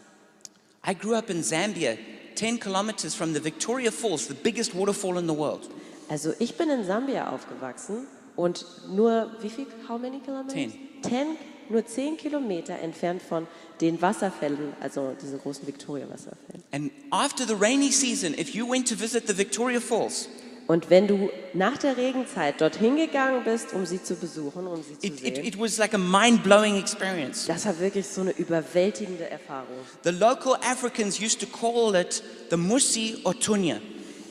I 0.86 0.94
grew 0.94 1.14
up 1.14 1.30
in 1.30 1.42
Zambia, 1.42 1.96
10 2.36 2.58
kilometers 2.60 3.14
from 3.14 3.34
the 3.34 3.42
Victoria 3.42 3.90
Falls, 3.90 4.26
the 4.26 4.34
biggest 4.34 4.74
waterfall 4.74 5.18
in 5.18 5.28
the 5.28 5.36
world. 5.36 5.68
Also 6.08 6.32
ich 6.38 6.56
bin 6.56 6.70
in 6.70 6.84
Sambia 6.84 7.30
aufgewachsen 7.30 8.06
und 8.36 8.64
nur, 8.88 9.30
wie 9.40 9.50
viel, 9.50 9.66
how 9.88 9.98
many 9.98 10.20
kilometers? 10.20 10.54
Ten. 10.54 10.72
Ten, 11.02 11.36
nur 11.68 11.86
zehn 11.86 12.16
Kilometer 12.16 12.78
entfernt 12.78 13.22
von 13.22 13.46
den 13.80 14.00
Wasserfällen, 14.02 14.74
also 14.80 15.14
diesen 15.20 15.38
großen 15.38 15.66
Victoria-Wasserfällen. 15.66 16.64
And 16.72 16.90
after 17.10 17.46
the 17.46 17.54
rainy 17.54 17.92
season, 17.92 18.34
if 18.34 18.54
you 18.54 18.68
went 18.68 18.88
to 18.88 18.96
visit 18.96 19.26
the 19.26 19.36
Victoria 19.36 19.80
Falls, 19.80 20.28
Und 20.70 20.88
wenn 20.88 21.08
du 21.08 21.30
nach 21.52 21.78
der 21.78 21.96
Regenzeit 21.96 22.60
dorthin 22.60 22.94
gegangen 22.94 23.42
bist, 23.42 23.72
um 23.72 23.84
sie 23.84 24.00
zu 24.00 24.14
besuchen, 24.14 24.68
um 24.68 24.80
sie 24.84 24.96
zu 24.96 25.04
it, 25.04 25.14
it, 25.14 25.34
sehen, 25.34 25.44
it 25.44 25.58
was 25.58 25.78
like 25.78 25.94
a 25.94 25.98
mind 25.98 26.44
blowing 26.44 26.78
experience. 26.78 27.46
das 27.48 27.66
war 27.66 27.76
wirklich 27.80 28.06
so 28.06 28.20
eine 28.20 28.30
überwältigende 28.38 29.28
Erfahrung. 29.28 29.78
The 30.04 30.12
local 30.12 30.54
Africans 30.62 31.20
used 31.20 31.40
to 31.40 31.46
call 31.46 31.96
it 31.96 32.22
the 32.50 32.56
Musi 32.56 33.18
Otunya. 33.24 33.80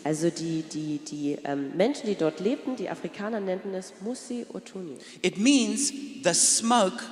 Also 0.06 0.30
die, 0.30 0.64
die, 0.64 1.00
die 1.00 1.38
ähm, 1.44 1.76
Menschen, 1.76 2.06
die 2.06 2.16
dort 2.16 2.40
lebten, 2.40 2.78
die 2.78 2.90
Afrikaner 2.90 3.42
nannten 3.42 3.74
es 3.74 3.92
Musi 4.00 4.46
Otuni. 4.54 4.98
It 5.22 5.38
means 5.38 5.92
the 6.24 6.34
smoke 6.34 7.04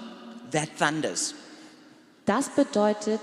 that 0.54 0.70
thunders. 0.80 1.36
Das 2.24 2.48
bedeutet, 2.48 3.20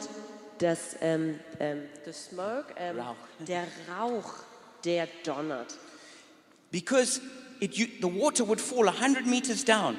dass 0.59 0.97
ähm, 1.01 1.41
ähm, 1.61 1.79
the 2.05 2.13
smoke, 2.13 2.75
ähm, 2.77 3.01
Rauch. 3.01 3.17
der 3.49 3.65
Rauch, 3.89 4.35
der 4.85 5.09
donnert. 5.25 5.79
Because 6.75 7.21
it, 7.61 7.79
you, 7.79 7.87
the 8.01 8.09
water 8.09 8.45
would 8.45 8.61
fall 8.61 8.87
100 8.87 9.27
meters 9.29 9.65
down, 9.65 9.97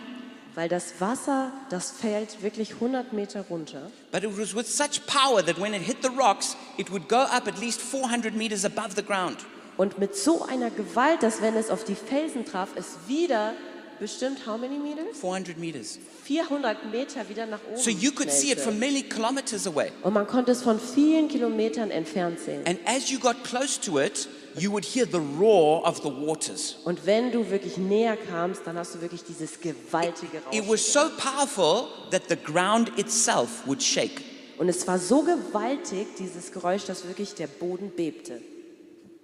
Weil 0.55 0.67
das 0.67 0.93
Wasser, 0.99 1.53
das 1.69 1.91
fällt 1.91 2.41
wirklich 2.43 2.73
100 2.73 3.13
Meter 3.13 3.45
runter. 3.49 3.89
but 4.11 4.23
it 4.25 4.37
was 4.37 4.53
with 4.53 4.67
such 4.67 5.05
power 5.07 5.41
that 5.41 5.57
when 5.57 5.73
it 5.73 5.81
hit 5.81 6.01
the 6.01 6.09
rocks, 6.09 6.57
it 6.77 6.91
would 6.91 7.07
go 7.07 7.19
up 7.19 7.47
at 7.47 7.59
least 7.61 7.79
400 7.81 8.35
meters 8.35 8.65
above 8.65 8.95
the 8.95 9.03
ground. 9.03 9.37
Und 9.77 9.99
mit 9.99 10.15
so 10.17 10.43
einer 10.43 10.69
Gewalt, 10.69 11.23
dass 11.23 11.41
wenn 11.41 11.55
es 11.55 11.69
auf 11.69 11.85
die 11.85 11.95
Felsen 11.95 12.43
traf, 12.43 12.69
es 12.75 12.97
wieder 13.07 13.53
bestimmt, 13.99 14.45
how 14.45 14.57
many 14.59 14.77
meters? 14.77 15.17
400 15.19 15.57
meters. 15.57 15.97
400 16.25 16.91
Meter 16.91 17.29
wieder 17.29 17.45
nach 17.45 17.59
oben 17.69 17.77
So 17.77 17.89
you 17.89 18.11
could 18.11 18.31
see 18.31 18.51
it 18.51 18.59
from 18.59 18.79
many 18.79 19.01
kilometers 19.03 19.65
away. 19.65 19.91
Und 20.03 20.13
man 20.13 20.27
konnte 20.27 20.51
es 20.51 20.61
von 20.61 20.77
vielen 20.77 21.29
Kilometern 21.29 21.89
entfernt 21.89 22.39
sehen. 22.39 22.65
And 22.67 22.79
as 22.85 23.09
you 23.09 23.19
got 23.19 23.43
close 23.45 23.79
to 23.79 23.99
it, 23.99 24.27
you 24.57 24.71
would 24.71 24.85
hear 24.85 25.05
the 25.05 25.19
roar 25.39 25.85
of 25.85 25.97
the 26.01 26.09
waters. 26.09 26.77
Und 26.85 27.05
wenn 27.05 27.31
du 27.31 27.49
wirklich 27.49 27.77
näher 27.77 28.15
kamst, 28.17 28.61
dann 28.65 28.77
hast 28.77 28.95
du 28.95 29.01
wirklich 29.01 29.23
dieses 29.23 29.59
gewaltige 29.59 30.37
It 30.51 30.61
Rauschen. 30.63 30.69
was 30.69 30.93
so 30.93 31.09
powerful 31.17 31.87
that 32.11 32.23
the 32.29 32.35
ground 32.35 32.97
itself 32.97 33.65
would 33.65 33.81
shake. 33.83 34.21
Und 34.57 34.69
es 34.69 34.87
war 34.87 34.97
so 34.99 35.21
gewaltig, 35.23 36.07
dieses 36.17 36.51
Geräusch, 36.51 36.85
dass 36.85 37.05
wirklich 37.05 37.33
der 37.33 37.47
Boden 37.47 37.91
bebte. 37.95 38.41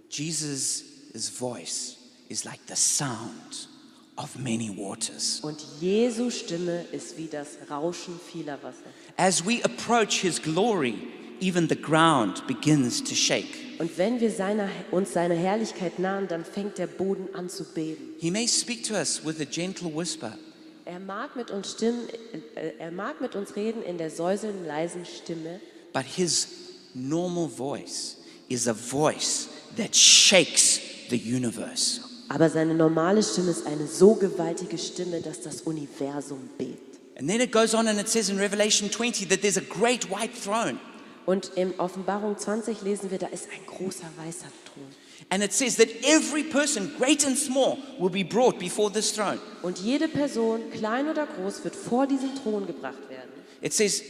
Jesus' 0.09 0.83
voice 1.29 1.95
is 2.29 2.43
like 2.43 2.59
the 2.67 2.75
sound 2.75 3.69
of 4.17 4.37
many 4.37 4.69
waters. 4.69 5.39
Und 5.41 5.57
Jesu 5.79 6.29
Stimme 6.29 6.85
ist 6.91 7.17
wie 7.17 7.27
das 7.27 7.47
Rauschen 7.69 8.19
vieler 8.31 8.61
Wasser. 8.61 8.83
As 9.17 9.45
we 9.45 9.63
approach 9.63 10.19
his 10.21 10.41
glory, 10.41 10.95
even 11.41 11.67
the 11.67 11.75
ground 11.75 12.45
begins 12.47 13.03
to 13.03 13.15
shake. 13.15 13.57
Und 13.79 13.97
wenn 13.97 14.19
wir 14.19 14.29
seiner, 14.29 14.69
uns 14.91 15.11
seiner 15.13 15.33
Herrlichkeit 15.35 15.97
nahen, 15.97 16.27
dann 16.27 16.45
fängt 16.45 16.77
der 16.77 16.85
Boden 16.87 17.33
an 17.33 17.49
zu 17.49 17.63
beben. 17.63 18.13
He 18.19 18.29
may 18.29 18.47
speak 18.47 18.83
to 18.83 18.93
us 18.93 19.21
with 19.25 19.41
a 19.41 19.45
gentle 19.45 19.89
whisper, 19.93 20.37
Er 20.85 20.99
mag 20.99 21.35
mit 21.35 21.51
uns 21.51 21.71
stimmen, 21.71 22.07
äh, 22.55 22.71
er 22.79 22.91
mag 22.91 23.21
mit 23.21 23.35
uns 23.35 23.55
reden 23.55 23.81
in 23.83 23.97
der 23.97 24.09
säuselnden 24.09 24.65
leisen 24.65 25.05
Stimme, 25.05 25.59
but 25.93 26.03
his 26.03 26.47
normal 26.93 27.47
voice 27.47 28.17
is 28.49 28.67
a 28.67 28.73
voice 28.73 29.47
that 29.77 29.95
shakes 29.95 30.79
the 31.09 31.17
universe. 31.17 32.01
aber 32.29 32.49
seine 32.49 32.73
normale 32.75 33.23
Stimme 33.23 33.51
ist 33.51 33.65
eine 33.65 33.87
so 33.87 34.15
gewaltige 34.15 34.77
Stimme, 34.77 35.21
dass 35.21 35.41
das 35.41 35.61
Universum 35.61 36.49
bebt. 36.57 36.99
And 37.17 37.29
then 37.29 37.39
it 37.41 37.51
goes 37.51 37.73
on 37.73 37.87
and 37.87 37.99
it 37.99 38.09
says 38.09 38.29
in 38.29 38.37
Revelation 38.37 38.89
20 38.89 39.25
that 39.29 39.41
there's 39.41 39.57
a 39.57 39.61
great 39.61 40.09
white 40.09 40.33
throne. 40.35 40.79
Und 41.25 41.51
in 41.55 41.79
Offenbarung 41.79 42.37
20 42.37 42.81
lesen 42.81 43.11
wir, 43.11 43.19
da 43.19 43.27
ist 43.27 43.47
ein 43.53 43.65
großer 43.65 44.07
weißer 44.17 44.47
Thron. 44.73 44.87
And 45.29 45.43
it 45.43 45.53
says 45.53 45.77
that 45.77 45.87
every 46.03 46.43
person, 46.43 46.91
great 46.97 47.25
and 47.25 47.37
small, 47.37 47.77
will 47.99 48.09
be 48.09 48.23
brought 48.23 48.59
before 48.59 48.91
this 48.91 49.13
throne. 49.13 49.39
Und 49.61 49.79
jede 49.79 50.07
Person, 50.07 50.61
klein 50.71 51.07
oder 51.07 51.25
groß, 51.25 51.63
wird 51.63 51.75
vor 51.75 52.05
diesen 52.07 52.35
Thron 52.35 52.65
gebracht 52.67 53.09
werden. 53.09 53.29
It 53.61 53.73
says, 53.73 54.03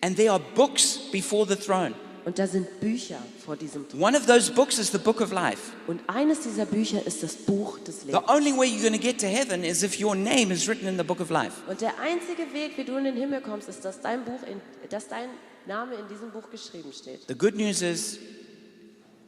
and 0.00 0.16
there 0.16 0.30
are 0.30 0.40
books 0.54 0.98
before 1.12 1.46
the 1.46 1.56
throne. 1.56 1.94
Und 2.24 2.38
da 2.38 2.46
sind 2.46 2.80
Bücher 2.80 3.18
vor 3.44 3.56
diesem 3.56 3.86
Thron. 3.86 4.00
One 4.00 4.16
of 4.16 4.24
those 4.24 4.50
books 4.50 4.78
is 4.78 4.90
the 4.90 4.96
book 4.98 5.20
of 5.20 5.32
life. 5.32 5.72
Und 5.86 6.00
eines 6.06 6.40
dieser 6.40 6.64
Bücher 6.64 7.04
ist 7.06 7.22
das 7.22 7.34
Buch 7.34 7.78
des 7.80 8.00
The 8.00 8.12
Lebens. 8.12 8.28
only 8.30 8.56
way 8.56 8.66
you're 8.66 8.80
going 8.80 8.98
to 8.98 9.06
get 9.06 9.20
to 9.20 9.26
heaven 9.26 9.64
is 9.64 9.82
if 9.82 10.00
your 10.00 10.14
name 10.14 10.50
is 10.50 10.66
written 10.66 10.88
in 10.88 10.96
the 10.96 11.04
book 11.04 11.20
of 11.20 11.28
life. 11.28 11.52
Und 11.68 11.82
der 11.82 11.98
einzige 12.00 12.50
Weg, 12.54 12.78
wie 12.78 12.84
du 12.84 12.96
in 12.96 13.04
den 13.04 13.16
Himmel 13.16 13.42
kommst, 13.42 13.68
ist, 13.68 13.84
dass 13.84 14.00
dein, 14.00 14.24
Buch 14.24 14.40
in, 14.50 14.62
dass 14.88 15.08
dein 15.08 15.28
Name 15.66 15.94
in 15.94 16.08
diesem 16.08 16.30
Buch 16.30 16.50
geschrieben 16.50 16.92
steht. 16.92 17.26
The 17.28 17.34
good 17.34 17.56
news 17.56 17.82
is, 17.82 18.18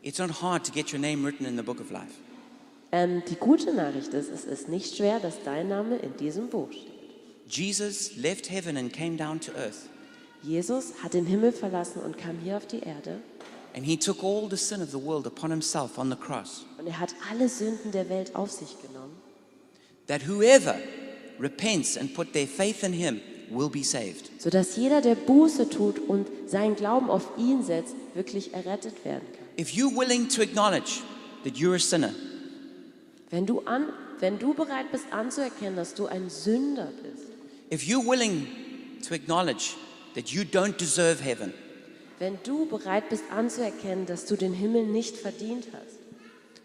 it's 0.03 0.19
not 0.19 0.43
hard 0.43 0.65
to 0.65 0.73
get 0.73 0.93
your 0.93 1.01
name 1.01 1.25
written 1.25 1.47
in 1.47 1.57
the 1.57 1.63
book 1.63 1.81
of 1.81 1.91
life. 1.91 2.13
Ähm, 2.93 3.23
die 3.29 3.37
gute 3.37 3.75
Nachricht 3.75 4.15
ist, 4.15 4.31
es 4.31 4.45
ist 4.45 4.69
nicht 4.69 4.97
schwer, 4.97 5.19
dass 5.21 5.43
dein 5.45 5.69
Name 5.69 5.97
in 5.97 6.17
diesem 6.17 6.49
Buch 6.49 6.71
steht. 6.71 6.93
Jesus 7.49 8.17
left 8.17 8.51
heaven 8.51 8.77
and 8.77 8.93
came 8.93 9.17
down 9.17 9.41
to 9.41 9.53
earth. 9.53 9.89
Jesus 10.43 10.93
hat 11.03 11.15
den 11.15 11.27
Himmel 11.27 11.53
verlassen 11.53 12.03
und 12.03 12.19
kam 12.19 12.39
hier 12.39 12.57
auf 12.57 12.67
die 12.67 12.81
Erde. 12.81 13.21
And 13.75 13.85
he 13.85 13.97
took 13.97 14.23
all 14.23 14.49
the 14.49 14.57
sin 14.57 14.81
of 14.81 14.91
the 14.91 14.99
world 14.99 15.27
upon 15.27 15.51
himself 15.51 15.99
on 15.99 16.11
the 16.11 16.17
cross. 16.17 16.65
Und 16.79 16.87
er 16.87 16.99
hat 16.99 17.15
alle 17.31 17.49
Sünden 17.49 17.93
der 17.93 18.09
Welt 18.09 18.35
auf 18.35 18.51
sich 18.51 18.81
genommen. 18.81 19.17
That 20.07 20.27
whoever 20.27 20.77
repents 21.39 21.97
and 21.97 22.15
put 22.15 22.33
their 22.33 22.47
faith 22.47 22.83
in 22.83 22.93
him 22.93 23.21
will 23.51 23.69
be 23.69 23.83
saved. 23.85 24.31
sodass 24.39 24.77
jeder, 24.77 25.01
der 25.01 25.15
Buße 25.15 25.69
tut 25.69 25.99
und 25.99 26.29
seinen 26.47 26.77
Glauben 26.77 27.11
auf 27.11 27.29
ihn 27.39 27.63
setzt, 27.63 27.95
wirklich 28.15 28.55
errettet 28.55 29.05
werden 29.05 29.27
kann. 29.37 29.47
If 29.59 29.71
you're 29.73 29.95
willing 29.97 30.29
to 30.29 30.43
acknowledge 30.43 31.01
that 31.45 31.55
you're 31.55 31.75
a 31.75 31.79
sinner, 31.79 32.13
Wenn 33.31 33.47
du, 33.47 33.61
an, 33.61 33.89
wenn 34.21 34.39
du 34.39 34.55
bereit 34.55 34.93
bist 34.93 35.05
anzuerkennen, 35.11 35.77
dass 35.77 35.95
du 35.95 36.07
ein 36.07 36.31
Sünder 36.31 36.93
bist, 37.03 37.27
if 37.73 37.83
you're 37.83 38.07
willing 38.07 38.47
to 39.07 39.15
acknowledge 39.15 39.75
that 40.15 40.29
you 40.29 40.43
don't 40.43 40.77
deserve 40.79 41.23
heaven, 41.23 41.53
wenn 42.19 42.39
du 42.45 42.67
bereit 42.67 43.09
bist 43.11 43.25
anzuerkennen, 43.31 44.07
dass 44.07 44.27
du 44.27 44.37
den 44.37 44.53
Himmel 44.55 44.87
nicht 44.87 45.17
verdient 45.17 45.67
hast, 45.73 45.99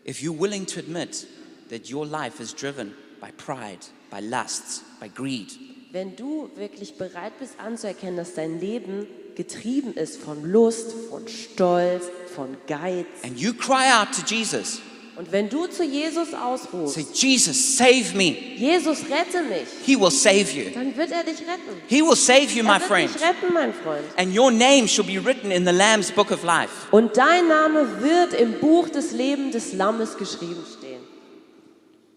if 0.08 0.22
you're 0.22 0.38
willing 0.40 0.66
to 0.66 0.80
admit 0.80 1.26
that 1.70 1.90
your 1.92 2.06
life 2.06 2.42
is 2.42 2.54
driven 2.54 2.94
by 3.20 3.32
pride, 3.38 3.80
by 4.10 4.20
lusts, 4.20 4.84
by 5.00 5.08
greed, 5.10 5.48
wenn 5.92 6.16
du 6.16 6.50
wirklich 6.56 6.96
bereit 6.96 7.38
bist 7.40 7.56
anzuerkennen, 7.60 8.16
dass 8.16 8.34
dein 8.34 8.60
Leben 8.60 9.08
getrieben 9.36 9.94
ist 9.94 10.22
von 10.22 10.44
Lust, 10.50 10.94
von 11.10 11.28
Stolz, 11.28 12.06
von 12.34 12.56
Geiz, 12.68 13.06
and 13.24 13.38
you 13.38 13.54
cry 13.54 13.92
out 13.92 14.08
to 14.14 14.22
Jesus, 14.26 14.80
und 15.18 15.32
wenn 15.32 15.50
du 15.50 15.68
zu 15.68 15.84
Jesus 15.84 16.32
say, 16.32 16.38
ausrufst, 16.38 16.98
Jesus, 17.22 17.78
save 17.78 18.16
me, 18.16 18.32
Jesus 18.56 19.00
rette 19.10 19.44
mich, 19.44 19.68
he 19.86 20.00
will 20.00 20.10
save 20.12 20.50
you. 20.54 20.72
dann 20.74 20.96
wird 20.96 21.12
er 21.12 21.24
dich 21.24 21.40
retten. 21.42 21.82
He 21.88 22.02
will 22.02 22.16
save 22.16 22.48
you, 22.54 22.64
my 22.64 22.76
Er 22.76 22.80
wird 22.80 22.84
friend. 22.84 23.14
dich 23.16 23.22
retten, 23.22 23.54
mein 23.54 23.74
Freund. 23.74 24.06
And 24.16 24.36
your 24.38 24.52
name 24.52 24.88
shall 24.88 25.06
be 25.06 25.24
written 25.24 25.52
in 25.52 25.66
the 25.66 25.74
Lamb's 25.74 26.10
book 26.12 26.32
of 26.32 26.44
life. 26.44 26.72
Und 26.92 27.18
dein 27.18 27.50
Name 27.50 28.02
wird 28.02 28.34
im 28.34 28.60
Buch 28.60 28.88
des 28.90 29.12
Lebens 29.12 29.52
des 29.52 29.74
Lammes 29.74 30.18
geschrieben 30.18 30.64
stehen. 30.78 31.02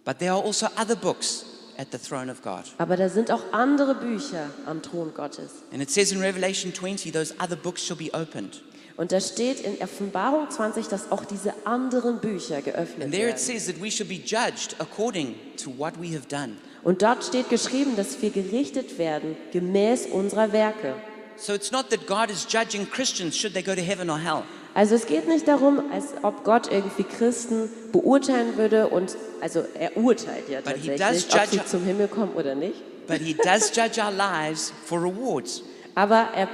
But 0.05 0.19
there 0.21 0.33
are 0.33 0.45
also 0.45 0.67
other 0.81 0.95
books 0.97 1.45
at 1.79 1.89
the 1.93 1.99
throne 1.99 2.31
of 2.31 2.43
God. 2.43 2.65
Aber 2.79 2.97
da 2.97 3.09
sind 3.09 3.31
auch 3.31 3.53
andere 3.53 3.95
Bücher 3.95 4.51
am 4.67 4.83
Thron 4.83 5.13
Gottes. 5.15 5.51
And 5.73 5.83
it 5.83 5.91
says 5.91 6.13
in 6.13 6.21
Revelation 6.21 6.73
20, 6.73 7.11
those 7.13 7.35
other 7.39 7.57
books 7.57 7.85
shall 7.85 7.97
be 7.97 8.11
opened. 8.13 8.63
Und 8.97 9.11
da 9.11 9.21
steht 9.21 9.61
in 9.61 9.83
Offenbarung 9.83 10.49
20, 10.51 10.87
dass 10.87 11.11
auch 11.11 11.25
diese 11.25 11.53
anderen 11.65 12.21
Bücher 12.21 12.63
geöffnet 12.63 13.05
And 13.05 13.13
there 13.13 13.29
it 13.29 13.35
werden. 13.35 13.39
says 13.39 13.67
that 13.67 13.83
we 13.83 13.91
shall 13.91 14.07
be 14.07 14.21
judged 14.25 14.77
according 14.79 15.35
to 15.57 15.71
what 15.77 15.95
we 16.01 16.15
have 16.15 16.29
done. 16.29 16.57
Und 16.85 17.03
dort 17.03 17.25
steht 17.25 17.49
geschrieben, 17.49 17.97
dass 17.97 18.21
wir 18.23 18.31
gerichtet 18.31 18.99
werden 18.99 19.37
gemäß 19.53 20.07
unserer 20.07 20.53
Werke. 20.53 20.95
So 21.37 21.53
it's 21.55 21.73
not 21.73 21.91
that 21.91 22.07
God 22.07 22.31
is 22.31 22.47
judging 22.49 22.89
Christians 22.89 23.37
should 23.37 23.55
they 23.55 23.63
go 23.63 23.75
to 23.75 23.81
heaven 23.83 24.09
or 24.11 24.19
hell. 24.19 24.45
Also 24.75 24.97
es 24.97 25.07
geht 25.07 25.29
nicht 25.29 25.47
darum, 25.47 25.81
als 25.93 26.07
ob 26.23 26.43
Gott 26.43 26.71
irgendwie 26.71 27.05
Christen 27.05 27.71
beurteilen 27.93 28.57
würde 28.57 28.89
und 28.89 29.17
also 29.41 29.65
er 29.79 29.97
urteilt 29.97 30.49
ja 30.49 30.61
But 30.61 30.77
he 30.77 30.97
tatsächlich, 30.97 31.35
ob 31.35 31.47
sie 31.47 31.65
zum 31.65 31.85
Himmel 31.85 32.09
kommen 32.09 32.35
oder 32.35 32.57
nicht. 32.57 32.83
But 33.07 33.19
He 33.19 33.35
does 33.35 33.71
judge 33.75 34.01
our 34.01 34.11
lives 34.11 34.73
for 34.87 35.01
rewards. 35.01 35.63
Aber 35.95 36.29
er, 36.35 36.49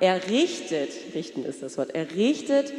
er 0.00 0.28
richtet, 0.28 0.90
richten 1.14 1.44
ist 1.44 1.62
das 1.62 1.76
Wort, 1.76 1.90
er 1.94 2.10
richtet, 2.14 2.72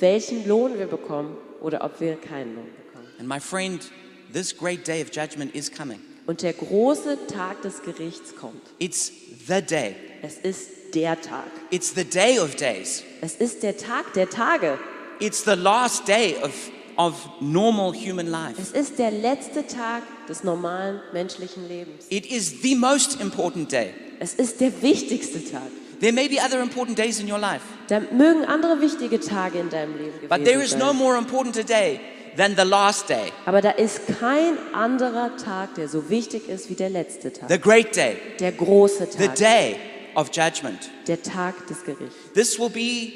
welchen 0.00 0.46
Lohn 0.46 0.78
wir 0.78 0.86
bekommen 0.86 1.36
oder 1.60 1.84
ob 1.84 2.00
wir 2.00 2.16
keinen 2.16 2.54
Lohn 2.54 2.66
bekommen. 2.86 3.08
And 3.18 3.28
my 3.28 3.40
friend, 3.40 3.90
this 4.32 4.56
great 4.56 4.86
day 4.86 5.02
of 5.02 5.10
judgment 5.12 5.54
is 5.54 5.70
coming. 5.70 6.00
Und 6.26 6.42
der 6.42 6.52
große 6.52 7.26
Tag 7.26 7.62
des 7.62 7.82
Gerichts 7.82 8.36
kommt. 8.36 8.62
It's 8.78 9.12
the 9.46 9.60
day. 9.60 9.96
Es 10.22 10.36
ist 10.42 10.68
der 10.94 11.20
Tag. 11.20 11.50
It's 11.70 11.92
the 11.94 12.04
day 12.04 12.38
of 12.38 12.54
days. 12.56 13.02
Es 13.20 13.34
ist 13.34 13.62
der 13.62 13.76
Tag 13.76 14.12
der 14.14 14.28
Tage. 14.30 14.78
It's 15.20 15.44
the 15.44 15.54
last 15.54 16.06
day 16.06 16.36
of, 16.42 16.52
of 16.96 17.14
normal 17.40 17.92
human 17.92 18.26
life. 18.28 18.54
Es 18.60 18.70
ist 18.70 18.98
der 18.98 19.10
letzte 19.10 19.66
Tag 19.66 20.02
des 20.28 20.44
normalen 20.44 21.00
menschlichen 21.12 21.66
Lebens. 21.68 22.06
It 22.08 22.26
is 22.30 22.62
the 22.62 22.74
most 22.74 23.20
important 23.20 23.70
day. 23.72 23.90
Es 24.20 24.34
ist 24.34 24.60
der 24.60 24.80
wichtigste 24.82 25.44
Tag. 25.44 25.62
There 26.00 26.12
may 26.12 26.28
be 26.28 26.36
other 26.44 26.60
important 26.60 26.98
days 26.98 27.20
in 27.20 27.30
your 27.30 27.38
life, 27.38 27.62
Da 27.88 28.00
mögen 28.00 28.44
andere 28.44 28.80
wichtige 28.80 29.20
Tage 29.20 29.58
in 29.58 29.70
deinem 29.70 29.96
Leben 29.96 30.12
but 30.28 30.44
there 30.44 30.54
gewesen 30.58 30.62
is 30.64 30.76
no 30.76 30.88
sein. 30.88 30.96
more 30.96 31.16
important 31.16 31.56
a 31.56 31.62
day 31.62 32.00
than 32.36 32.56
the 32.56 32.64
last 32.64 33.08
day, 33.08 33.32
Aber 33.46 33.60
da 33.60 33.70
ist 33.70 34.00
kein 34.20 34.56
anderer 34.72 35.36
Tag, 35.36 35.74
der 35.76 35.88
so 35.88 36.10
wichtig 36.10 36.48
ist 36.48 36.68
wie 36.70 36.74
der 36.74 36.90
letzte 36.90 37.32
Tag. 37.32 37.48
the 37.48 37.58
great 37.58 37.94
day, 37.96 38.16
Der 38.40 38.50
große 38.52 39.06
the 39.16 39.26
Tag. 39.28 39.36
day 39.36 39.76
of 40.14 40.30
judgment. 40.32 40.90
Der 41.06 41.22
Tag 41.22 41.66
des 41.68 41.84
Gerichts. 41.84 42.14
This 42.34 42.58
will 42.58 42.68
be 42.70 43.12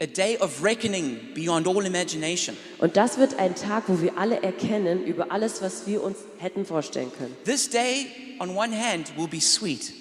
a 0.00 0.06
day 0.06 0.36
of 0.38 0.62
reckoning 0.62 1.18
beyond 1.34 1.66
all 1.68 1.84
imagination. 1.86 2.56
Und 2.78 2.96
das 2.96 3.18
wird 3.18 3.38
ein 3.38 3.54
Tag, 3.54 3.84
wo 3.86 4.00
wir 4.00 4.16
alle 4.18 4.42
erkennen 4.42 5.04
über 5.04 5.30
alles, 5.30 5.62
was 5.62 5.86
wir 5.86 6.02
uns 6.02 6.18
hätten 6.38 6.64
vorstellen 6.64 7.10
können. 7.16 7.36
This 7.44 7.68
day, 7.70 8.06
on 8.40 8.50
one 8.56 8.72
hand, 8.76 9.16
will 9.16 9.28
be 9.28 9.40
sweet, 9.40 9.92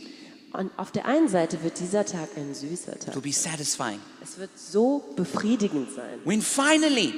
Und 0.53 0.69
auf 0.77 0.91
der 0.91 1.05
einen 1.05 1.29
Seite 1.29 1.63
wird 1.63 1.79
dieser 1.79 2.05
Tag 2.05 2.29
ein 2.35 2.53
süßer 2.53 2.93
it 2.93 3.07
will 3.07 3.13
Tag. 3.13 3.23
be 3.23 3.31
satisfying. 3.31 3.99
Es 4.21 4.37
wird 4.37 4.49
so 4.57 5.03
befriedigend 5.15 5.89
sein. 5.95 6.19
When 6.25 6.41
finally 6.41 7.13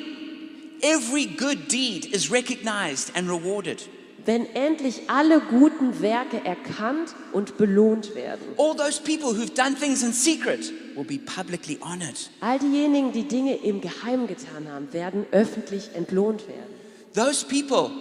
every 0.81 1.25
good 1.25 1.71
deed 1.71 2.05
is 2.13 2.29
recognized 2.31 3.15
and 3.15 3.29
rewarded. 3.29 3.87
Wenn 4.25 4.45
endlich 4.55 5.01
alle 5.09 5.41
guten 5.41 6.01
Werke 6.01 6.43
erkannt 6.45 7.13
und 7.33 7.57
belohnt 7.57 8.15
werden. 8.15 8.41
All 8.57 8.73
those 8.75 9.01
people 9.01 9.37
who've 9.37 9.53
done 9.53 9.75
things 9.75 10.01
in 10.01 10.13
secret 10.13 10.71
will 10.95 11.03
be 11.03 11.17
publicly 11.19 11.77
honored. 11.81 12.29
All 12.39 12.57
diejenigen, 12.57 13.11
die 13.11 13.27
Dinge 13.27 13.55
im 13.57 13.81
Geheimen 13.81 14.27
getan 14.27 14.67
haben, 14.71 14.93
werden 14.93 15.25
öffentlich 15.31 15.89
entlohnt 15.93 16.43
werden. 16.47 16.73
Those 17.13 17.45
people 17.45 17.91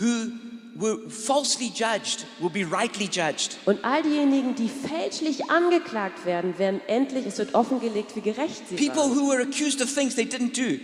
who 0.00 0.30
were 0.78 1.08
falsely 1.08 1.68
judged 1.74 2.26
will 2.40 2.50
be 2.50 2.64
rightly 2.70 3.06
judged. 3.06 3.56
Und 3.66 3.84
all 3.84 4.02
diejenigen, 4.02 4.56
die 4.56 4.68
fälschlich 4.68 5.48
angeklagt 5.48 6.26
werden, 6.26 6.58
werden 6.58 6.80
endlich, 6.86 7.24
es 7.24 7.38
wird 7.38 7.54
offengelegt, 7.54 8.16
wie 8.16 8.20
gerecht 8.20 8.62
sie 8.68 8.74
People 8.76 8.96
waren. 9.02 9.16
who 9.16 9.30
were 9.30 9.42
accused 9.42 9.80
of 9.80 9.94
things 9.94 10.14
they 10.16 10.24
didn't 10.26 10.54
do. 10.56 10.78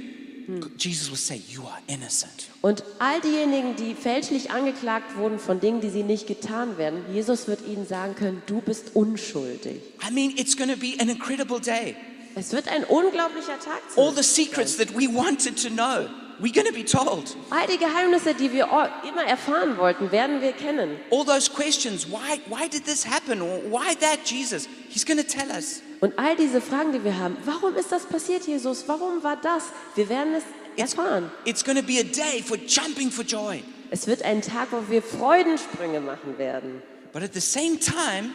Jesus 0.77 1.11
will 1.11 1.17
say, 1.17 1.41
You 1.49 1.63
are 1.63 1.79
innocent. 1.87 2.49
Und 2.61 2.85
all 2.99 3.21
diejenigen, 3.21 3.77
die 3.77 3.95
fälschlich 3.95 4.51
angeklagt 4.51 5.17
wurden 5.17 5.39
von 5.39 5.61
Dingen, 5.61 5.81
die 5.81 5.91
sie 5.91 6.03
nicht 6.03 6.27
getan 6.27 6.79
werden, 6.79 7.05
Jesus 7.13 7.49
wird 7.49 7.67
ihnen 7.67 7.87
sagen 7.87 8.15
können, 8.15 8.43
du 8.47 8.61
bist 8.61 8.95
unschuldig. 8.95 9.83
I 10.07 10.13
mean, 10.13 10.33
it's 10.37 10.57
going 10.57 10.71
to 10.71 10.77
be 10.77 10.95
an 11.01 11.09
incredible 11.09 11.61
day. 11.61 11.97
Es 12.35 12.53
wird 12.53 12.69
ein 12.69 12.85
unglaublicher 12.85 13.59
Tag 13.59 13.83
sein. 13.89 14.05
All 14.05 14.13
the 14.15 14.23
secrets 14.23 14.77
that 14.77 14.91
we 14.95 15.07
wanted 15.07 15.57
to 15.63 15.69
know, 15.69 16.09
we're 16.41 16.53
going 16.53 16.67
to 16.67 16.73
be 16.73 16.85
told. 16.85 17.37
All 17.51 17.67
die 17.67 17.79
Geheimnisse, 17.79 18.35
die 18.35 18.53
wir 18.53 18.69
immer 19.09 19.25
erfahren 19.25 19.77
wollten, 19.77 20.11
werden 20.11 20.41
wir 20.41 20.53
kennen. 20.53 20.97
All 21.11 21.25
those 21.25 21.51
questions, 21.51 22.07
why, 22.07 22.41
why 22.49 22.69
did 22.69 22.85
this 22.85 23.07
happen? 23.07 23.41
Why 23.71 23.95
that 24.01 24.25
Jesus? 24.25 24.69
He's 24.89 25.05
going 25.05 25.19
to 25.19 25.27
tell 25.27 25.51
us. 25.51 25.83
Und 26.03 26.19
all 26.19 26.35
diese 26.37 26.61
Fragen, 26.61 26.93
die 26.93 27.03
wir 27.05 27.17
haben, 27.17 27.37
warum 27.45 27.77
ist 27.77 27.91
das 27.93 28.05
passiert, 28.07 28.45
Jesus? 28.47 28.85
Warum 28.89 29.23
war 29.23 29.37
das? 29.41 29.67
Wir 29.95 30.09
werden 30.09 30.35
es 30.35 30.43
It's, 30.77 30.95
erfahren. 30.95 31.31
it's 31.45 31.63
going 31.65 31.77
to 31.79 31.83
be 31.83 32.01
a 32.01 32.03
day 32.03 32.43
for 32.43 32.57
jumping 32.59 33.11
for 33.11 33.25
joy. 33.25 33.63
Es 33.91 34.07
wird 34.09 34.23
ein 34.23 34.43
Tag, 34.43 34.69
wo 34.73 34.83
wir 34.91 35.01
Freudensprünge 35.01 36.01
machen 36.01 36.37
werden. 36.39 36.83
But 37.13 37.23
at 37.23 37.33
the 37.35 37.41
same 37.41 37.79
time, 37.79 38.33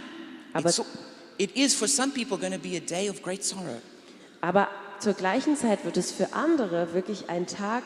Aber- 0.54 0.70
it's, 0.70 0.82
it 1.38 1.56
is 1.58 1.74
for 1.74 1.88
some 1.90 2.12
people 2.14 2.38
going 2.38 2.54
to 2.54 2.60
be 2.60 2.78
a 2.78 2.80
day 2.80 3.10
of 3.10 3.22
great 3.22 3.44
sorrow. 3.44 3.82
Aber 4.40 4.70
zur 5.00 5.14
gleichen 5.14 5.58
Zeit 5.58 5.84
wird 5.84 5.98
es 5.98 6.12
für 6.12 6.32
andere 6.34 6.94
wirklich 6.94 7.30
ein 7.30 7.48
Tag 7.48 7.84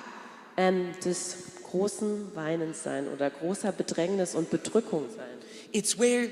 ähm, 0.58 0.92
des 1.04 1.38
großen 1.72 2.36
Weinens 2.36 2.84
sein 2.84 3.08
oder 3.08 3.32
großer 3.32 3.72
Bedrängnis 3.72 4.36
und 4.36 4.52
Bedrückung 4.52 5.08
sein. 5.18 5.26
It's 5.72 5.98
where 5.98 6.30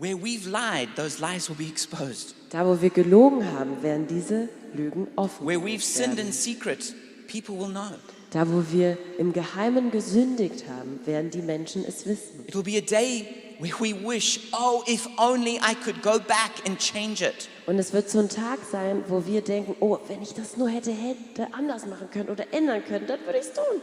Where 0.00 0.14
we've 0.14 0.46
lied, 0.48 0.94
those 0.94 1.18
lies 1.20 1.48
will 1.48 1.56
be 1.56 1.66
exposed. 1.66 2.36
Da, 2.50 2.66
wo 2.66 2.80
wir 2.80 2.90
gelogen 2.90 3.52
haben, 3.52 3.82
werden 3.82 4.06
diese 4.06 4.48
Lügen 4.72 5.06
offen. 5.16 5.46
Where 5.46 5.60
we've 5.60 5.82
sinned 5.82 6.18
in 6.18 6.32
secret, 6.32 6.94
people 7.30 7.58
will 7.58 7.68
know. 7.68 7.90
Da, 8.30 8.46
wo 8.50 8.62
wir 8.70 8.96
im 9.18 9.32
Geheimen 9.32 9.90
gesündigt 9.90 10.64
haben, 10.68 11.00
werden 11.04 11.30
die 11.30 11.42
Menschen 11.42 11.84
es 11.86 12.06
wissen. 12.06 12.44
It 12.46 12.54
will 12.54 12.62
be 12.62 12.78
a 12.78 12.80
day 12.80 13.26
where 13.58 13.74
we 13.80 13.94
wish, 13.94 14.40
oh, 14.52 14.82
if 14.86 15.06
only 15.18 15.56
I 15.56 15.74
could 15.74 16.02
go 16.02 16.18
back 16.18 16.52
and 16.66 16.78
change 16.78 17.22
it. 17.22 17.48
Und 17.66 17.78
es 17.78 17.92
wird 17.92 18.08
so 18.08 18.18
ein 18.18 18.28
Tag 18.28 18.58
sein, 18.70 19.04
wo 19.08 19.26
wir 19.26 19.42
denken, 19.42 19.76
oh, 19.80 19.98
wenn 20.08 20.22
ich 20.22 20.32
das 20.32 20.56
nur 20.56 20.68
hätte, 20.68 20.90
hätte 20.90 21.52
anders 21.52 21.86
machen 21.86 22.08
können 22.10 22.28
oder 22.30 22.52
ändern 22.52 22.82
können, 22.84 23.06
dann 23.06 23.20
würde 23.26 23.38
ich 23.38 23.46
es 23.46 23.52
tun. 23.52 23.82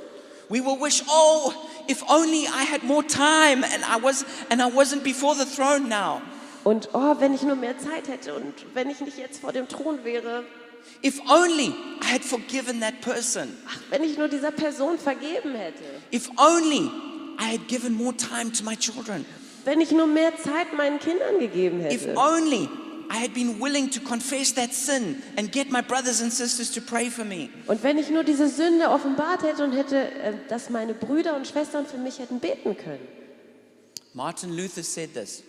We 0.50 0.64
will 0.64 0.80
wish, 0.80 1.04
oh, 1.08 1.54
if 1.90 2.04
only 2.08 2.46
I 2.46 2.66
had 2.72 2.84
more 2.84 3.04
time 3.06 3.64
and 3.64 3.84
I 3.84 4.02
was 4.02 4.26
and 4.50 4.62
I 4.62 4.72
wasn't 4.72 5.04
before 5.04 5.36
the 5.36 5.46
throne 5.46 5.88
now. 5.90 6.22
Und 6.66 6.90
oh, 6.94 7.16
wenn 7.20 7.34
ich 7.36 7.44
nur 7.44 7.56
mehr 7.56 7.78
Zeit 7.78 8.08
hätte 8.08 8.34
und 8.34 8.52
wenn 8.74 8.90
ich 8.90 9.00
nicht 9.00 9.20
jetzt 9.20 9.40
vor 9.40 9.54
dem 9.54 9.68
Thron 9.68 10.04
wäre, 10.04 10.44
If 11.04 11.20
only 11.30 11.68
I 12.02 12.14
had 12.14 12.24
forgiven 12.24 12.80
that 12.82 13.02
person. 13.02 13.56
ach, 13.68 13.78
wenn 13.92 14.04
ich 14.04 14.18
nur 14.18 14.28
dieser 14.28 14.52
Person 14.52 14.98
vergeben 14.98 15.54
hätte, 15.54 15.84
If 16.12 16.30
only 16.38 16.90
I 17.40 17.54
had 17.54 17.68
given 17.68 17.94
more 17.94 18.16
time 18.18 18.52
to 18.52 18.64
my 18.64 18.76
children. 18.76 19.26
wenn 19.64 19.80
ich 19.80 19.92
nur 19.92 20.08
mehr 20.08 20.36
Zeit 20.38 20.74
meinen 20.76 20.98
Kindern 21.00 21.40
gegeben 21.40 21.82
If 21.86 22.06
hätte. 22.08 22.16
only 22.18 22.68
I 23.12 23.22
had 23.22 23.36
been 23.36 23.62
willing 23.62 23.92
to 23.92 24.00
confess 24.02 24.52
that 24.56 24.74
sin 24.74 25.22
and 25.38 25.52
get 25.52 25.70
my 25.72 25.84
brothers 25.84 26.20
and 26.24 26.34
sisters 26.34 26.72
to 26.72 26.82
pray 26.82 27.12
for 27.12 27.26
me. 27.26 27.50
Und 27.68 27.84
wenn 27.84 28.00
ich 28.00 28.10
nur 28.10 28.24
diese 28.24 28.48
Sünde 28.50 28.90
offenbart 28.90 29.44
hätte 29.44 29.64
und 29.64 29.74
hätte, 29.74 29.98
äh, 29.98 30.34
dass 30.50 30.72
meine 30.72 30.96
Brüder 30.96 31.36
und 31.36 31.46
Schwestern 31.46 31.86
für 31.86 31.98
mich 32.00 32.18
hätten 32.18 32.40
beten 32.40 32.76
können. 32.76 33.08
Martin 34.16 34.52
Luther 34.56 34.82
said 34.82 35.14
this. 35.14 35.44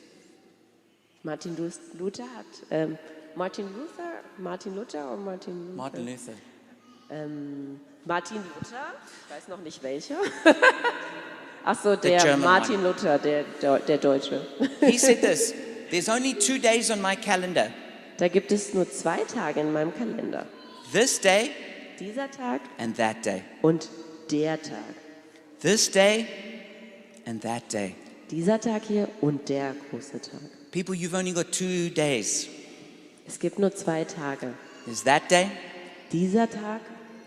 Martin 1.27 1.57
Lu- 1.57 1.71
Luther 1.99 2.23
hat, 2.37 2.47
ähm, 2.71 2.97
Martin 3.35 3.67
Luther, 3.77 4.13
Martin 4.39 4.77
Luther 4.77 5.13
oder 5.13 5.17
Martin 5.23 5.55
Luther? 5.67 5.77
Martin 5.77 6.07
Luther. 6.07 6.33
Ähm, 7.11 7.81
Martin 8.05 8.37
Luther, 8.37 8.87
ich 9.29 9.35
weiß 9.37 9.49
noch 9.49 9.61
nicht 9.61 9.83
welcher. 9.83 10.15
Ach 11.65 11.77
so, 11.83 11.97
der 11.97 12.37
Martin 12.37 12.81
Luther, 12.83 13.19
der, 13.19 13.43
der, 13.61 13.81
der 13.81 13.99
Deutsche. 13.99 14.41
He 14.81 14.97
said 14.99 15.21
this 15.21 15.53
There's 15.91 16.09
only 16.09 16.35
two 16.35 16.59
days 16.59 16.91
on 16.91 17.01
my 17.03 17.17
calendar 17.17 17.71
Da 18.19 18.29
gibt 18.29 18.51
es 18.53 18.73
nur 18.73 18.89
zwei 18.89 19.19
Tage 19.25 19.61
in 19.61 19.73
meinem 19.73 19.93
Kalender. 19.95 20.47
this 20.93 21.21
day 21.21 21.51
Dieser 21.99 22.31
Tag 22.31 22.61
and 22.79 22.97
that 22.97 23.25
day. 23.27 23.43
und 23.63 23.89
der 24.31 24.63
Tag. 24.63 24.95
This 25.61 25.91
day 25.91 26.27
and 27.27 27.43
that 27.43 27.73
day. 27.73 27.97
Dieser 28.31 28.61
Tag 28.61 28.83
hier 28.87 29.09
und 29.21 29.49
der 29.49 29.75
große 29.91 30.21
Tag. 30.21 30.41
People, 30.73 30.95
you've 30.95 31.15
only 31.15 31.33
got 31.33 31.53
two 31.53 31.91
days. 31.91 32.49
Es 33.27 33.39
gibt 33.39 33.59
nur 33.59 33.73
zwei 33.75 34.05
Tage. 34.05 34.53
There's 34.85 35.03
that 35.05 35.29
day, 35.31 35.51
Dieser 36.13 36.49
Tag 36.49 36.81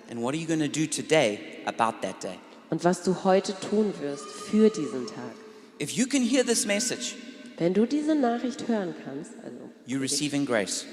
and 0.10 0.21
what 0.21 0.34
are 0.34 0.38
you 0.38 0.47
going 0.47 0.60
to 0.62 0.67
do 0.69 0.88
today 0.88 1.62
about 1.65 2.02
that 2.02 2.21
day? 2.23 2.38
und 2.69 2.84
was 2.84 3.02
du 3.04 3.23
heute 3.23 3.54
tun 3.60 3.93
wirst 3.99 4.25
für 4.25 4.69
diesen 4.69 5.08
Tag. 5.08 5.34
If 5.82 5.91
you 5.91 6.06
can 6.06 6.21
hear 6.21 6.43
this 6.45 6.65
message, 6.65 7.15
Wenn 7.58 7.73
du 7.73 7.86
diese 7.86 8.15
Nachricht 8.15 8.67
hören 8.67 8.93
kannst, 9.04 9.32
also, 9.43 9.69
you're 9.88 9.99
receiving 10.02 10.45
grace 10.45 10.86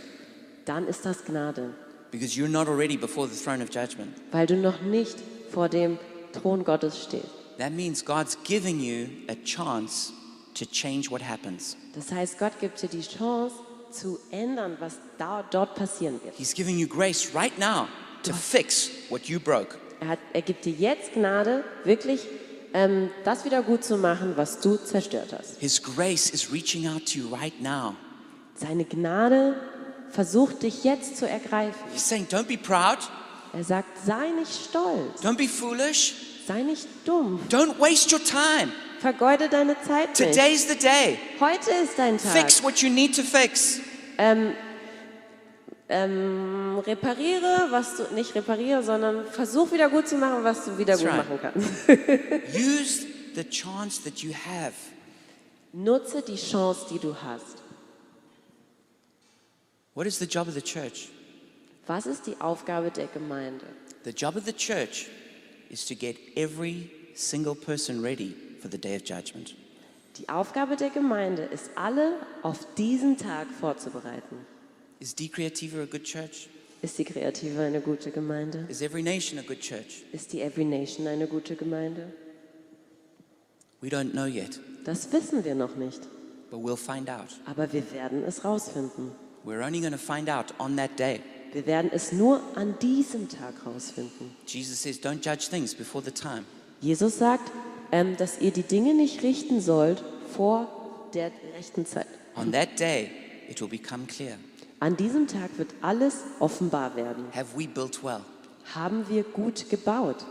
dann 0.64 0.88
ist 0.88 1.04
das 1.06 1.24
Gnade, 1.24 1.74
because 2.10 2.34
you're 2.36 2.48
not 2.48 2.66
already 2.66 2.96
before 2.96 3.28
the 3.28 3.36
throne 3.36 3.62
of 3.62 3.68
judgment. 3.72 4.10
weil 4.32 4.46
du 4.46 4.56
noch 4.56 4.82
nicht 4.82 5.16
vor 5.52 5.68
dem 5.68 5.98
Thron 6.32 6.64
Gottes 6.64 7.04
stehst. 7.04 7.28
That 7.58 7.72
means 7.72 8.04
God's 8.04 8.36
giving 8.42 8.80
you 8.80 9.06
a 9.28 9.36
chance 9.44 10.12
to 10.56 10.64
change 10.64 11.10
what 11.10 11.22
happens. 11.22 11.76
Das 11.94 12.12
heißt, 12.12 12.38
Gott 12.38 12.52
gibt 12.60 12.82
dir 12.82 12.88
die 12.88 13.02
Chance 13.02 13.54
zu 13.90 14.18
ändern, 14.30 14.76
was 14.80 14.98
da, 15.18 15.44
dort 15.50 15.74
passieren 15.74 16.20
wird. 16.22 16.34
He's 16.36 16.54
giving 16.54 16.78
you 16.78 16.86
grace 16.86 17.34
right 17.34 17.56
now 17.58 17.88
to 18.22 18.32
fix 18.32 18.90
what 19.08 19.26
you 19.26 19.40
broke. 19.40 19.78
Er, 20.00 20.08
hat, 20.08 20.18
er 20.32 20.42
gibt 20.42 20.64
dir 20.64 20.72
jetzt 20.72 21.14
Gnade, 21.14 21.64
wirklich 21.84 22.20
ähm, 22.74 23.10
das 23.24 23.44
wieder 23.44 23.62
gut 23.62 23.84
zu 23.84 23.96
machen, 23.96 24.32
was 24.36 24.60
du 24.60 24.76
zerstört 24.76 25.32
hast. 25.32 25.58
His 25.58 25.82
grace 25.82 26.28
is 26.30 26.52
reaching 26.52 26.86
out 26.86 27.06
to 27.06 27.18
you 27.18 27.34
right 27.34 27.60
now. 27.60 27.94
Seine 28.54 28.84
Gnade 28.84 29.54
versucht 30.10 30.62
dich 30.62 30.84
jetzt 30.84 31.16
zu 31.16 31.28
ergreifen. 31.28 31.80
He's 31.92 32.06
saying, 32.06 32.26
Don't 32.28 32.44
be 32.44 32.58
proud, 32.58 32.98
Er 33.52 33.64
sagt, 33.64 34.04
sei 34.04 34.30
nicht 34.38 34.52
stolz, 34.68 35.22
don't 35.22 35.38
be 35.38 35.48
foolish, 35.48 36.14
sei 36.46 36.62
nicht 36.62 36.86
dumm, 37.06 37.40
don't 37.48 37.78
waste 37.80 38.14
your 38.14 38.22
time. 38.22 38.70
Vergeude 39.06 39.48
deine 39.48 39.80
Zeit 39.82 40.18
nicht. 40.18 40.32
Today's 40.32 40.66
the 40.68 40.76
day. 40.76 41.16
Heute 41.38 41.70
ist 41.84 41.96
dein 41.96 42.18
Tag. 42.18 42.32
Fix 42.32 42.60
what 42.60 42.82
you 42.82 42.90
need 42.90 43.14
to 43.14 43.22
fix. 43.22 43.78
Ähm, 44.18 44.52
ähm, 45.88 46.82
repariere, 46.84 47.68
was 47.70 47.98
du 47.98 48.14
nicht 48.14 48.34
repariere, 48.34 48.82
sondern 48.82 49.24
versuch 49.26 49.70
wieder 49.70 49.88
gut 49.90 50.08
zu 50.08 50.16
machen, 50.16 50.42
was 50.42 50.64
du 50.64 50.76
wieder 50.76 50.98
That's 50.98 51.04
gut 51.04 51.12
right. 51.12 51.28
machen 51.28 51.38
kannst. 51.40 51.88
Use 52.52 53.06
the 53.36 53.44
chance 53.48 54.02
that 54.02 54.24
you 54.24 54.32
have. 54.32 54.74
Nutze 55.72 56.22
die 56.22 56.34
Chance, 56.34 56.86
die 56.90 56.98
du 56.98 57.14
hast. 57.14 57.62
What 59.94 60.08
is 60.08 60.18
the 60.18 60.24
job 60.24 60.48
of 60.48 60.54
the 60.54 60.62
church? 60.62 61.10
Was 61.86 62.06
ist 62.06 62.26
die 62.26 62.34
Aufgabe 62.40 62.90
der 62.90 63.06
Gemeinde? 63.06 63.66
The 64.02 64.10
job 64.10 64.34
of 64.34 64.44
the 64.46 64.52
church 64.52 65.06
is 65.70 65.86
to 65.86 65.94
get 65.94 66.16
every 66.34 66.90
single 67.14 67.54
person 67.54 68.02
ready 68.02 68.34
for 68.66 68.70
the 68.70 68.78
day 68.78 68.96
of 68.96 69.04
judgment. 69.04 69.54
Die 70.18 70.28
Aufgabe 70.28 70.76
der 70.76 70.90
Gemeinde 70.90 71.42
ist, 71.42 71.70
alle 71.76 72.14
auf 72.42 72.66
diesen 72.76 73.16
Tag 73.16 73.46
vorzubereiten. 73.60 74.38
Is 74.98 75.14
D 75.14 75.28
Creativa 75.28 75.82
a 75.82 75.84
good 75.84 76.02
church? 76.04 76.48
Ist 76.82 76.98
die 76.98 77.04
Kreative 77.04 77.60
eine 77.60 77.80
gute 77.80 78.10
Gemeinde? 78.10 78.66
Is 78.68 78.80
every 78.82 79.02
nation 79.02 79.38
a 79.38 79.42
good 79.42 79.60
church? 79.60 80.04
Ist 80.12 80.32
die 80.32 80.40
Every 80.40 80.64
Nation 80.64 81.06
eine 81.06 81.26
gute 81.26 81.54
Gemeinde? 81.54 82.12
We 83.80 83.88
don't 83.88 84.12
know 84.12 84.24
yet, 84.26 84.58
Das 84.84 85.12
wissen 85.12 85.44
wir 85.44 85.54
noch 85.54 85.76
nicht, 85.76 86.00
but 86.50 86.60
we'll 86.60 86.76
find 86.76 87.10
out. 87.10 87.28
aber 87.44 87.72
wir 87.72 87.92
werden 87.92 88.24
es 88.24 88.44
rausfinden. 88.44 89.12
We're 89.44 89.64
only 89.64 89.80
going 89.80 89.92
to 89.92 89.98
find 89.98 90.28
out 90.28 90.54
on 90.58 90.76
that 90.76 90.98
day. 90.98 91.20
Wir 91.52 91.66
werden 91.66 91.90
es 91.92 92.10
nur 92.12 92.40
an 92.56 92.78
diesem 92.80 93.28
Tag 93.28 93.54
rausfinden. 93.64 94.34
Jesus 94.46 94.82
says, 94.82 94.98
Don't 94.98 95.22
judge 95.22 95.48
things 95.50 95.74
before 95.74 96.02
the 96.04 96.10
time. 96.10 96.44
Jesus 96.80 97.18
sagt, 97.18 97.50
ähm, 97.92 98.16
dass 98.16 98.40
ihr 98.40 98.50
die 98.50 98.62
Dinge 98.62 98.94
nicht 98.94 99.22
richten 99.22 99.60
sollt 99.60 100.02
vor 100.34 101.08
der 101.14 101.30
rechten 101.56 101.86
Zeit. 101.86 102.06
On 102.36 102.52
that 102.52 102.78
day, 102.78 103.10
it 103.48 103.60
will 103.60 103.68
become 103.68 104.06
clear. 104.06 104.36
An 104.78 104.96
diesem 104.96 105.26
Tag 105.26 105.56
wird 105.56 105.74
alles 105.80 106.18
offenbar 106.38 106.96
werden. 106.96 107.24
Have 107.34 107.56
we 107.56 107.66
built 107.66 108.04
well? 108.04 108.20
Haben 108.74 109.08
wir 109.08 109.22
gut 109.22 109.70
gebaut? 109.70 110.26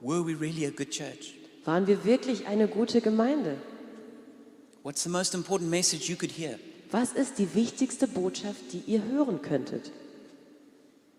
Were 0.00 0.24
we 0.24 0.34
really 0.38 0.66
a 0.66 0.70
good 0.70 0.90
church? 0.90 1.34
Waren 1.64 1.86
wir 1.86 2.04
wirklich 2.04 2.46
eine 2.46 2.66
gute 2.66 3.00
Gemeinde? 3.00 3.56
What's 4.82 5.02
the 5.02 5.10
most 5.10 5.34
important 5.34 5.70
message 5.70 6.08
you 6.08 6.16
could 6.16 6.32
hear? 6.32 6.58
Was 6.90 7.12
ist 7.12 7.38
die 7.38 7.54
wichtigste 7.54 8.08
Botschaft, 8.08 8.72
die 8.72 8.82
ihr 8.86 9.04
hören 9.04 9.42
könntet? 9.42 9.92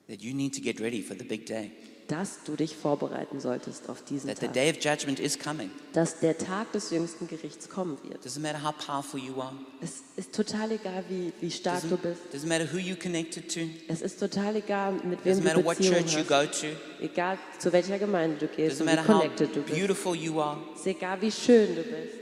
That 0.08 0.22
you 0.22 0.34
need 0.34 0.54
to 0.56 0.62
get 0.62 0.82
ready 0.82 1.02
for 1.02 1.16
the 1.18 1.24
big 1.24 1.46
day. 1.46 1.72
Dass 2.10 2.44
du 2.46 2.56
dich 2.58 2.76
vorbereiten 2.76 3.40
solltest 3.40 3.88
auf 3.90 4.04
diesen 4.04 4.28
That 4.28 4.40
the 4.40 4.46
Tag. 4.48 4.54
day 4.54 4.70
of 4.72 4.78
judgment 4.84 5.20
is 5.20 5.40
coming. 5.40 5.72
Dass 5.94 6.20
der 6.20 6.38
Tag 6.38 6.72
des 6.74 6.90
jüngsten 6.92 7.28
Gerichts 7.28 7.70
kommen 7.70 7.98
wird. 8.04 8.26
Doesn't 8.26 8.42
matter 8.42 8.62
how 8.62 8.74
powerful 8.78 9.20
you 9.20 9.40
are. 9.42 9.54
Es 9.82 10.04
ist 10.18 10.34
total 10.34 10.72
egal, 10.72 11.04
wie, 11.08 11.32
wie 11.40 11.50
stark 11.50 11.82
du 11.90 11.96
bist. 11.98 12.22
doesn't 12.34 12.48
matter 12.48 12.68
who 12.72 12.78
you 12.78 12.96
connected 12.96 13.48
to. 13.54 13.62
Es 13.88 14.02
ist 14.02 14.20
total 14.20 14.58
egal, 14.58 14.94
mit 15.04 15.24
wem 15.24 15.34
Doesn't 15.38 15.40
du 15.40 15.44
matter 15.48 15.64
what 15.66 15.78
Beziehung 15.78 15.96
church 16.06 16.14
you 16.14 16.20
hast. 16.30 16.62
go 16.62 16.68
to. 16.68 17.04
Egal, 17.06 17.38
zu 17.58 17.72
welcher 17.72 17.98
Gemeinde 18.00 18.36
du 18.38 18.48
gehst 18.48 18.82
Doesn't 18.82 18.82
und 18.82 18.88
wie 18.92 18.96
matter 18.96 19.08
how 19.08 19.22
connected 19.22 19.56
du 19.56 19.62
bist. 19.62 19.78
beautiful 19.80 20.16
you 20.16 20.42
are. 20.42 20.58
Es 20.74 20.82
ist 20.82 20.88
egal, 20.88 21.22
wie 21.22 21.32
schön 21.32 21.76
du 21.76 21.84
bist. 21.84 22.14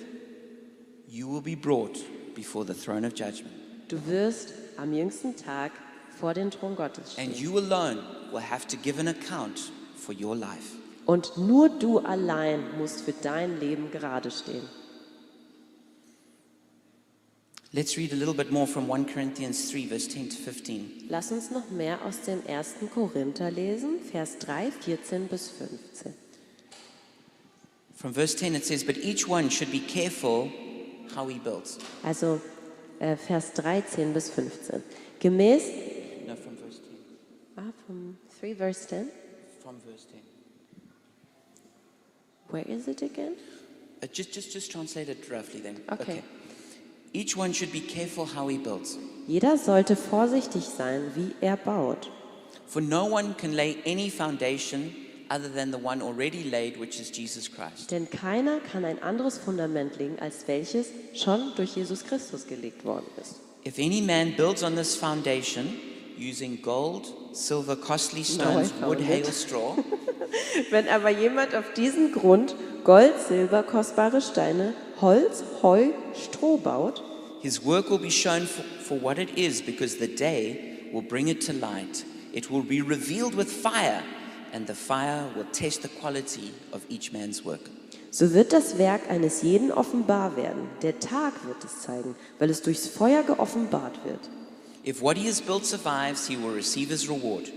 You 1.07 1.27
will 1.33 1.41
be 1.41 1.55
brought 1.59 1.99
before 2.35 2.65
the 2.65 2.73
throne 2.73 3.05
of 3.05 3.13
judgment. 3.13 3.51
Du 3.87 3.97
wirst 4.07 4.53
am 4.77 4.93
jüngsten 4.93 5.35
Tag 5.35 5.71
vor 6.21 6.33
den 6.33 6.51
Thron 6.51 6.75
Gottes 6.77 7.17
And 7.17 7.35
you 7.35 7.57
alone 7.57 7.99
will 8.31 8.41
have 8.41 8.65
to 8.67 8.77
give 8.77 8.99
an 8.99 9.09
account 9.09 9.71
for 9.97 10.15
your 10.15 10.35
life. 10.35 10.77
Und 11.05 11.35
nur 11.35 11.67
du 11.67 11.99
allein 11.99 12.77
musst 12.77 13.01
für 13.01 13.13
dein 13.13 13.59
Leben 13.59 13.91
gerade 13.91 14.31
stehen. 14.31 14.63
Let's 17.73 17.97
read 17.97 18.11
a 18.11 18.15
little 18.15 18.33
bit 18.33 18.51
more 18.51 18.67
from 18.67 18.91
1 18.91 19.07
Corinthians 19.13 19.71
3, 19.71 19.87
verse 19.87 20.09
10 20.09 20.29
to 20.29 20.35
15. 20.35 21.05
Lass 21.09 21.31
uns 21.31 21.51
noch 21.51 21.69
mehr 21.71 21.99
aus 22.05 22.21
dem 22.21 22.43
1. 22.45 22.75
Korinther 22.93 23.49
lesen, 23.49 23.99
Vers 24.11 24.37
3, 24.39 24.71
14 24.71 25.27
bis 25.27 25.47
15. 25.49 26.13
From 27.95 28.13
verse 28.13 28.35
10, 28.35 28.55
it 28.55 28.65
says, 28.65 28.83
But 28.83 28.97
each 28.97 29.27
one 29.27 29.49
should 29.49 29.71
be 29.71 29.79
careful 29.79 30.51
how 31.15 31.29
he 31.29 31.39
builds. 31.39 31.77
Also 32.03 32.41
äh, 32.99 33.15
Vers 33.15 33.53
13 33.53 34.13
bis 34.13 34.29
15. 34.29 34.83
Gemäß, 35.21 35.63
No, 36.27 36.35
from 36.35 36.55
verse 36.57 36.79
10. 36.79 36.97
ah, 37.57 37.71
vom 37.87 38.17
3 38.39 38.53
Vers 38.53 38.87
10. 38.87 39.09
From 39.61 39.75
verse 39.81 40.05
10. 40.11 40.19
Where 42.49 42.67
is 42.67 42.87
it 42.87 43.01
again? 43.01 43.35
Uh, 44.03 44.07
just, 44.07 44.33
just, 44.33 44.51
just 44.51 44.71
translate 44.71 45.09
it 45.09 45.29
roughly 45.29 45.61
then. 45.61 45.81
Okay. 45.91 46.23
Each 47.13 47.35
one 47.35 47.53
should 47.53 47.71
be 47.71 47.81
careful 47.81 48.25
how 48.25 48.47
he 48.47 48.57
builds. 48.57 48.97
Jeder 49.27 49.57
sollte 49.57 49.95
vorsichtig 49.95 50.63
sein, 50.63 51.11
wie 51.15 51.33
er 51.41 51.57
baut. 51.57 52.09
For 52.67 52.81
no 52.81 53.05
one 53.05 53.35
can 53.37 53.53
lay 53.53 53.77
any 53.85 54.09
foundation 54.09 54.95
other 55.29 55.49
than 55.49 55.71
the 55.71 55.77
one 55.77 56.01
already 56.01 56.43
laid, 56.49 56.77
which 56.79 56.99
is 56.99 57.11
Jesus 57.11 57.49
Christ. 57.49 57.91
Denn 57.91 58.09
keiner 58.09 58.59
kann 58.59 58.85
ein 58.85 59.01
anderes 59.01 59.37
Fundament 59.37 59.97
legen, 59.97 60.19
als 60.19 60.47
welches 60.47 60.87
schon 61.13 61.53
durch 61.55 61.75
Jesus 61.75 62.03
Christus 62.05 62.47
gelegt 62.47 62.83
worden 62.85 63.05
ist. 63.21 63.35
If 63.63 63.77
any 63.77 64.01
man 64.01 64.35
builds 64.35 64.63
on 64.63 64.75
this 64.75 64.95
foundation 64.95 65.77
using 66.21 66.61
gold, 66.61 67.07
silver, 67.33 67.75
costly 67.75 68.23
stones, 68.23 68.71
wood, 68.81 69.01
or 69.01 69.31
straw, 69.31 69.75
Wenn 70.69 70.87
aber 70.87 71.09
jemand 71.09 71.55
auf 71.55 71.73
diesen 71.73 72.13
Grund 72.13 72.55
Gold, 72.83 73.13
Silber, 73.27 73.63
kostbare 73.63 74.21
Steine, 74.21 74.73
Holz, 75.01 75.43
Heu, 75.61 75.89
Stroh 76.13 76.57
baut, 76.57 77.03
his 77.41 77.65
work 77.65 77.89
will 77.89 77.99
be 77.99 78.11
shown 78.11 78.47
for, 78.47 78.63
for 78.83 79.01
what 79.01 79.17
it 79.17 79.37
is, 79.37 79.61
because 79.61 79.97
the 79.97 80.07
day 80.07 80.57
will 80.93 81.01
bring 81.01 81.27
it 81.27 81.45
to 81.47 81.53
light. 81.53 82.05
It 82.33 82.49
will 82.49 82.63
be 82.63 82.81
revealed 82.81 83.35
with 83.35 83.51
fire, 83.51 84.03
and 84.53 84.67
the 84.67 84.75
fire 84.75 85.25
will 85.35 85.45
test 85.51 85.81
the 85.81 85.89
quality 85.89 86.53
of 86.71 86.85
each 86.87 87.11
man's 87.11 87.43
work. 87.43 87.69
so 88.11 88.33
wird 88.33 88.51
das 88.51 88.77
Werk 88.77 89.09
eines 89.09 89.41
jeden 89.41 89.71
offenbar 89.71 90.35
werden. 90.35 90.69
Der 90.81 90.99
Tag 90.99 91.33
wird 91.47 91.63
es 91.63 91.81
zeigen, 91.81 92.15
weil 92.39 92.49
es 92.49 92.61
durchs 92.61 92.87
Feuer 92.87 93.23
geoffenbart 93.23 94.03
wird. 94.05 94.29
If 94.83 95.01
what 95.01 95.15
he 95.15 95.27
has 95.27 95.41
built 95.41 95.65
survives, 95.65 96.27
he 96.27 96.35
will 96.35 96.53
receive 96.53 96.89
his 96.89 97.07
reward. 97.07 97.51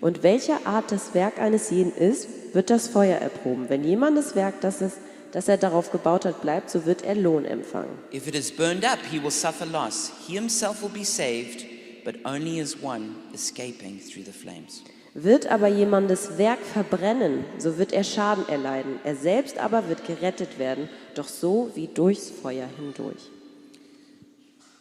Und 0.00 0.22
welcher 0.22 0.66
Art 0.66 0.90
das 0.90 1.14
Werk 1.14 1.38
eines 1.38 1.70
jeden 1.70 1.92
ist, 1.92 2.28
wird 2.52 2.68
das 2.68 2.88
Feuer 2.88 3.18
erproben. 3.18 3.68
Wenn 3.68 3.84
jemandes 3.84 4.34
Werk, 4.34 4.60
das, 4.60 4.80
es, 4.80 4.94
das 5.30 5.48
er 5.48 5.56
darauf 5.56 5.92
gebaut 5.92 6.24
hat, 6.24 6.42
bleibt, 6.42 6.70
so 6.70 6.84
wird 6.84 7.02
er 7.02 7.14
Lohn 7.14 7.44
empfangen. 7.44 7.96
If 8.12 8.26
it 8.26 8.34
is 8.34 8.50
burned 8.50 8.84
up, 8.84 8.98
he 9.10 9.22
will 9.22 9.30
suffer 9.30 9.64
loss. 9.64 10.12
He 10.26 10.34
himself 10.34 10.82
will 10.82 10.90
be 10.90 11.04
saved, 11.04 11.64
but 12.04 12.16
only 12.26 12.60
as 12.60 12.76
one 12.82 13.14
escaping 13.32 14.00
through 14.00 14.24
the 14.24 14.32
flames. 14.32 14.82
Wird 15.14 15.46
aber 15.46 15.68
jemandes 15.68 16.36
Werk 16.36 16.60
verbrennen, 16.60 17.44
so 17.58 17.78
wird 17.78 17.92
er 17.92 18.04
Schaden 18.04 18.48
erleiden. 18.48 18.98
Er 19.04 19.14
selbst 19.14 19.58
aber 19.58 19.88
wird 19.88 20.06
gerettet 20.06 20.58
werden, 20.58 20.88
doch 21.14 21.28
so 21.28 21.70
wie 21.74 21.86
durchs 21.86 22.30
Feuer 22.30 22.66
hindurch. 22.76 23.30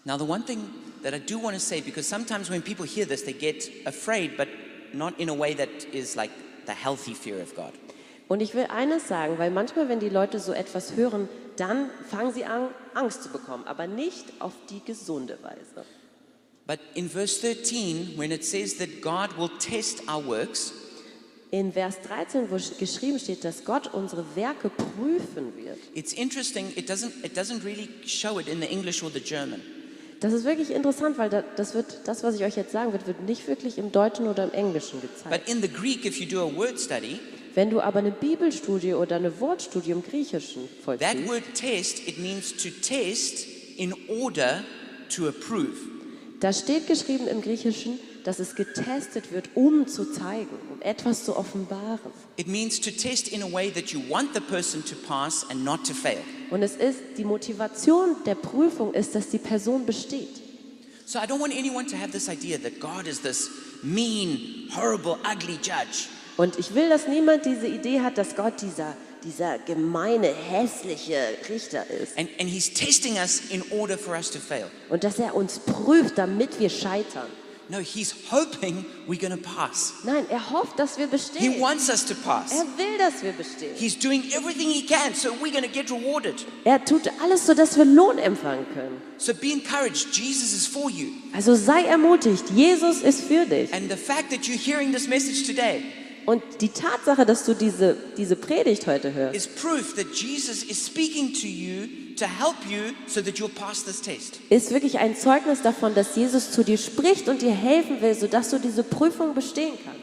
Now, 0.04 0.18
the 0.18 0.24
one 0.24 0.44
thing 0.44 0.60
that 1.04 1.14
I 1.14 1.20
do 1.20 1.38
want 1.38 1.56
to 1.56 1.60
say, 1.60 1.82
because 1.82 2.08
sometimes 2.08 2.50
when 2.50 2.62
people 2.62 2.86
hear 2.86 3.06
this, 3.06 3.24
they 3.24 3.34
get 3.34 3.70
afraid, 3.86 4.38
but 4.38 4.48
not 4.94 5.20
in 5.20 5.30
a 5.30 5.34
way 5.34 5.54
that 5.54 5.70
is 5.94 6.16
like 6.16 6.32
the 6.66 6.74
healthy 6.74 7.14
fear 7.14 7.42
of 7.42 7.56
God. 7.56 7.74
Und 8.28 8.42
ich 8.42 8.54
will 8.54 8.68
eines 8.68 9.10
sagen, 9.10 9.38
weil 9.38 9.52
manchmal, 9.52 9.90
wenn 9.90 10.00
die 10.00 10.10
Leute 10.10 10.40
so 10.40 10.54
etwas 10.54 10.96
hören, 10.96 11.28
dann 11.58 11.90
fangen 12.10 12.34
sie 12.34 12.46
an, 12.46 12.70
Angst 12.94 13.24
zu 13.24 13.30
bekommen, 13.30 13.66
aber 13.66 13.88
nicht 13.88 14.26
auf 14.40 14.54
die 14.70 14.82
gesunde 14.86 15.38
Weise. 15.44 15.86
But 16.66 16.80
in 16.94 17.10
verse 17.10 17.42
13, 17.42 18.18
when 18.18 18.32
it 18.32 18.46
says 18.46 18.78
that 18.78 19.02
God 19.02 19.38
will 19.38 19.50
test 19.60 20.08
our 20.08 20.26
works, 20.26 20.74
In 21.52 21.74
Vers 21.74 21.98
13, 22.08 22.50
wo 22.50 22.56
geschrieben 22.80 23.20
steht, 23.20 23.44
dass 23.44 23.66
Gott 23.66 23.94
unsere 23.94 24.26
Werke 24.38 24.70
prüfen 24.70 25.58
wird, 25.58 25.78
it's 25.94 26.14
interesting. 26.14 26.72
It 26.78 26.90
doesn't, 26.90 27.12
it 27.26 27.36
doesn't 27.36 27.66
really 27.66 27.90
show 28.06 28.40
it 28.40 28.48
in 28.48 28.62
the 28.62 28.68
English 28.68 29.04
or 29.04 29.12
the 29.12 29.20
German. 29.20 29.62
Das 30.22 30.32
ist 30.34 30.46
wirklich 30.46 30.72
interessant, 30.72 31.18
weil 31.18 31.30
da- 31.30 31.44
das, 31.58 31.74
wird, 31.74 32.02
das, 32.06 32.24
was 32.24 32.36
ich 32.36 32.44
euch 32.44 32.56
jetzt 32.56 32.72
sagen 32.72 32.94
wird, 32.94 33.06
wird 33.08 33.22
nicht 33.24 33.48
wirklich 33.48 33.78
im 33.78 33.92
Deutschen 33.92 34.28
oder 34.28 34.46
im 34.46 34.52
Englischen 34.52 35.02
gezeigt. 35.02 35.30
But 35.30 35.54
in 35.54 35.62
the 35.62 35.68
Greek, 35.68 36.06
if 36.06 36.20
you 36.20 36.26
do 36.28 36.40
a 36.42 36.56
word 36.56 36.80
study, 36.80 37.20
Wenn 37.54 37.70
du 37.70 37.82
aber 37.82 38.00
eine 38.00 38.12
Bibelstudie 38.12 38.94
oder 38.94 39.18
eine 39.18 39.42
Wortstudie 39.42 39.92
im 39.92 40.02
Griechischen 40.04 40.70
that 40.86 40.86
vollziehst, 40.86 41.28
word 41.28 41.44
test, 41.54 42.08
it 42.08 42.18
means 42.18 42.56
to 42.56 42.70
test 42.82 43.46
in 43.78 43.94
order 44.08 44.64
to 45.14 45.28
approve. 45.28 45.76
da 46.40 46.54
steht 46.54 46.88
geschrieben 46.88 47.28
im 47.28 47.42
Griechischen, 47.42 48.00
dass 48.24 48.40
es 48.40 48.56
getestet 48.56 49.32
wird, 49.34 49.50
um 49.56 49.88
zu 49.88 50.06
zeigen, 50.14 50.48
um 50.72 50.82
etwas 50.82 51.26
zu 51.26 51.36
offenbaren. 51.36 52.00
It 52.38 52.48
means 52.48 52.80
to 52.80 52.92
test 52.92 53.28
in 53.28 53.42
a 53.44 53.52
way 53.52 53.70
that 53.72 53.88
you 53.90 54.00
want 54.08 54.34
the 54.36 54.40
person 54.40 54.86
to 54.86 54.96
pass 55.08 55.46
and 55.50 55.66
not 55.66 55.86
to 55.88 55.94
fail. 55.94 56.20
Und 56.52 56.62
es 56.62 56.76
ist, 56.76 57.00
die 57.18 57.24
Motivation 57.24 58.18
der 58.26 58.36
Prüfung 58.36 58.94
ist, 58.94 59.16
dass 59.16 59.30
die 59.30 59.38
Person 59.38 59.86
besteht. 59.86 60.42
So 61.06 61.18
I 61.18 61.24
don't 61.24 61.40
want 61.40 61.54
anyone 61.54 61.88
to 61.88 61.98
have 61.98 62.12
this 62.12 62.30
idea 62.30 62.58
that 62.60 62.80
God 62.80 63.08
is 63.08 63.22
this 63.22 63.50
mean, 63.82 64.70
horrible, 64.76 65.18
ugly 65.24 65.58
judge. 65.62 66.10
Und 66.38 66.60
ich 66.60 66.74
will, 66.76 66.90
dass 66.90 67.08
niemand 67.08 67.46
diese 67.46 67.68
Idee 67.68 68.02
hat, 68.02 68.18
dass 68.18 68.36
Gott 68.36 68.62
dieser, 68.62 68.96
dieser 69.24 69.60
gemeine, 69.60 70.28
hässliche 70.28 71.38
Richter 71.50 71.90
ist. 71.90 72.18
And, 72.18 72.30
and 72.40 72.50
he's 72.50 72.74
testing 72.74 73.16
us 73.16 73.42
in 73.50 73.64
order 73.72 73.98
for 73.98 74.16
us 74.16 74.30
to 74.32 74.40
fail. 74.40 74.70
Und 74.90 75.04
dass 75.04 75.20
er 75.20 75.36
uns 75.36 75.60
prüft, 75.60 76.18
damit 76.18 76.60
wir 76.60 76.70
scheitern. 76.70 77.28
No, 77.72 77.80
he's 77.80 78.14
hoping 78.30 78.86
we're 79.08 79.18
going 79.18 79.32
to 79.32 79.38
pass. 79.38 79.94
Nein, 80.04 80.26
er 80.30 80.52
hofft, 80.52 80.78
dass 80.78 80.98
wir 80.98 81.06
He 81.06 81.12
bestehen. 81.12 81.62
wants 81.62 81.90
us 81.90 82.06
to 82.06 82.14
pass. 82.14 82.52
Er 82.52 82.66
will, 82.78 82.98
dass 82.98 83.24
wir 83.24 83.32
bestehen. 83.32 83.74
He's 83.78 83.98
doing 83.98 84.24
everything 84.34 84.70
he 84.70 84.86
can, 84.86 85.16
so 85.16 85.30
we're 85.42 85.54
going 85.54 85.64
to 85.64 85.70
get 85.70 85.90
rewarded. 85.90 86.46
Er 86.66 86.84
tut 86.84 87.10
alles 87.22 87.46
so, 87.46 87.54
dass 87.54 87.78
wir 87.78 87.86
Lohn 87.86 88.18
empfangen 88.18 88.66
können. 88.74 89.02
So 89.18 89.34
be 89.34 89.54
encouraged. 89.54 90.14
Jesus 90.14 90.52
is 90.52 90.68
for 90.68 90.90
you. 90.90 91.14
Also 91.34 91.56
sei 91.56 91.86
ermutigt, 91.86 92.50
Jesus 92.54 93.02
ist 93.02 93.22
für 93.22 93.46
dich. 93.46 93.74
And 93.74 93.90
the 93.90 93.96
fact 93.96 94.32
that 94.32 94.42
you're 94.48 94.58
hearing 94.60 94.92
this 94.92 95.08
message 95.08 95.48
today 95.48 95.82
Und 96.26 96.44
die 96.60 96.70
Tatsache, 96.70 97.26
dass 97.26 97.46
du 97.46 97.54
diese, 97.56 97.96
diese 98.18 98.36
Predigt 98.36 98.86
heute 98.86 99.14
hörst, 99.14 99.36
is 99.36 99.48
proof 99.48 99.96
that 99.96 100.14
Jesus 100.14 100.62
is 100.64 100.86
speaking 100.86 101.34
to 101.34 101.48
you 101.48 101.88
to 102.17 102.26
help 102.26 102.56
you 102.69 102.93
so 103.08 103.21
that 103.21 103.38
you'll 103.38 103.50
pass 103.50 103.84
this 103.84 104.02
test. 104.02 104.39
ist 104.50 104.71
wirklich 104.71 105.00
ein 105.00 105.15
Zeugnis 105.15 105.62
davon, 105.62 105.95
dass 105.95 106.15
Jesus 106.15 106.52
zu 106.52 106.63
dir 106.63 106.78
spricht 106.78 107.28
und 107.30 107.41
dir 107.41 107.54
helfen 107.54 108.02
will, 108.02 108.15
sodass 108.15 108.50
du 108.50 108.60
diese 108.60 108.84
Prüfung 108.84 109.34
bestehen 109.34 109.78
kannst. 109.84 110.02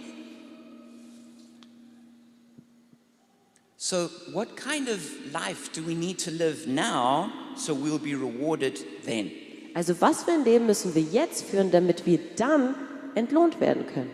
So, 3.81 4.11
what 4.33 4.57
kind 4.57 4.89
of 4.89 4.99
life 5.33 5.71
do 5.73 5.81
we 5.87 5.95
need 5.95 6.19
to 6.25 6.31
live 6.31 6.67
now 6.67 7.31
so 7.57 7.75
we'll 7.75 7.99
be 7.99 8.15
rewarded 8.15 8.85
then? 9.07 9.31
Also 9.75 9.95
was 10.01 10.25
für 10.25 10.33
ein 10.33 10.45
Leben 10.45 10.67
müssen 10.67 10.95
wir 10.95 11.03
jetzt 11.03 11.45
führen, 11.45 11.71
damit 11.71 12.05
wir 12.05 12.19
dann 12.37 12.75
entlohnt 13.15 13.61
werden 13.61 13.87
können? 13.87 14.11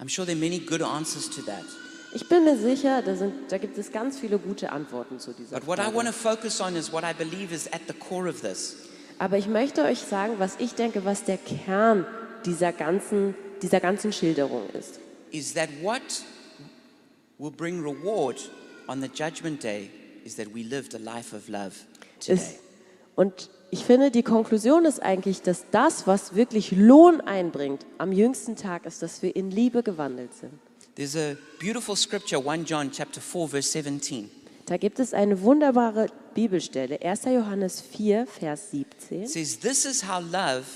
I'm 0.00 0.08
sure 0.08 0.24
there 0.24 0.34
are 0.34 0.40
many 0.40 0.58
good 0.58 0.80
answers 0.80 1.28
to 1.28 1.42
that. 1.42 1.64
Ich 2.12 2.28
bin 2.28 2.44
mir 2.44 2.56
sicher, 2.56 3.02
da, 3.02 3.14
sind, 3.14 3.52
da 3.52 3.58
gibt 3.58 3.78
es 3.78 3.92
ganz 3.92 4.18
viele 4.18 4.38
gute 4.38 4.72
Antworten 4.72 5.20
zu 5.20 5.32
dieser 5.32 5.56
But 5.60 5.66
what 5.66 5.78
I 5.78 5.82
Frage. 5.82 5.96
want 5.96 6.08
to 6.08 6.12
focus 6.12 6.60
on 6.60 6.74
is 6.74 6.92
what 6.92 7.04
I 7.04 7.12
believe 7.12 7.54
is 7.54 7.72
at 7.72 7.82
the 7.86 7.94
core 7.94 8.28
of 8.28 8.40
this. 8.40 8.76
Aber 9.18 9.38
ich 9.38 9.46
möchte 9.46 9.82
euch 9.84 10.00
sagen, 10.00 10.34
was 10.38 10.56
ich 10.58 10.74
denke, 10.74 11.04
was 11.04 11.24
der 11.24 11.36
Kern 11.36 12.06
dieser 12.44 12.72
ganzen, 12.72 13.34
dieser 13.62 13.78
ganzen 13.80 14.12
Schilderung 14.12 14.68
ist. 14.70 14.98
Is 15.30 15.54
that 15.54 15.68
what 15.82 16.02
will 17.38 17.52
bring 17.52 17.80
reward 17.80 18.50
on 18.88 19.00
the 19.00 19.08
judgment 19.08 19.62
day 19.62 19.90
is 20.24 20.36
that 20.36 20.48
we 20.52 20.62
lived 20.62 20.94
a 20.94 20.98
life 20.98 21.34
of 21.36 21.48
love 21.48 21.72
today. 22.18 22.34
Ist, 22.34 22.56
und 23.14 23.50
ich 23.70 23.84
finde, 23.84 24.10
die 24.10 24.24
Konklusion 24.24 24.84
ist 24.84 25.00
eigentlich, 25.00 25.42
dass 25.42 25.64
das, 25.70 26.08
was 26.08 26.34
wirklich 26.34 26.72
Lohn 26.72 27.20
einbringt 27.20 27.86
am 27.98 28.10
jüngsten 28.10 28.56
Tag, 28.56 28.84
ist, 28.84 29.00
dass 29.02 29.22
wir 29.22 29.36
in 29.36 29.50
Liebe 29.52 29.84
gewandelt 29.84 30.34
sind. 30.34 30.58
There's 31.00 31.16
a 31.16 31.38
beautiful 31.58 31.96
scripture, 31.96 32.38
1 32.38 32.66
John 32.66 32.90
chapter 32.90 33.22
4 33.22 33.48
verse 33.48 33.70
17. 33.72 34.28
Da 34.66 34.76
gibt 34.76 34.98
es 34.98 35.14
eine 35.14 35.40
wunderbare 35.40 36.08
Bibelstelle, 36.34 37.00
1. 37.00 37.24
Johannes 37.24 37.80
4, 37.80 38.26
Vers 38.26 38.70
17. 38.70 39.22
It 39.22 39.30
says, 39.30 39.58
This 39.60 39.86
is 39.86 40.02
how 40.06 40.20
love 40.20 40.66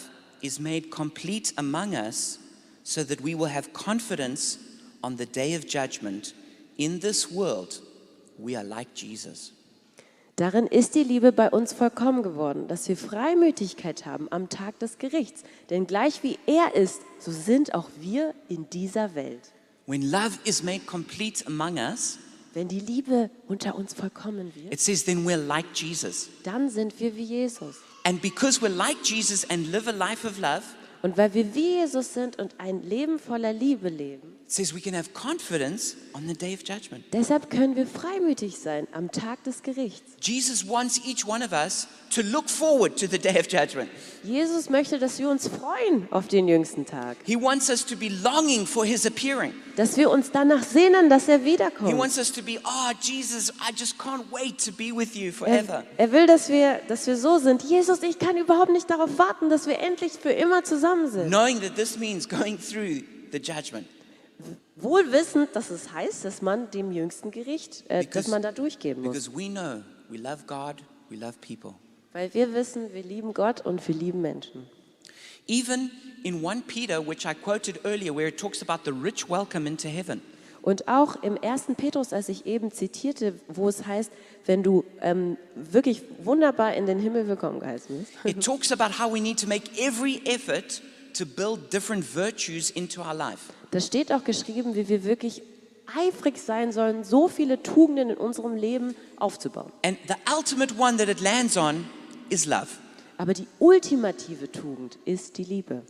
is 0.41 0.59
made 0.59 0.89
complete 0.89 1.53
among 1.59 1.95
us, 1.95 2.39
so 2.85 3.05
that 3.05 3.23
we 3.23 3.35
will 3.35 3.51
have 3.55 3.75
confidence 3.75 4.59
on 5.03 5.19
the 5.19 5.27
day 5.27 5.55
of 5.55 5.67
judgment. 5.67 6.33
In 6.79 7.01
this 7.01 7.31
world, 7.31 7.83
we 8.39 8.57
are 8.57 8.65
like 8.65 8.95
Jesus. 8.95 9.53
Darin 10.37 10.67
ist 10.67 10.95
die 10.95 11.05
Liebe 11.05 11.33
bei 11.33 11.51
uns 11.51 11.75
vollkommen 11.75 12.23
geworden, 12.23 12.67
dass 12.67 12.89
wir 12.89 12.97
Freimütigkeit 12.97 14.07
haben 14.07 14.29
am 14.31 14.49
Tag 14.49 14.79
des 14.79 14.97
Gerichts. 14.97 15.43
Denn 15.69 15.87
gleich 15.87 16.23
wie 16.23 16.39
er 16.47 16.75
ist, 16.75 17.03
so 17.19 17.31
sind 17.31 17.75
auch 17.75 17.91
wir 18.01 18.35
in 18.49 18.71
dieser 18.71 19.15
Welt. 19.15 19.54
When 19.87 20.11
love 20.11 20.39
is 20.45 20.63
made 20.63 20.87
complete 20.87 21.45
among 21.47 21.79
us, 21.79 22.19
Wenn 22.55 22.69
die 22.69 22.81
Liebe 22.81 23.31
unter 23.49 23.75
uns 23.75 23.95
vollkommen 23.95 24.53
wird, 24.55 24.73
it 24.73 24.81
says, 24.81 25.05
then 25.05 25.27
we're 25.27 25.37
like 25.37 25.67
Jesus. 25.75 26.29
dann 26.45 26.71
sind 26.71 26.99
wir 27.01 27.17
wie 27.17 27.25
Jesus. 27.25 27.77
And 28.05 28.21
because 28.23 28.61
we're 28.63 28.69
like 28.75 28.97
Jesus 29.03 29.45
and 29.51 29.71
live 29.73 29.89
a 29.89 29.93
life 29.93 30.27
of 30.27 30.39
love, 30.39 30.63
Und 31.03 31.19
weil 31.19 31.35
wir 31.35 31.55
wie 31.55 31.81
Jesus 31.81 32.15
sind 32.15 32.39
und 32.39 32.55
ein 32.59 32.83
Leben 32.83 33.19
voller 33.19 33.53
Liebe 33.53 33.89
leben, 33.91 34.37
it 34.55 34.57
says 34.57 34.73
we 34.73 34.81
can 34.81 34.95
have 34.95 35.13
confidence 35.15 35.97
on 36.15 36.29
the 36.29 36.33
day 36.35 36.55
of 36.55 36.63
judgment. 36.63 37.03
Deshalb 37.13 37.51
können 37.51 37.75
wir 37.75 37.89
freimütig 37.89 38.57
sein 38.57 38.87
am 38.93 39.11
Tag 39.11 39.43
des 39.43 39.63
Gerichts. 39.65 40.13
Jesus 40.21 40.69
wants 40.69 41.01
each 41.05 41.27
one 41.27 41.43
of 41.45 41.51
us 41.53 41.89
to 42.11 42.23
look 42.23 42.49
forward 42.49 42.97
to 42.97 43.09
the 43.09 43.19
day 43.19 43.37
of 43.41 43.49
judgment. 43.51 43.91
Jesus 44.23 44.71
möchte, 44.71 45.01
dass 45.01 45.19
wir 45.19 45.29
uns 45.29 45.49
freuen 45.49 46.07
auf 46.13 46.29
den 46.29 46.47
jüngsten 46.47 46.87
Tag, 46.87 47.17
He 47.25 47.35
wants 47.35 47.69
us 47.69 47.85
to 47.85 47.97
be 47.97 48.09
longing 48.23 48.65
for 48.65 48.85
his 48.85 49.05
appearing. 49.05 49.53
dass 49.75 49.97
wir 49.97 50.09
uns 50.09 50.31
danach 50.31 50.63
sehnen, 50.63 51.11
dass 51.11 51.27
er 51.27 51.41
He 51.41 51.47
wiederkommt. 51.47 51.99
wants 51.99 52.17
us 52.17 52.31
to 52.31 52.41
be, 52.41 52.61
oh, 52.65 52.93
Jesus, 53.01 53.51
I 53.59 53.73
just 53.77 53.99
can't 53.99 54.23
wait 54.31 54.65
to 54.65 54.71
be 54.71 54.93
with 54.97 55.17
you 55.17 55.31
Er, 55.31 55.33
forever. 55.33 55.85
er 55.97 56.13
will, 56.13 56.29
dass 56.29 56.49
wir, 56.49 56.81
dass 56.87 57.09
wir 57.09 57.17
so 57.17 57.39
sind. 57.39 57.65
Jesus, 57.65 58.05
ich 58.05 58.21
kann 58.21 58.37
überhaupt 58.37 58.71
nicht 58.71 58.89
darauf 58.89 59.19
warten, 59.19 59.51
dass 59.51 59.67
wir 59.67 59.81
endlich 59.81 60.13
für 60.13 60.31
immer 60.31 60.63
zusammen 60.63 61.11
sind. 61.11 61.27
Knowing 61.27 61.61
that 61.61 61.75
this 61.75 61.99
means 61.99 62.29
going 62.29 62.57
through 62.57 63.03
the 63.33 63.39
judgment. 63.39 63.89
Wohl 64.77 65.13
wissend, 65.13 65.51
dass 65.55 65.71
es 65.71 65.93
heißt, 65.93 66.25
dass 66.25 66.43
man 66.43 66.71
dem 66.71 66.91
jüngsten 66.91 67.31
Gericht, 67.31 67.85
äh, 67.89 68.05
dass 68.05 68.07
Because- 68.25 68.31
man 68.31 68.43
da 68.43 68.53
durchgehen 68.53 69.01
muss. 69.01 69.35
We 69.35 69.49
know 69.49 69.83
we 70.09 70.19
love 70.19 70.45
God, 70.47 70.77
we 71.11 71.17
love 71.17 71.35
people. 71.41 71.75
Weil 72.13 72.33
wir 72.35 72.55
wissen, 72.55 72.93
wir 72.93 73.03
lieben 73.03 73.35
Gott 73.35 73.61
und 73.65 73.87
wir 73.87 73.95
lieben 73.95 74.21
Menschen. 74.21 74.67
Even 75.47 75.91
in 76.23 76.45
1 76.45 76.63
Peter, 76.67 77.07
which 77.07 77.25
I 77.25 77.35
quoted 77.35 77.85
earlier, 77.85 78.15
where 78.17 78.29
it 78.29 78.39
talks 78.39 78.63
about 78.67 78.83
the 78.85 78.91
rich 78.91 79.29
welcome 79.29 79.69
into 79.69 79.89
heaven, 79.89 80.23
Und 80.63 80.89
auch 80.89 81.23
im 81.23 81.37
1. 81.43 81.75
Petrus, 81.77 82.15
als 82.15 82.31
ich 82.31 82.47
eben 82.47 82.71
zitierte, 82.73 83.35
wo 83.49 83.69
es 83.69 83.87
heißt, 83.87 84.11
wenn 84.47 84.63
du 84.63 84.85
ähm, 85.03 85.37
wirklich 85.55 86.03
wunderbar 86.23 86.73
in 86.75 86.87
den 86.87 86.99
Himmel 86.99 87.29
willkommen 87.29 87.61
geheißen 87.61 87.99
bist, 87.99 88.13
it 88.25 88.43
talks 88.43 88.73
about 88.73 88.99
how 88.99 89.13
we 89.13 89.21
need 89.21 89.39
to 89.39 89.47
make 89.47 89.71
every 89.79 90.23
effort 90.25 90.81
to 91.15 91.25
build 91.27 91.73
different 91.73 92.05
virtues 92.05 92.71
into 92.71 93.01
our 93.03 93.15
life. 93.15 93.53
da 93.71 93.81
steht 93.81 94.13
auch 94.13 94.25
geschrieben, 94.25 94.75
wie 94.75 94.89
wir 94.89 95.05
wirklich 95.05 95.43
eifrig 95.87 96.39
sein 96.39 96.73
sollen, 96.73 97.05
so 97.05 97.29
viele 97.29 97.63
Tugenden 97.63 98.11
in 98.11 98.17
unserem 98.17 98.57
Leben 98.57 98.95
aufzubauen. 99.17 99.73
And 99.85 99.99
the 100.09 100.15
ultimate 100.35 100.75
one 100.79 100.97
that 100.97 101.09
it 101.09 101.21
lands 101.21 101.57
on 101.57 101.87
is 102.31 102.47
love. 102.47 102.69
Aber 103.19 103.35
die 103.35 103.47
ultimative 103.59 104.51
Tugend 104.51 104.99
ist 105.05 105.39
die 105.39 105.45
Liebe. 105.45 105.83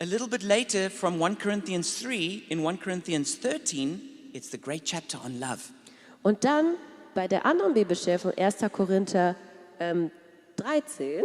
A 0.00 0.04
little 0.04 0.28
bit 0.28 0.42
later, 0.42 0.90
from 0.90 1.22
1 1.22 1.38
Corinthians 1.38 2.02
3, 2.02 2.42
in 2.48 2.66
1 2.66 2.80
Corinthians 2.80 3.40
13, 3.40 4.00
it's 4.32 4.50
the 4.50 4.58
great 4.60 4.84
chapter 4.84 5.18
on 5.24 5.40
love. 5.40 5.60
Und 6.22 6.44
dann 6.44 6.74
bei 7.14 7.28
der 7.28 7.46
anderen 7.46 7.74
Bibelstelle 7.74 8.18
von 8.18 8.32
1. 8.36 8.56
Korinther 8.72 9.36
ähm, 9.80 10.10
13, 10.56 11.24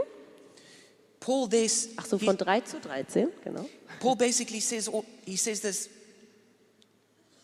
Paul, 1.21 1.47
this, 1.47 1.89
ach 1.97 2.05
so, 2.05 2.17
von 2.17 2.35
3 2.35 2.61
zu 2.61 2.79
13, 2.81 3.29
genau. 3.43 3.69
Paul 4.01 4.15
basically 4.17 4.59
says, 4.59 4.89
all- 4.89 5.05
he 5.23 5.37
says 5.37 5.61
this, 5.61 5.87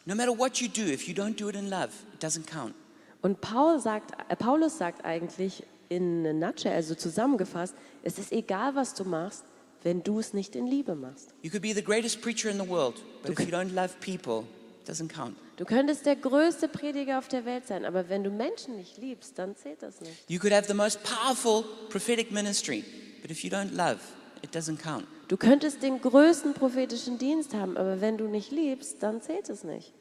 no 0.05 0.15
matter 0.15 0.31
what 0.37 0.59
you 0.59 0.67
do, 0.67 0.81
if 0.91 1.07
you 1.07 1.13
don't 1.13 1.35
do 1.39 1.47
it 1.47 1.55
in 1.55 1.69
love, 1.69 1.89
it 2.13 2.21
doesn't 2.23 2.47
count. 2.47 2.73
Und 3.21 3.39
Paul 3.39 3.79
sagt, 3.79 4.11
äh, 4.29 4.35
Paulus 4.35 4.77
sagt 4.77 5.05
eigentlich 5.05 5.63
in 5.89 6.25
a 6.25 6.33
nutshell, 6.33 6.73
also 6.73 6.95
zusammengefasst, 6.95 7.75
es 8.03 8.17
ist 8.17 8.31
egal, 8.31 8.75
was 8.75 8.93
du 8.95 9.03
machst, 9.05 9.43
wenn 9.83 10.01
du 10.03 10.19
es 10.19 10.33
nicht 10.33 10.55
in 10.55 10.65
Liebe 10.67 10.95
machst. 10.95 11.29
You 11.43 11.51
could 11.51 11.61
be 11.61 11.73
the 11.73 11.83
greatest 11.83 12.21
preacher 12.21 12.49
in 12.49 12.57
the 12.59 12.67
world, 12.67 12.95
but 13.21 13.31
if 13.31 13.39
you 13.39 13.55
don't 13.55 13.73
love 13.73 13.95
people, 13.99 14.45
it 14.81 14.89
doesn't 14.89 15.09
count. 15.13 15.35
Du 15.57 15.65
könntest 15.65 16.05
der 16.05 16.15
größte 16.15 16.67
Prediger 16.67 17.17
auf 17.19 17.27
der 17.27 17.45
Welt 17.45 17.67
sein, 17.67 17.85
aber 17.85 18.09
wenn 18.09 18.23
du 18.23 18.29
Menschen 18.31 18.75
nicht 18.75 18.97
liebst, 18.97 19.37
dann 19.39 19.55
zählt 19.55 19.81
das 19.83 20.01
nicht. 20.01 20.13
You 20.29 20.39
could 20.39 20.53
have 20.53 20.67
the 20.67 20.73
most 20.73 20.99
powerful 21.03 21.63
prophetic 21.89 22.31
ministry, 22.31 22.83
but 23.21 23.31
if 23.31 23.43
you 23.43 23.49
don't 23.49 23.73
love, 23.75 23.99
it 24.41 24.55
doesn't 24.55 24.77
count. 24.77 25.05
Du 25.27 25.37
könntest 25.37 25.83
den 25.83 26.01
größten 26.01 26.53
prophetischen 26.53 27.17
Dienst 27.17 27.53
haben, 27.53 27.75
aber 27.77 27.99
wenn 27.99 28.17
du 28.17 28.27
nicht 28.27 28.51
liebst, 28.51 28.97
dann 29.01 29.21
zählt 29.21 29.49
es 29.49 29.63
nicht. 29.63 29.93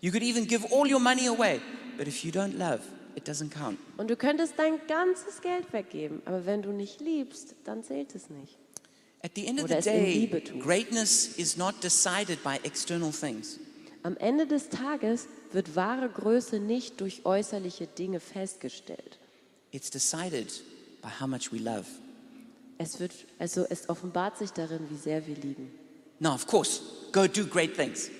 You 0.00 0.10
could 0.10 0.22
even 0.22 0.46
give 0.46 0.66
all 0.72 0.90
your 0.90 1.00
money 1.00 1.28
away, 1.28 1.60
but 1.96 2.06
if 2.06 2.24
you 2.24 2.32
don't 2.32 2.56
love, 2.56 2.80
it 3.14 3.28
doesn't 3.28 3.50
count. 3.50 3.78
Und 3.96 4.10
du 4.10 4.16
könntest 4.16 4.54
dein 4.56 4.80
ganzes 4.88 5.40
Geld 5.40 5.72
weggeben, 5.72 6.22
aber 6.24 6.46
wenn 6.46 6.62
du 6.62 6.72
nicht 6.72 7.00
liebst, 7.00 7.54
dann 7.64 7.84
zählt 7.84 8.14
es 8.14 8.28
nicht. 8.28 8.58
At 9.24 9.32
the 9.36 9.46
end 9.46 9.60
of 9.60 9.66
Oder 9.66 9.80
the 9.80 9.88
es 9.90 9.98
in 9.98 10.04
day, 10.04 10.12
Liebe 10.12 10.40
greatness 10.58 11.36
is 11.36 11.56
not 11.56 11.74
decided 11.82 12.42
by 12.42 12.58
external 12.64 13.12
things. 13.12 13.60
Am 14.02 14.16
Ende 14.16 14.48
des 14.48 14.68
Tages 14.68 15.28
wird 15.52 15.76
wahre 15.76 16.08
Größe 16.08 16.58
nicht 16.58 17.00
durch 17.00 17.24
äußerliche 17.24 17.86
Dinge 17.86 18.18
festgestellt. 18.18 19.18
It's 19.70 19.90
decided 19.90 20.48
by 21.02 21.08
how 21.20 21.28
much 21.28 21.52
we 21.52 21.58
love. 21.58 21.84
Es, 22.82 22.98
wird, 23.00 23.12
also 23.38 23.64
es 23.70 23.88
offenbart 23.88 24.38
sich 24.38 24.50
darin, 24.52 24.80
wie 24.90 24.96
sehr 24.96 25.26
wir 25.26 25.36
lieben. 25.36 25.70
Now, 26.18 26.34
of 26.34 26.46
course, 26.46 26.80
go 27.12 27.26
do 27.26 27.44
great 27.46 27.74
things, 27.76 28.10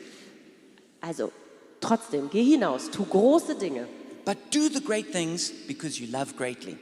Also 1.01 1.33
trotzdem, 1.81 2.31
geh 2.31 2.43
hinaus, 2.45 2.91
tu 2.91 3.05
große 3.05 3.57
Dinge 3.57 3.87
but 4.25 4.37
do 4.55 4.69
the 4.69 4.81
great 4.81 5.11
things 5.11 5.51
because 5.67 6.01
you 6.01 6.07
love 6.11 6.35
greatly. 6.37 6.77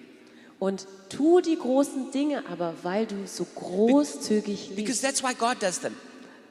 und 0.59 0.87
tu 1.09 1.41
die 1.41 1.57
großen 1.57 2.11
Dinge, 2.13 2.45
aber 2.51 2.75
weil 2.83 3.07
du 3.07 3.27
so 3.27 3.45
großzügig 3.55 4.71
Because 4.77 4.77
liebst. 4.77 5.03
that's 5.03 5.23
why 5.23 5.35
God 5.35 5.63
does 5.63 5.81
them. 5.81 5.95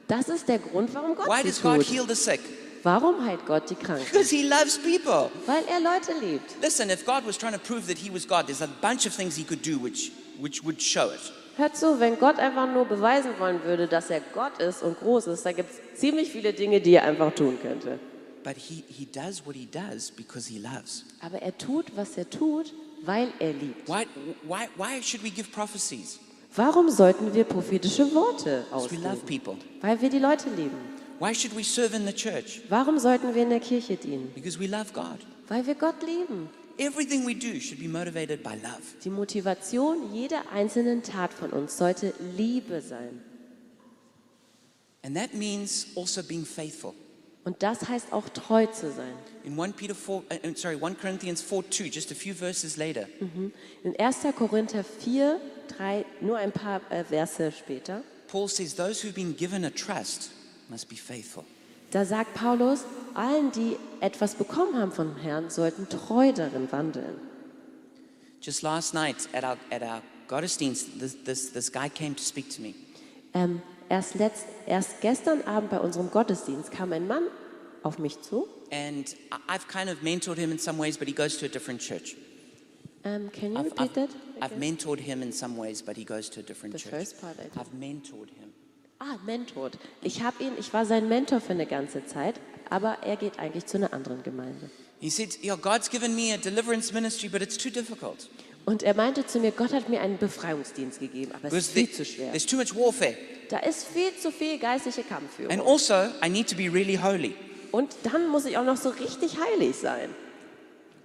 Das 0.08 0.28
ist 0.28 0.48
der 0.48 0.58
Grund, 0.58 0.92
warum 0.94 1.14
Gott 1.14 1.28
Why 1.28 1.42
sie 1.42 1.48
does 1.48 1.62
God 1.62 1.76
tut. 1.76 1.86
heal 1.86 2.04
the 2.08 2.16
sick? 2.16 2.40
Warum 2.82 3.24
heilt 3.24 3.44
Gott 3.46 3.70
die 3.70 3.74
Kranken? 3.76 4.04
Because 4.10 4.30
He 4.34 4.42
loves 4.42 4.78
people. 4.78 5.30
Weil 5.46 5.62
er 5.68 5.78
Leute 5.80 6.12
liebt. 6.20 6.56
Listen, 6.62 6.90
if 6.90 7.04
God 7.04 7.24
was 7.26 7.36
trying 7.38 7.52
to 7.52 7.58
prove 7.60 7.86
that 7.86 7.98
He 7.98 8.10
was 8.12 8.26
God, 8.26 8.46
there's 8.46 8.62
a 8.62 8.68
bunch 8.80 9.06
of 9.06 9.14
things 9.14 9.36
He 9.36 9.44
could 9.44 9.62
do 9.64 9.78
which, 9.78 10.10
which 10.40 10.64
would 10.64 10.82
show 10.82 11.10
it. 11.10 11.32
Hört 11.56 11.76
zu, 11.76 12.00
wenn 12.00 12.18
Gott 12.18 12.38
einfach 12.38 12.72
nur 12.72 12.86
beweisen 12.86 13.32
wollen 13.38 13.62
würde, 13.64 13.86
dass 13.86 14.08
er 14.10 14.20
Gott 14.32 14.58
ist 14.60 14.82
und 14.82 14.98
groß 14.98 15.26
ist, 15.26 15.44
da 15.44 15.52
gibt 15.52 15.70
es 15.70 16.00
ziemlich 16.00 16.30
viele 16.30 16.52
Dinge, 16.52 16.80
die 16.80 16.94
er 16.94 17.04
einfach 17.04 17.34
tun 17.34 17.58
könnte. 17.60 17.98
But 18.42 18.56
he, 18.56 18.84
he 18.88 19.04
does 19.04 19.44
what 19.44 19.54
He 19.54 19.66
does 19.66 20.10
because 20.10 20.48
He 20.48 20.58
loves. 20.58 21.04
Aber 21.20 21.42
er 21.42 21.56
tut, 21.56 21.86
was 21.94 22.16
er 22.16 22.28
tut, 22.28 22.72
weil 23.04 23.28
er 23.38 23.52
liebt. 23.52 23.86
Why, 23.86 24.06
why, 24.42 24.68
why 24.76 25.02
should 25.02 25.22
we 25.22 25.30
give 25.30 25.50
prophecies? 25.50 26.18
Warum 26.56 26.88
sollten 26.88 27.32
wir 27.34 27.44
prophetische 27.44 28.12
Worte 28.14 28.64
Because 28.70 28.90
we 28.90 28.96
love 28.96 29.18
people. 29.26 29.56
Weil 29.82 30.00
wir 30.00 30.08
die 30.08 30.18
Leute 30.18 30.48
lieben. 30.50 30.76
Why 31.20 31.34
should 31.34 31.54
we 31.54 31.62
serve 31.62 31.94
in 31.94 32.06
the 32.06 32.12
church? 32.14 32.62
Warum 32.70 32.98
sollten 32.98 33.34
wir 33.34 33.42
in 33.42 33.50
der 33.50 33.60
Kirche 33.60 33.96
dienen? 33.96 34.32
Because 34.34 34.58
we 34.58 34.66
love 34.66 34.86
God. 34.94 35.18
Weil 35.48 35.66
wir 35.66 35.74
Gott 35.74 36.02
lieben. 36.02 36.48
Everything 36.80 37.26
we 37.26 37.34
do 37.34 37.60
should 37.60 37.78
be 37.78 37.86
motivated 37.86 38.42
by 38.42 38.54
love. 38.54 38.80
Die 39.04 39.10
Motivation 39.10 40.14
jeder 40.14 40.50
einzelnen 40.50 41.02
Tat 41.02 41.30
von 41.30 41.50
uns 41.50 41.76
sollte 41.76 42.14
Liebe 42.34 42.80
sein. 42.80 43.20
And 45.02 45.14
that 45.14 45.34
means 45.34 45.88
also 45.94 46.22
being 46.22 46.46
faithful. 46.46 46.94
Und 47.44 47.62
das 47.62 47.86
heißt 47.86 48.14
auch 48.14 48.30
treu 48.30 48.64
zu 48.66 48.90
sein. 48.92 49.12
In 49.44 49.60
1 49.60 49.74
Peter 49.76 49.94
4, 49.94 50.14
uh, 50.14 50.20
uh, 50.20 50.54
sorry, 50.54 50.82
1 50.82 50.98
Corinthians 50.98 51.42
4 51.42 51.70
2, 51.70 51.90
just 51.90 52.12
a 52.12 52.14
few 52.14 52.34
verses 52.34 52.78
later, 52.78 53.06
In 53.82 53.94
1. 53.98 54.34
Korinther 54.34 54.82
4, 54.82 55.38
3, 55.76 56.06
nur 56.22 56.38
ein 56.38 56.52
paar 56.52 56.80
äh, 56.90 57.04
Verse 57.04 57.52
später, 57.52 58.02
Paul 58.26 58.48
says, 58.48 58.74
Those 58.74 59.02
who've 59.02 59.14
been 59.14 59.36
given 59.36 59.64
a 59.66 59.70
trust 59.70 60.30
must 60.70 60.88
be 60.88 60.96
faithful. 60.96 61.44
Da 61.90 62.04
sagt 62.04 62.34
Paulus, 62.34 62.84
allen, 63.14 63.50
die 63.52 63.76
etwas 64.00 64.34
bekommen 64.34 64.76
haben 64.76 64.92
vom 64.92 65.16
Herrn, 65.16 65.50
sollten 65.50 65.88
treu 65.88 66.32
darin 66.32 66.70
wandeln. 66.70 67.18
Just 68.40 68.62
last 68.62 68.94
night 68.94 69.28
at 69.32 69.44
our, 69.44 69.56
at 69.70 69.82
our 69.82 70.02
Gottesdienst, 70.28 70.98
this, 70.98 71.16
this, 71.24 71.52
this 71.52 71.70
guy 71.70 71.88
came 71.88 72.14
to 72.14 72.22
speak 72.22 72.48
to 72.50 72.62
me. 72.62 72.74
Ähm, 73.34 73.60
erst, 73.88 74.14
letzt, 74.14 74.46
erst 74.66 75.00
gestern 75.02 75.42
Abend 75.42 75.70
bei 75.70 75.78
unserem 75.80 76.10
Gottesdienst 76.10 76.70
kam 76.70 76.92
ein 76.92 77.06
Mann 77.06 77.24
auf 77.82 77.98
mich 77.98 78.20
zu. 78.22 78.46
And 78.70 79.14
I've 79.48 79.66
kind 79.68 79.90
of 79.90 80.02
mentored 80.02 80.38
him 80.38 80.52
in 80.52 80.58
some 80.58 80.78
ways, 80.78 80.96
but 80.96 81.08
he 81.08 81.14
goes 81.14 81.36
to 81.38 81.46
a 81.46 81.48
different 81.48 81.80
church. 81.80 82.16
Ähm, 83.04 83.30
can 83.32 83.52
you 83.52 83.58
I've, 83.58 83.64
repeat 83.66 83.80
I've, 83.80 83.94
that? 83.94 84.10
I've 84.40 84.58
mentored 84.58 85.00
him 85.00 85.22
in 85.22 85.32
some 85.32 85.56
ways, 85.56 85.82
but 85.82 85.96
he 85.96 86.04
goes 86.04 86.28
to 86.30 86.40
a 86.40 86.42
different 86.42 86.72
The 86.74 86.78
church. 86.78 86.90
first 86.90 87.20
part 87.20 87.36
I 87.38 87.44
did. 87.44 87.52
I've 87.58 87.72
mentored 87.72 88.30
him. 88.30 88.52
Ah, 89.02 89.16
mentored. 89.24 89.78
Ich 90.02 90.22
habe 90.22 90.44
ihn, 90.44 90.52
ich 90.58 90.74
war 90.74 90.84
sein 90.84 91.08
Mentor 91.08 91.40
für 91.40 91.52
eine 91.52 91.64
ganze 91.64 92.04
Zeit, 92.04 92.34
aber 92.68 92.98
er 93.02 93.16
geht 93.16 93.38
eigentlich 93.38 93.64
zu 93.64 93.78
einer 93.78 93.94
anderen 93.94 94.22
Gemeinde. 94.22 94.70
He 95.00 95.08
said, 95.08 95.42
Yeah, 95.42 95.56
God's 95.56 95.88
given 95.88 96.14
me 96.14 96.34
a 96.34 96.36
deliverance 96.36 96.92
ministry, 96.92 97.30
but 97.30 97.40
it's 97.40 97.56
too 97.56 97.70
difficult. 97.70 98.28
Und 98.66 98.82
er 98.82 98.94
meinte 98.94 99.26
zu 99.26 99.40
mir, 99.40 99.52
Gott 99.52 99.72
hat 99.72 99.88
mir 99.88 100.02
einen 100.02 100.18
Befreiungsdienst 100.18 101.00
gegeben, 101.00 101.32
aber 101.32 101.48
es 101.48 101.54
ist 101.54 101.72
viel 101.72 101.90
zu 101.90 102.04
schwer. 102.04 102.30
there's 102.30 102.44
too 102.44 102.56
much 102.56 102.76
warfare. 102.76 103.16
Da 103.48 103.60
ist 103.60 103.86
viel 103.86 104.14
zu 104.20 104.30
viel 104.30 104.58
geistliche 104.58 105.00
And 105.00 105.08
Kampfführung. 105.08 105.66
also, 105.66 105.94
I 106.22 106.28
need 106.28 106.48
to 106.50 106.54
be 106.54 106.70
really 106.70 106.96
holy. 106.96 107.34
Und 107.72 107.96
dann 108.02 108.28
muss 108.28 108.44
ich 108.44 108.58
auch 108.58 108.64
noch 108.64 108.76
so 108.76 108.90
richtig 108.90 109.38
heilig 109.40 109.76
sein. 109.76 110.14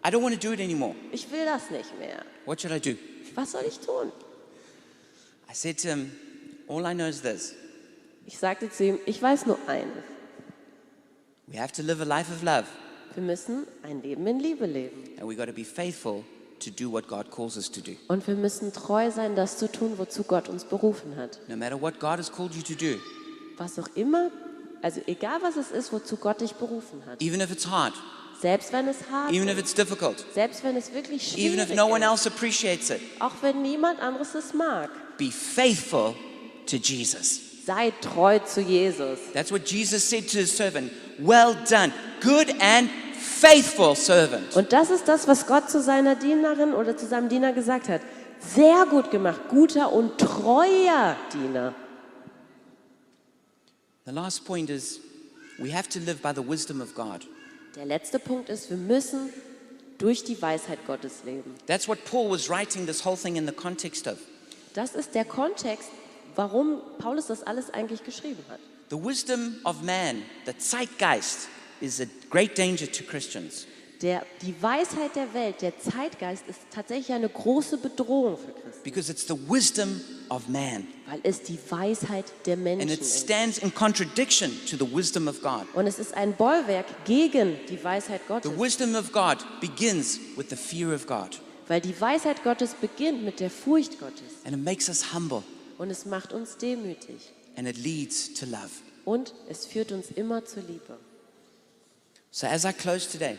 I 0.05 0.09
don't 0.09 0.21
want 0.21 0.39
to 0.39 0.47
do 0.47 0.53
it 0.53 0.59
anymore. 0.59 0.95
Ich 1.13 1.31
will 1.31 1.45
das 1.45 1.69
nicht 1.71 1.97
mehr. 1.97 2.25
What 2.45 2.59
should 2.59 2.75
I 2.75 2.79
do? 2.81 2.97
Was 3.35 3.53
soll 3.53 3.63
ich 3.65 3.79
tun? 3.79 4.11
I 5.49 5.53
said 5.53 5.79
to 5.81 5.87
him, 5.87 6.11
All 6.67 6.85
I 6.85 6.93
know 6.93 7.07
is 7.07 7.21
this 7.21 7.55
Ich 8.25 8.37
sagte 8.37 8.69
zu 8.71 8.83
ihm, 8.83 8.99
ich 9.05 9.21
weiß 9.21 9.45
nur 9.45 9.57
eines. 9.67 10.03
we 11.47 11.59
have 11.59 11.71
to 11.73 11.83
live 11.83 12.01
a 12.01 12.05
life 12.05 12.31
of 12.31 12.41
love, 12.41 12.65
Wir 13.13 13.23
müssen 13.23 13.65
ein 13.83 14.01
Leben 14.01 14.25
in 14.27 14.39
Liebe 14.39 14.65
leben. 14.65 15.03
and 15.19 15.29
we 15.29 15.35
got 15.35 15.45
to 15.45 15.53
be 15.53 15.63
faithful 15.63 16.23
to 16.59 16.71
do 16.71 16.91
what 16.91 17.07
God 17.07 17.29
calls 17.29 17.55
us 17.55 17.69
to 17.71 17.81
do. 17.81 17.91
Und 18.07 18.25
wir 18.27 18.35
müssen 18.35 18.73
treu 18.73 19.11
sein, 19.11 19.35
das 19.35 19.57
zu 19.57 19.71
tun, 19.71 19.93
wozu 19.97 20.23
Gott 20.23 20.49
uns 20.49 20.63
berufen 20.65 21.15
hat. 21.17 21.39
No 21.47 21.55
matter 21.55 21.79
what 21.79 21.99
God 21.99 22.17
has 22.17 22.31
called 22.31 22.53
you 22.55 22.61
to 22.63 22.73
do, 22.73 22.99
Was 23.57 23.77
auch 23.79 23.87
immer 23.95 24.31
also 24.81 25.01
egal 25.07 25.39
was 25.41 25.55
es 25.55 25.71
ist, 25.71 25.91
wozu 25.93 26.17
Gott 26.17 26.41
dich 26.41 26.53
berufen 26.53 27.03
hat, 27.05 27.21
even 27.21 27.41
if 27.41 27.51
it's 27.51 27.67
hard, 27.67 27.93
selbst 28.41 28.73
wenn 28.73 28.87
es 28.87 28.97
hart 29.09 29.31
even 29.31 29.47
if 29.47 29.55
ist, 29.55 29.61
it's 29.61 29.73
difficult, 29.75 30.25
selbst 30.33 30.63
wenn 30.63 30.75
es 30.75 30.93
wirklich 30.93 31.37
even 31.37 31.59
if 31.59 31.65
schwierig 31.67 31.75
no 31.77 31.85
one 31.87 32.03
ist, 32.03 32.11
else 32.11 32.27
appreciates 32.29 32.89
it. 32.89 32.99
auch 33.19 33.31
wenn 33.41 33.61
niemand 33.61 33.99
anderes 34.01 34.33
es 34.35 34.53
mag, 34.53 34.89
Be 35.17 35.31
faithful 35.31 36.13
to 36.65 36.75
Jesus. 36.77 37.39
Sei 37.65 37.91
treu 38.01 38.39
zu 38.39 38.61
Jesus. 38.61 39.19
That's 39.33 39.51
what 39.51 39.65
Jesus 39.65 40.07
said 40.07 40.27
to 40.29 40.37
his 40.39 40.55
servant. 40.55 40.91
Well 41.19 41.55
done, 41.69 41.91
good 42.21 42.53
and 42.59 42.89
faithful 43.15 43.95
servant. 43.95 44.55
Und 44.55 44.71
das 44.71 44.89
ist 44.89 45.07
das, 45.07 45.27
was 45.27 45.47
Gott 45.47 45.69
zu 45.69 45.81
seiner 45.81 46.15
Dienerin 46.15 46.73
oder 46.73 46.95
zu 46.95 47.07
seinem 47.07 47.29
Diener 47.29 47.53
gesagt 47.53 47.89
hat. 47.89 48.01
Sehr 48.39 48.85
gut 48.89 49.11
gemacht, 49.11 49.41
guter 49.49 49.91
und 49.91 50.17
treuer 50.17 51.15
Diener. 51.33 51.73
The 54.05 54.11
last 54.11 54.45
point 54.45 54.69
is 54.69 54.99
we 55.57 55.73
have 55.73 55.89
to 55.89 55.99
live 55.99 56.21
by 56.21 56.31
the 56.35 56.47
wisdom 56.47 56.81
of 56.81 56.93
God. 56.93 57.25
Der 57.75 57.85
letzte 57.85 58.19
Punkt 58.19 58.49
ist, 58.49 58.69
wir 58.69 58.77
müssen 58.77 59.31
durch 59.97 60.23
die 60.23 60.39
Weisheit 60.41 60.85
Gottes 60.85 61.23
leben. 61.25 61.55
That's 61.65 61.87
what 61.87 62.05
Paul 62.05 62.29
was 62.29 62.49
writing 62.49 62.85
this 62.85 63.03
whole 63.03 63.17
thing 63.17 63.35
in 63.35 63.47
the 63.47 63.53
context 63.53 64.07
of. 64.07 64.17
Das 64.73 64.93
ist 64.93 65.15
der 65.15 65.25
Kontext, 65.25 65.89
warum 66.35 66.79
Paulus 66.99 67.27
das 67.27 67.43
alles 67.43 67.69
eigentlich 67.73 68.03
geschrieben 68.03 68.43
hat. 68.49 68.59
The 68.89 68.97
wisdom 69.03 69.55
of 69.63 69.81
man, 69.81 70.21
the 70.45 70.55
zeitgeist, 70.57 71.47
is 71.81 71.99
a 71.99 72.05
great 72.29 72.57
danger 72.57 72.91
to 72.91 73.03
Christians. 73.03 73.65
Der, 74.01 74.25
die 74.41 74.53
Weisheit 74.61 75.15
der 75.15 75.33
Welt, 75.33 75.61
der 75.61 75.79
Zeitgeist 75.79 76.43
ist 76.49 76.59
tatsächlich 76.69 77.13
eine 77.15 77.29
große 77.29 77.77
Bedrohung 77.77 78.37
für 78.37 78.51
Christen, 78.51 78.83
because 78.83 79.09
it's 79.09 79.25
the 79.25 79.35
wisdom 79.49 80.01
of 80.29 80.47
man. 80.49 80.85
weil 81.07 81.21
es 81.23 81.41
die 81.41 81.57
Weisheit 81.69 82.25
der 82.45 82.57
Menschen 82.57 82.81
And 82.81 82.91
it 82.91 82.99
ist. 83.01 83.21
stands 83.23 83.57
in 83.57 83.73
contradiction 83.73 84.51
to 84.69 84.75
the 84.75 84.85
wisdom 84.95 85.27
of 85.29 85.41
God. 85.41 85.63
Und 85.73 85.87
es 85.87 85.97
ist 85.97 86.13
ein 86.13 86.33
Bollwerk 86.33 86.85
gegen 87.05 87.55
die 87.69 87.81
Weisheit 87.81 88.27
Gottes, 88.27 88.51
The 88.51 88.59
wisdom 88.59 88.95
of 88.95 89.11
God 89.13 89.37
begins 89.61 90.19
with 90.35 90.47
the 90.49 90.57
fear 90.57 90.93
of 90.93 91.07
God, 91.07 91.39
weil 91.69 91.79
die 91.79 91.99
Weisheit 91.99 92.43
Gottes 92.43 92.73
beginnt 92.73 93.23
mit 93.23 93.39
der 93.39 93.49
Furcht 93.49 93.97
Gottes 93.99 94.23
and 94.43 94.53
it 94.55 94.61
makes 94.63 94.89
us 94.89 95.13
humble, 95.13 95.41
und 95.77 95.89
es 95.89 96.05
macht 96.05 96.33
uns 96.33 96.57
demütig 96.57 97.31
and 97.55 97.67
it 97.67 97.77
leads 97.77 98.33
to 98.33 98.45
love. 98.45 98.69
und 99.05 99.33
es 99.49 99.65
führt 99.65 99.91
uns 99.91 100.07
immer 100.11 100.43
zur 100.45 100.63
Liebe. 100.63 100.97
So, 102.31 102.47
as 102.47 102.65
I 102.65 102.73
close 102.73 103.09
today, 103.09 103.37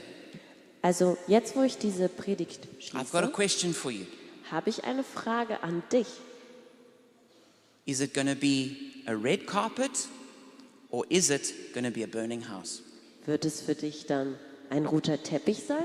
Also 0.83 1.19
jetzt, 1.27 1.57
wo 1.57 1.63
ich 1.63 1.79
diese 1.79 2.09
Predigt 2.09 2.67
I've 2.93 3.11
got 3.11 3.25
a 3.25 3.27
schließe, 3.27 3.33
question 3.33 3.75
for 3.75 3.91
you. 3.91 4.07
habe 4.51 4.71
ich 4.71 4.85
eine 4.85 5.03
Frage 5.05 5.63
an 5.63 5.83
dich. 5.93 6.07
Is 7.85 8.01
it 8.01 8.15
going 8.15 8.27
to 8.29 8.35
be 8.35 8.77
a 9.07 9.13
red 9.13 9.47
carpet, 9.47 10.09
or 10.91 11.05
is 11.09 11.31
it 11.31 11.73
going 11.73 11.85
to 11.85 11.91
be 11.91 12.03
a 12.03 12.07
burning 12.07 12.49
house? 12.49 12.83
Wird 13.27 13.45
es 13.45 13.61
für 13.61 13.75
dich 13.75 14.07
dann 14.07 14.37
ein 14.71 14.87
roter 14.87 15.23
Teppich 15.23 15.65
sein 15.67 15.85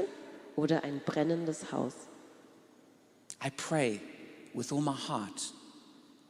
oder 0.56 0.84
ein 0.84 1.02
brennendes 1.06 1.72
Haus? 1.72 1.94
I 3.44 3.50
pray 3.50 4.00
with 4.54 4.72
all 4.72 4.82
my 4.82 4.94
heart 4.96 5.54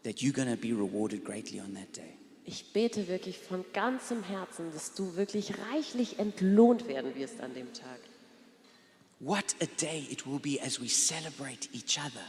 that 0.04 0.22
you're 0.22 0.34
going 0.34 0.50
to 0.50 0.58
be 0.60 0.74
rewarded 0.74 1.24
greatly 1.24 1.60
on 1.60 1.74
that 1.76 1.96
day. 1.96 2.18
Ich 2.46 2.74
bete 2.74 3.08
wirklich 3.08 3.38
von 3.38 3.64
ganzem 3.72 4.24
Herzen, 4.24 4.72
dass 4.74 4.94
du 4.96 5.16
wirklich 5.16 5.54
reichlich 5.72 6.18
entlohnt 6.20 6.88
werden 6.88 7.14
wirst 7.16 7.40
an 7.40 7.54
dem 7.54 7.72
Tag. 7.74 8.00
What 9.20 9.56
a 9.62 9.66
day 9.80 10.08
it 10.10 10.26
will 10.26 10.40
be 10.40 10.60
as 10.60 10.82
we 10.82 10.88
celebrate 10.88 11.70
each 11.74 12.00
other. 12.00 12.24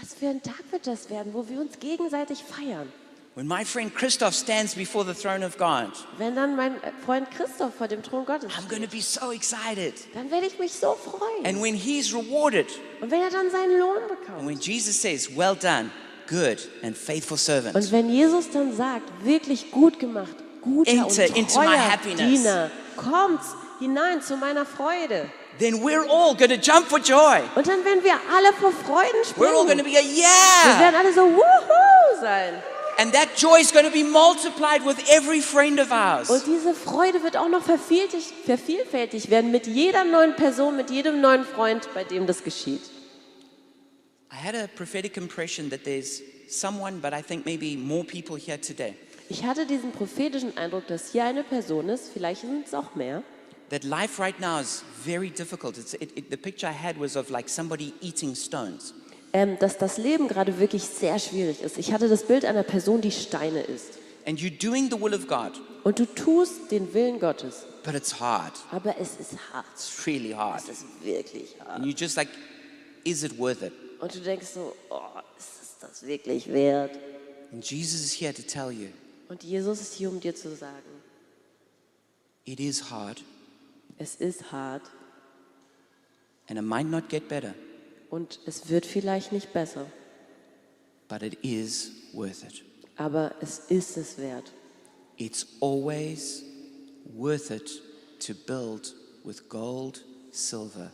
Was 0.00 0.14
für 0.14 0.28
ein 0.28 0.42
Tag 0.42 0.64
wird 0.72 0.86
das 0.86 1.08
werden, 1.10 1.32
wo 1.34 1.48
wir 1.48 1.60
uns 1.60 1.78
gegenseitig 1.78 2.42
feiern? 2.42 2.88
When 3.34 3.46
my 3.46 3.64
friend 3.64 3.94
Christoph 3.94 4.34
stands 4.34 4.74
before 4.74 5.04
the 5.06 5.14
throne 5.18 5.42
of 5.46 5.56
God, 5.56 5.92
Wenn 6.18 6.34
dann 6.34 6.54
mein 6.56 6.74
Freund 7.06 7.30
Christoph 7.30 7.74
vor 7.76 7.88
dem 7.88 8.02
Thron 8.02 8.26
Gottes 8.26 8.50
I'm 8.52 8.68
going 8.68 8.82
to 8.82 8.88
steht, 8.88 8.90
be 8.90 9.00
so 9.00 9.30
excited. 9.32 9.94
dann 10.12 10.30
werde 10.30 10.46
ich 10.48 10.58
mich 10.58 10.72
so 10.72 10.94
freuen. 10.96 11.46
And 11.46 11.62
when 11.62 11.74
he's 11.74 12.12
rewarded, 12.12 12.66
Und 13.00 13.10
wenn 13.10 13.22
er 13.22 13.30
dann 13.30 13.50
seinen 13.50 13.78
Lohn 13.78 13.96
and 13.98 14.08
bekommt. 14.08 14.46
when 14.46 14.58
Jesus 14.58 15.00
says, 15.00 15.34
Well 15.34 15.54
done, 15.56 15.90
good 16.28 16.58
and 16.82 16.96
faithful 16.96 17.36
servant, 17.36 17.74
Und 17.74 17.92
wenn 17.92 18.08
Jesus 18.10 18.50
dann 18.50 18.76
sagt, 18.76 19.02
wirklich 19.24 19.70
gut 19.70 19.98
gemacht, 19.98 20.34
guter 20.62 20.90
Enter 20.90 21.26
und 21.28 21.36
into 21.36 21.58
my 21.60 21.66
treuer 21.66 21.90
happiness. 21.92 22.18
Diener, 22.42 22.70
kommt 22.96 23.40
hinein 23.80 24.22
zu 24.22 24.36
meiner 24.36 24.64
Freude. 24.66 25.26
then 25.58 25.82
we're 25.82 26.04
all 26.08 26.34
going 26.34 26.50
to 26.50 26.56
jump 26.56 26.86
for 26.86 26.98
joy. 26.98 27.40
Und 27.54 27.66
dann 27.66 27.84
werden 27.84 28.02
wir 28.02 28.14
alle 28.34 28.52
vor 28.54 28.72
Freuden 28.72 29.20
We're 29.36 29.48
all 29.54 29.64
going 29.66 29.78
to 29.78 29.84
springen. 29.84 29.92
be 29.92 29.98
a 29.98 30.02
Wir 30.02 30.22
yeah. 30.22 30.80
werden 30.80 30.94
alle 30.96 31.12
so 31.12 31.22
wuhu 31.22 32.20
sein. 32.20 32.54
And 32.98 33.12
that 33.14 33.28
joy 33.36 33.58
is 33.60 33.72
going 33.72 33.86
to 33.86 33.90
be 33.90 34.04
multiplied 34.04 34.84
with 34.84 34.96
every 35.10 35.40
friend 35.40 35.80
of 35.80 35.90
ours. 35.90 36.28
Und 36.30 36.46
diese 36.46 36.74
Freude 36.74 37.22
wird 37.22 37.36
auch 37.36 37.48
noch 37.48 37.62
vervielfältigt, 37.62 38.32
vervielfältigt 38.44 39.30
werden 39.30 39.50
mit 39.50 39.66
jeder 39.66 40.04
neuen 40.04 40.36
Person, 40.36 40.76
mit 40.76 40.90
jedem 40.90 41.20
neuen 41.20 41.44
Freund, 41.44 41.88
bei 41.94 42.04
dem 42.04 42.26
das 42.26 42.44
geschieht. 42.44 42.82
I 44.32 44.36
had 44.36 44.54
a 44.54 44.66
prophetic 44.68 45.16
impression 45.16 45.68
that 45.70 45.84
there's 45.84 46.22
someone, 46.48 47.00
but 47.00 47.12
I 47.12 47.22
think 47.22 47.44
maybe 47.44 47.76
more 47.76 48.04
people 48.04 48.36
here 48.36 48.58
today, 48.60 48.94
Ich 49.28 49.44
hatte 49.44 49.66
diesen 49.66 49.92
prophetischen 49.92 50.56
Eindruck, 50.58 50.86
dass 50.88 51.12
hier 51.12 51.24
eine 51.24 51.42
Person 51.44 51.88
ist, 51.88 52.10
vielleicht 52.12 52.40
sind 52.42 52.66
es 52.66 52.74
auch 52.74 52.94
mehr, 52.94 53.22
that 53.70 53.84
life 53.84 54.20
right 54.20 54.38
now 54.40 54.58
is 54.60 54.82
very 55.04 55.30
difficult. 55.30 55.78
It's, 55.78 55.94
it, 55.94 56.16
it, 56.16 56.26
the 56.30 56.36
picture 56.36 56.68
I 56.70 56.74
had 56.74 56.98
was 57.00 57.16
of 57.16 57.30
like 57.30 57.48
somebody 57.48 57.92
eating 58.00 58.34
stones. 58.34 58.94
ähm, 59.34 59.58
dass 59.58 59.78
das 59.78 59.96
Leben 59.96 60.28
gerade 60.28 60.58
wirklich 60.58 60.82
sehr 60.84 61.18
schwierig 61.18 61.62
ist. 61.62 61.78
Ich 61.78 61.92
hatte 61.92 62.08
das 62.08 62.24
Bild 62.26 62.44
einer 62.44 62.62
Person, 62.62 63.00
die 63.00 63.10
Steine 63.12 63.62
isst. 63.62 63.98
And 64.26 64.38
you're 64.38 64.50
doing 64.56 64.90
the 64.90 65.00
will 65.00 65.14
of 65.14 65.26
God, 65.26 65.60
Und 65.84 65.98
du 65.98 66.04
tust 66.06 66.70
den 66.70 66.92
Willen 66.94 67.18
Gottes, 67.18 67.64
but 67.82 67.94
it's 67.94 68.20
hard. 68.20 68.52
aber 68.70 68.94
es 69.00 69.16
ist 69.18 69.36
hart. 69.52 69.66
It's 69.74 70.06
really 70.06 70.32
hard. 70.32 70.62
Es 70.62 70.68
ist 70.68 70.84
wirklich 71.02 71.56
hart. 71.60 71.70
And 71.70 71.86
you're 71.86 71.98
just 71.98 72.16
like, 72.16 72.28
is 73.04 73.22
it 73.24 73.38
worth 73.38 73.62
it? 73.62 73.72
Und 74.02 74.12
du 74.16 74.20
denkst 74.20 74.48
so, 74.48 74.74
oh, 74.90 75.00
ist 75.38 75.62
es 75.62 75.78
das 75.80 76.04
wirklich 76.04 76.52
wert? 76.52 76.98
And 77.52 77.64
Jesus 77.64 78.00
is 78.00 78.12
here 78.12 78.34
to 78.34 78.42
tell 78.42 78.70
you 78.70 78.88
Und 79.28 79.44
Jesus 79.44 79.80
ist 79.80 79.94
hier, 79.94 80.10
um 80.10 80.18
dir 80.18 80.34
zu 80.34 80.54
sagen, 80.56 80.82
it 82.44 82.58
is 82.58 82.90
hard 82.90 83.22
es 83.98 84.16
ist 84.16 84.50
hart 84.50 84.82
and 86.48 86.58
it 86.58 86.64
might 86.64 86.86
not 86.90 87.08
get 87.08 87.28
better, 87.28 87.54
und 88.10 88.40
es 88.46 88.68
wird 88.68 88.84
vielleicht 88.84 89.30
nicht 89.30 89.52
besser, 89.52 89.86
but 91.08 91.22
it 91.22 91.38
is 91.42 91.92
worth 92.12 92.42
it. 92.42 92.64
aber 92.96 93.32
es 93.40 93.60
ist 93.68 93.96
es 93.96 94.18
wert. 94.18 94.50
It's 95.16 95.46
always 95.60 96.42
worth 97.14 97.50
it 97.52 97.80
to 98.26 98.34
build 98.34 98.94
with 99.24 99.48
gold, 99.48 100.04
silver, 100.32 100.90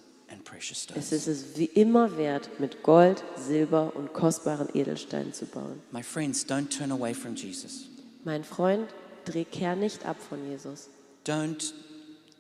Es 0.59 0.83
stones. 0.83 1.13
ist 1.13 1.27
es 1.27 1.45
wie 1.57 1.65
immer 1.67 2.17
wert, 2.17 2.51
mit 2.59 2.83
Gold, 2.83 3.23
Silber 3.37 3.93
und 3.95 4.13
kostbaren 4.13 4.69
Edelsteinen 4.75 5.33
zu 5.33 5.47
bauen. 5.47 5.81
My 5.93 6.03
friends, 6.03 6.45
don't 6.47 6.69
turn 6.69 6.91
away 6.93 7.15
from 7.15 7.35
Jesus. 7.35 7.87
Mein 8.25 8.45
Freund, 8.45 8.89
dreh 9.25 9.45
kehr 9.45 9.77
nicht 9.77 10.05
ab 10.07 10.17
von 10.21 10.39
Jesus. 10.51 10.89
Don't, 11.27 11.73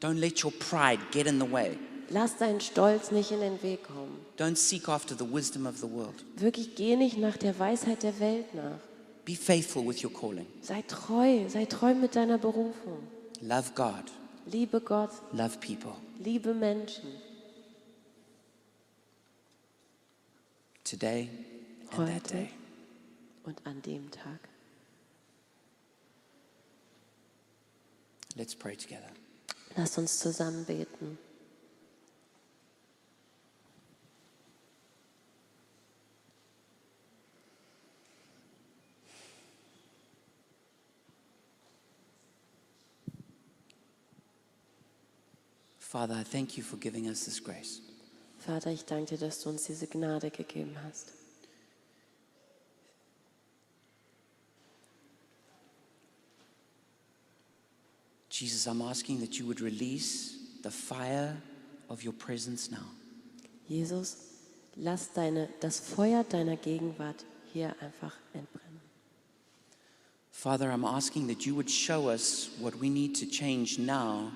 don't 0.01 0.19
let 0.19 0.43
your 0.45 0.53
pride 0.53 1.01
get 1.13 1.27
in 1.27 1.41
the 1.41 1.51
way. 1.51 1.79
Lass 2.11 2.37
deinen 2.39 2.61
Stolz 2.61 3.11
nicht 3.11 3.31
in 3.31 3.41
den 3.41 3.63
Weg 3.63 3.85
kommen. 3.85 4.19
Don't 4.39 4.57
seek 4.57 4.89
after 4.89 5.15
the 5.17 5.31
wisdom 5.31 5.67
of 5.67 5.77
the 5.79 5.91
world. 5.91 6.15
Wirklich 6.37 6.75
geh 6.75 6.97
nicht 6.97 7.19
nach 7.19 7.37
der 7.37 7.59
Weisheit 7.59 8.03
der 8.03 8.19
Welt 8.19 8.55
nach. 8.55 8.79
Be 9.25 9.35
faithful 9.35 9.87
with 9.87 10.03
your 10.03 10.13
calling. 10.13 10.47
Sei 10.63 10.83
treu, 10.89 11.47
sei 11.49 11.67
treu 11.67 11.95
mit 11.95 12.17
deiner 12.17 12.39
Berufung. 12.39 13.01
Love 13.43 13.71
God, 13.75 14.05
Liebe 14.51 14.81
Gott, 14.81 15.11
love 15.33 15.59
people. 15.61 15.93
liebe 16.19 16.55
Menschen. 16.55 17.05
Today 20.89 21.29
and 21.93 22.09
that 22.09 22.25
day. 22.25 22.49
und 23.45 23.61
an 23.67 23.83
dem 23.83 24.11
Tag. 24.11 24.39
Let's 28.37 28.55
pray 28.55 28.75
together. 28.75 29.11
Lass 29.77 29.99
uns 29.99 30.19
zusammen 30.19 30.65
beten. 30.65 31.19
Father, 45.79 46.15
I 46.15 46.23
thank 46.23 46.57
you 46.57 46.63
for 46.63 46.79
giving 46.79 47.11
us 47.11 47.27
this 47.27 47.41
grace. 47.41 47.88
Vater, 48.49 48.71
ich 48.71 48.87
danke 48.87 49.15
dir, 49.15 49.19
dass 49.19 49.43
du 49.43 49.51
uns 49.51 49.65
diese 49.65 49.87
Gnade 49.87 50.31
gegeben 50.31 50.75
hast. 50.83 51.13
Jesus, 58.31 58.67
I'm 58.67 58.81
asking 58.81 59.21
that 59.21 59.35
you 59.35 59.45
would 59.45 59.61
release 59.61 60.39
the 60.63 60.71
fire 60.71 61.37
of 61.91 62.03
your 62.03 62.15
presence 62.15 62.71
now. 62.71 62.87
Jesus, 63.69 64.17
lass 64.77 65.13
deine, 65.13 65.51
das 65.61 65.79
Feuer 65.79 66.25
deiner 66.25 66.57
Gegenwart 66.57 67.27
hier 67.53 67.77
einfach 67.83 68.17
entbrennen. 68.33 68.81
Father, 70.33 70.73
I'm 70.73 70.87
asking 70.87 71.29
that 71.29 71.45
you 71.45 71.55
would 71.55 71.69
show 71.69 72.09
us 72.09 72.49
what 72.59 72.81
we 72.81 72.89
need 72.89 73.15
to 73.17 73.27
change 73.27 73.79
now 73.79 74.33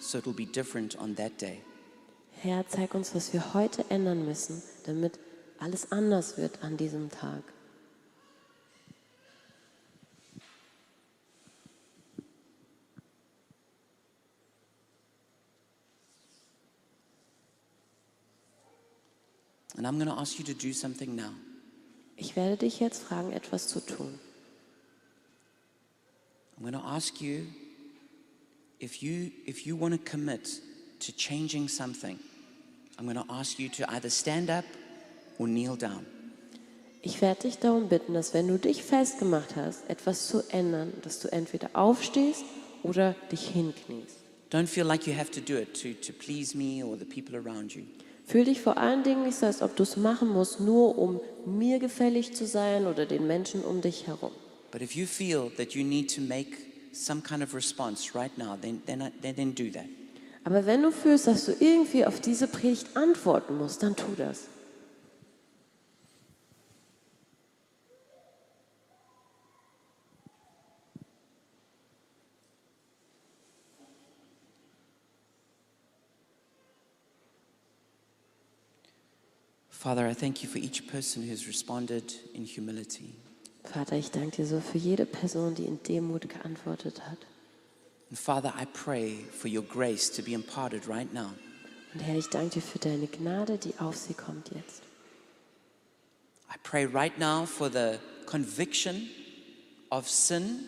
so 0.00 0.18
it 0.18 0.26
will 0.26 0.34
be 0.34 0.46
different 0.46 0.96
on 0.98 1.14
that 1.14 1.38
day. 1.38 1.60
Herr, 2.42 2.66
zeig 2.66 2.92
uns, 2.96 3.14
was 3.14 3.32
wir 3.32 3.54
heute 3.54 3.88
ändern 3.88 4.24
müssen, 4.24 4.64
damit 4.84 5.16
alles 5.60 5.92
anders 5.92 6.38
wird 6.38 6.60
an 6.64 6.76
diesem 6.76 7.08
Tag. 7.08 7.44
And 19.76 19.86
I'm 19.86 19.94
going 19.94 20.08
to 20.08 20.20
ask 20.20 20.36
you 20.36 20.44
to 20.44 20.52
do 20.52 20.72
something 20.72 21.14
now. 21.14 21.30
Ich 22.16 22.34
werde 22.34 22.56
dich 22.56 22.80
jetzt 22.80 23.04
fragen, 23.04 23.30
etwas 23.30 23.68
zu 23.68 23.78
tun. 23.78 24.18
I'm 26.56 26.62
going 26.62 26.72
to 26.72 26.80
ask 26.80 27.20
you 27.20 27.46
if 28.80 28.96
you 28.96 29.30
if 29.46 29.64
you 29.64 29.78
want 29.78 29.94
to 29.94 30.10
commit 30.10 30.60
to 30.98 31.12
changing 31.12 31.68
something. 31.68 32.18
I'm 32.98 33.04
going 33.04 33.16
to 33.16 33.32
ask 33.32 33.58
you 33.58 33.68
to 33.70 33.90
either 33.92 34.10
stand 34.10 34.50
up 34.50 34.64
or 35.38 35.46
kneel 35.46 35.76
down. 35.76 36.06
Ich 37.04 37.20
werde 37.20 37.42
dich 37.42 37.58
darum 37.58 37.88
bitten, 37.88 38.14
dass 38.14 38.32
wenn 38.32 38.46
du 38.46 38.58
dich 38.58 38.84
festgemacht 38.84 39.56
hast, 39.56 39.88
etwas 39.90 40.28
zu 40.28 40.42
ändern, 40.50 40.92
dass 41.02 41.18
du 41.18 41.32
entweder 41.32 41.70
aufstehst 41.72 42.44
oder 42.84 43.16
dich 43.32 43.48
hinkniest. 43.48 44.16
Don't 44.52 44.66
feel 44.66 44.84
like 44.84 45.06
you 45.06 45.14
have 45.14 45.30
to 45.30 45.40
do 45.40 45.58
it 45.58 45.74
to, 45.82 45.94
to 45.94 46.12
please 46.12 46.56
me 46.56 46.84
or 46.84 46.96
the 46.96 47.04
people 47.04 47.36
around 47.36 47.74
you. 47.74 47.82
Fühl 48.24 48.44
dich 48.44 48.60
vor 48.60 48.76
allen 48.76 49.02
Dingen 49.02 49.24
nicht 49.24 49.36
so, 49.36 49.46
als 49.46 49.62
ob 49.62 49.74
du 49.74 49.82
es 49.82 49.96
machen 49.96 50.28
musst, 50.28 50.60
nur 50.60 50.96
um 50.96 51.20
mir 51.44 51.80
gefällig 51.80 52.34
zu 52.34 52.46
sein 52.46 52.86
oder 52.86 53.04
den 53.04 53.26
Menschen 53.26 53.64
um 53.64 53.80
dich 53.80 54.06
herum. 54.06 54.32
But 54.70 54.80
if 54.80 54.94
you 54.94 55.06
feel 55.06 55.50
that 55.56 55.74
you 55.74 55.84
need 55.84 56.14
to 56.14 56.20
make 56.20 56.56
some 56.92 57.20
kind 57.20 57.42
of 57.42 57.54
response 57.54 58.14
right 58.14 58.36
now, 58.38 58.56
then, 58.56 58.80
then, 58.86 59.10
then, 59.20 59.34
then 59.34 59.54
do 59.54 59.70
that. 59.72 59.86
Aber 60.44 60.66
wenn 60.66 60.82
du 60.82 60.90
fühlst, 60.90 61.26
dass 61.26 61.44
du 61.46 61.52
irgendwie 61.60 62.04
auf 62.04 62.20
diese 62.20 62.48
Predigt 62.48 62.96
antworten 62.96 63.56
musst, 63.56 63.82
dann 63.82 63.94
tu 63.94 64.06
das. 64.16 64.48
Father, 79.82 80.08
I 80.08 80.14
thank 80.14 80.44
you 80.44 80.48
for 80.48 80.58
each 80.58 80.86
person 80.86 81.24
who's 81.24 81.48
responded 81.48 82.14
in 82.34 82.46
humility. 82.46 83.14
Vater, 83.64 83.96
ich 83.96 84.12
danke 84.12 84.36
dir 84.36 84.46
so 84.46 84.60
für 84.60 84.78
jede 84.78 85.06
Person, 85.06 85.56
die 85.56 85.64
in 85.64 85.82
Demut 85.82 86.28
geantwortet 86.28 87.00
hat. 87.08 87.18
And 88.12 88.18
Father, 88.18 88.52
I 88.54 88.66
pray 88.66 89.14
for 89.14 89.48
your 89.48 89.62
grace 89.62 90.10
to 90.10 90.22
be 90.22 90.34
imparted 90.34 90.86
right 90.86 91.10
now. 91.14 91.30
Und 91.94 92.00
Herr, 92.00 92.18
ich 92.18 92.28
danke 92.28 92.56
dir 92.56 92.60
für 92.60 92.78
deine 92.78 93.06
Gnade, 93.06 93.56
die 93.56 93.72
auf 93.78 93.96
sie 93.96 94.12
kommt 94.12 94.50
jetzt. 94.54 94.82
I 96.46 96.58
pray 96.62 96.84
right 96.84 97.18
now 97.18 97.46
for 97.46 97.70
the 97.70 97.98
conviction 98.26 99.08
of 99.90 100.10
sin, 100.10 100.66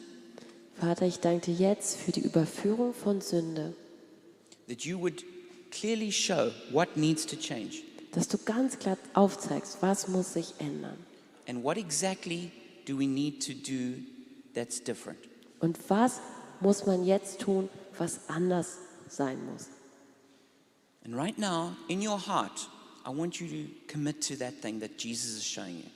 Vater, 0.81 1.05
ich 1.05 1.21
danke 1.21 1.53
dir 1.53 1.73
jetzt 1.73 1.99
für 1.99 2.13
die 2.13 2.23
Überführung 2.23 2.95
von 2.95 3.21
Sünde, 3.21 3.75
that 4.67 4.87
you 4.87 4.99
would 4.99 5.23
clearly 5.71 6.11
show 6.11 6.51
what 6.71 6.97
needs 6.97 7.27
to 7.27 7.37
change 7.37 7.83
dass 8.13 8.27
du 8.27 8.39
ganz 8.39 8.79
klar 8.79 8.97
aufzeigst, 9.13 9.83
was 9.83 10.09
muss 10.09 10.33
sich 10.33 10.55
ändern 10.61 10.97
and 11.47 11.63
what 11.63 11.77
exactly 11.77 12.51
do 12.87 12.99
we 12.99 13.07
need 13.07 13.45
to 13.47 13.53
do 13.53 14.01
that's 14.55 14.83
different. 14.83 15.19
und 15.61 15.79
was 15.91 16.23
muss 16.61 16.87
man 16.87 17.05
jetzt 17.05 17.41
tun, 17.41 17.69
was 17.99 18.21
anders 18.29 18.79
sein 19.09 19.39
muss. 19.47 19.69
And 21.05 21.17
right 21.17 21.39
now, 21.39 21.77
in 21.89 22.01
your 22.01 22.19
heart, 22.19 22.69
I 23.07 23.11
want 23.11 23.39
you 23.41 23.47
to 23.49 23.71
commit 23.87 24.23
to 24.29 24.37
that 24.37 24.63
thing 24.63 24.81
that 24.81 24.99
Jesus 24.99 25.37
is 25.37 25.45
showing 25.45 25.77
you. 25.77 25.91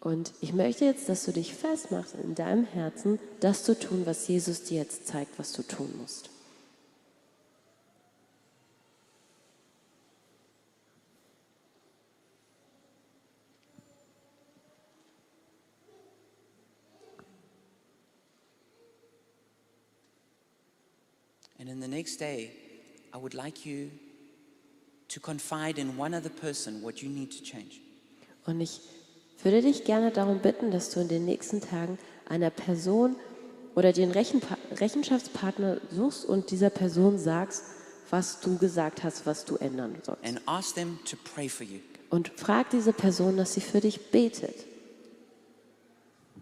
Und 0.00 0.32
ich 0.42 0.52
möchte 0.52 0.84
jetzt, 0.84 1.08
dass 1.08 1.24
du 1.24 1.32
dich 1.32 1.54
festmachst 1.54 2.14
in 2.14 2.34
deinem 2.34 2.66
Herzen, 2.66 3.18
das 3.40 3.64
zu 3.64 3.78
tun, 3.78 4.04
was 4.04 4.28
Jesus 4.28 4.64
dir 4.64 4.82
jetzt 4.82 5.06
zeigt, 5.06 5.38
was 5.38 5.52
du 5.52 5.62
tun 5.62 5.92
musst. 5.98 6.28
And 21.58 21.72
in 21.72 21.80
the 21.80 21.88
next 22.04 22.20
day, 22.20 22.50
I 23.14 23.16
would 23.16 23.32
like 23.32 23.64
you 23.64 23.90
to 25.08 25.20
confide 25.20 25.78
in 25.78 25.96
one 25.96 26.12
other 26.12 26.28
person 26.28 26.82
what 26.82 27.02
you 27.02 27.08
need 27.08 27.30
to 27.30 27.42
change. 27.42 27.80
Und 28.44 28.60
ich 28.60 28.82
würde 29.42 29.62
dich 29.62 29.84
gerne 29.84 30.10
darum 30.10 30.40
bitten, 30.40 30.70
dass 30.70 30.90
du 30.90 31.00
in 31.00 31.08
den 31.08 31.24
nächsten 31.24 31.62
Tagen 31.62 31.98
einer 32.28 32.50
Person 32.50 33.16
oder 33.74 33.94
den 33.94 34.10
Rechenpa 34.10 34.58
Rechenschaftspartner 34.72 35.80
suchst 35.90 36.26
und 36.26 36.50
dieser 36.50 36.68
Person 36.68 37.18
sagst, 37.18 37.62
was 38.10 38.40
du 38.40 38.58
gesagt 38.58 39.02
hast, 39.02 39.24
was 39.24 39.46
du 39.46 39.56
ändern 39.56 39.96
sollst. 40.02 40.22
And 40.24 40.42
ask 40.44 40.74
them 40.74 40.98
to 41.06 41.16
pray 41.34 41.48
for 41.48 41.64
you. 41.64 41.80
Und 42.10 42.32
frag 42.36 42.68
diese 42.68 42.92
Person, 42.92 43.38
dass 43.38 43.54
sie 43.54 43.62
für 43.62 43.80
dich 43.80 44.10
betet. 44.10 44.66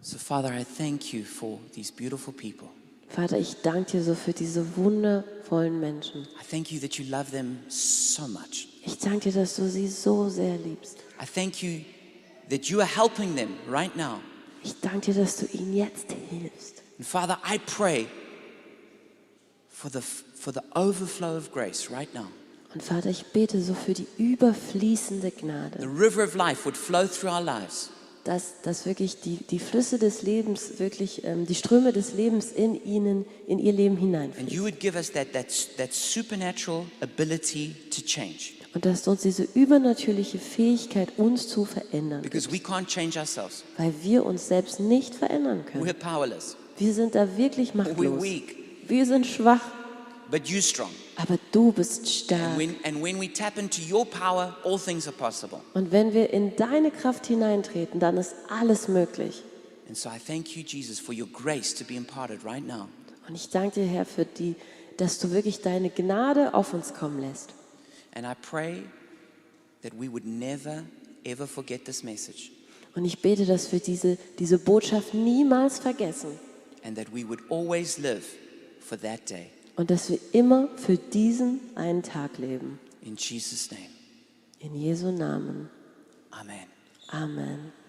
So, 0.01 0.17
Father, 0.17 0.51
I 0.51 0.65
thank 0.65 1.13
you 1.13 1.23
for 1.23 1.59
these 1.73 1.89
beautiful 1.89 2.33
people. 2.33 2.67
Vater, 3.13 3.37
ich 3.37 3.57
danke 3.61 3.91
dir 3.91 4.03
so 4.03 4.15
für 4.15 4.33
diese 4.33 4.75
wundervollen 4.75 5.79
Menschen. 5.79 6.23
I 6.23 6.45
thank 6.49 6.71
you 6.71 6.79
that 6.79 6.95
you 6.95 7.05
love 7.05 7.29
them 7.29 7.59
so 7.67 8.27
much. 8.27 8.67
Ich 8.83 8.97
danke 8.97 9.31
dir, 9.31 9.41
dass 9.41 9.55
du 9.55 9.69
sie 9.69 9.87
so 9.87 10.29
sehr 10.29 10.57
liebst. 10.57 10.97
I 11.21 11.25
thank 11.25 11.61
you 11.61 11.81
that 12.49 12.65
you 12.65 12.79
are 12.79 12.89
helping 12.89 13.35
them 13.35 13.49
right 13.69 13.95
now. 13.95 14.19
Ich 14.63 14.79
danke 14.81 15.13
dir, 15.13 15.21
dass 15.21 15.37
du 15.37 15.45
ihnen 15.45 15.75
jetzt 15.75 16.07
hilfst. 16.31 16.81
And 16.97 17.05
Father, 17.05 17.37
I 17.47 17.59
pray 17.59 18.07
for 19.69 19.91
the, 19.91 20.01
for 20.01 20.51
the 20.51 20.61
overflow 20.73 21.37
of 21.37 21.51
grace 21.51 21.91
right 21.91 22.11
now. 22.15 22.27
Und 22.73 22.81
Vater, 22.81 23.11
ich 23.11 23.25
bete 23.27 23.61
so 23.61 23.75
für 23.75 23.93
die 23.93 24.07
überfließende 24.17 25.31
The 25.35 25.41
Gnade, 25.45 25.79
river 25.85 26.23
of 26.23 26.33
life 26.33 26.65
would 26.65 26.75
flow 26.75 27.05
through 27.05 27.31
our 27.31 27.43
lives. 27.43 27.91
Dass, 28.23 28.61
dass 28.61 28.85
wirklich 28.85 29.19
die, 29.21 29.37
die 29.49 29.59
Flüsse 29.59 29.99
des 29.99 30.21
Lebens, 30.21 30.79
wirklich 30.79 31.23
ähm, 31.25 31.45
die 31.45 31.55
Ströme 31.55 31.91
des 31.91 32.13
Lebens 32.13 32.51
in 32.51 32.83
ihnen, 32.85 33.25
in 33.47 33.59
ihr 33.59 33.73
Leben 33.73 33.95
And 33.95 34.03
hineinfließen. 34.05 34.49
you 34.49 34.63
would 34.63 34.79
give 34.79 34.95
us 34.97 35.11
that, 35.11 35.33
that, 35.33 35.47
that 35.77 35.93
supernatural 35.93 36.85
ability 37.01 37.75
to 37.91 38.01
change. 38.01 38.53
Und 38.73 38.85
dass 38.85 39.03
du 39.03 39.11
uns 39.11 39.21
diese 39.21 39.43
übernatürliche 39.53 40.39
Fähigkeit, 40.39 41.09
uns 41.17 41.47
zu 41.47 41.65
verändern, 41.65 42.21
Because 42.23 42.51
we 42.51 42.57
can't 42.57 42.87
change 42.87 43.19
ourselves. 43.19 43.63
weil 43.77 43.93
wir 44.01 44.25
uns 44.25 44.47
selbst 44.47 44.79
nicht 44.79 45.13
verändern 45.13 45.65
können. 45.65 45.85
We're 45.85 45.93
powerless. 45.93 46.55
Wir 46.79 46.93
sind 46.93 47.13
da 47.15 47.37
wirklich 47.37 47.75
machtlos. 47.75 48.23
weak. 48.23 48.55
Wir 48.87 49.05
sind 49.05 49.27
schwach, 49.27 49.61
But 50.31 50.47
you 50.47 50.59
strong. 50.61 50.89
Aber 51.15 51.37
du 51.51 51.71
bist 51.71 51.99
And 51.99 52.09
stark. 52.09 52.57
Und 55.73 55.91
wenn 55.91 56.13
wir 56.13 56.29
in 56.31 56.55
deine 56.55 56.91
Kraft 56.91 57.27
hineintreten, 57.27 57.99
dann 57.99 58.17
ist 58.17 58.35
alles 58.49 58.87
möglich. 58.87 59.43
And 59.87 59.97
so 59.97 60.09
I 60.09 60.17
thank 60.17 60.55
you, 60.55 60.63
Jesus, 60.63 60.99
for 60.99 61.13
your 61.13 61.27
grace 61.27 61.75
to 61.75 61.83
be 61.83 61.95
imparted 61.95 62.43
right 62.45 62.65
now. 62.65 62.87
Und 63.27 63.35
ich 63.35 63.49
danke 63.49 63.81
dir, 63.81 63.87
Herr, 63.87 64.05
für 64.05 64.25
die, 64.25 64.55
dass 64.97 65.19
du 65.19 65.31
wirklich 65.31 65.61
deine 65.61 65.89
Gnade 65.89 66.53
auf 66.53 66.73
uns 66.73 66.93
kommen 66.93 67.19
lässt. 67.19 67.53
And 68.15 68.25
I 68.25 68.33
pray 68.41 68.83
that 69.81 69.93
we 69.93 70.11
would 70.11 70.25
never, 70.25 70.83
ever 71.23 71.47
forget 71.47 71.85
this 71.85 72.03
message 72.03 72.51
Und 72.95 73.05
ich 73.05 73.19
bete, 73.19 73.45
dass 73.45 73.71
wir 73.71 73.79
diese, 73.79 74.17
diese 74.39 74.59
Botschaft 74.59 75.13
niemals 75.13 75.79
vergessen 75.79 76.39
and 76.83 76.97
that 76.97 77.07
we 77.13 77.27
would 77.27 77.39
always 77.49 77.97
live 77.97 78.23
for 78.79 78.97
that 78.99 79.29
day. 79.29 79.49
Und 79.75 79.89
dass 79.89 80.09
wir 80.09 80.19
immer 80.31 80.67
für 80.77 80.97
diesen 80.97 81.59
einen 81.75 82.03
Tag 82.03 82.37
leben. 82.37 82.79
In 83.01 83.15
Jesus' 83.15 83.71
name, 83.71 83.83
In 84.59 84.75
Jesu 84.75 85.11
Namen. 85.11 85.69
Amen. 86.31 86.67
Amen. 87.09 87.82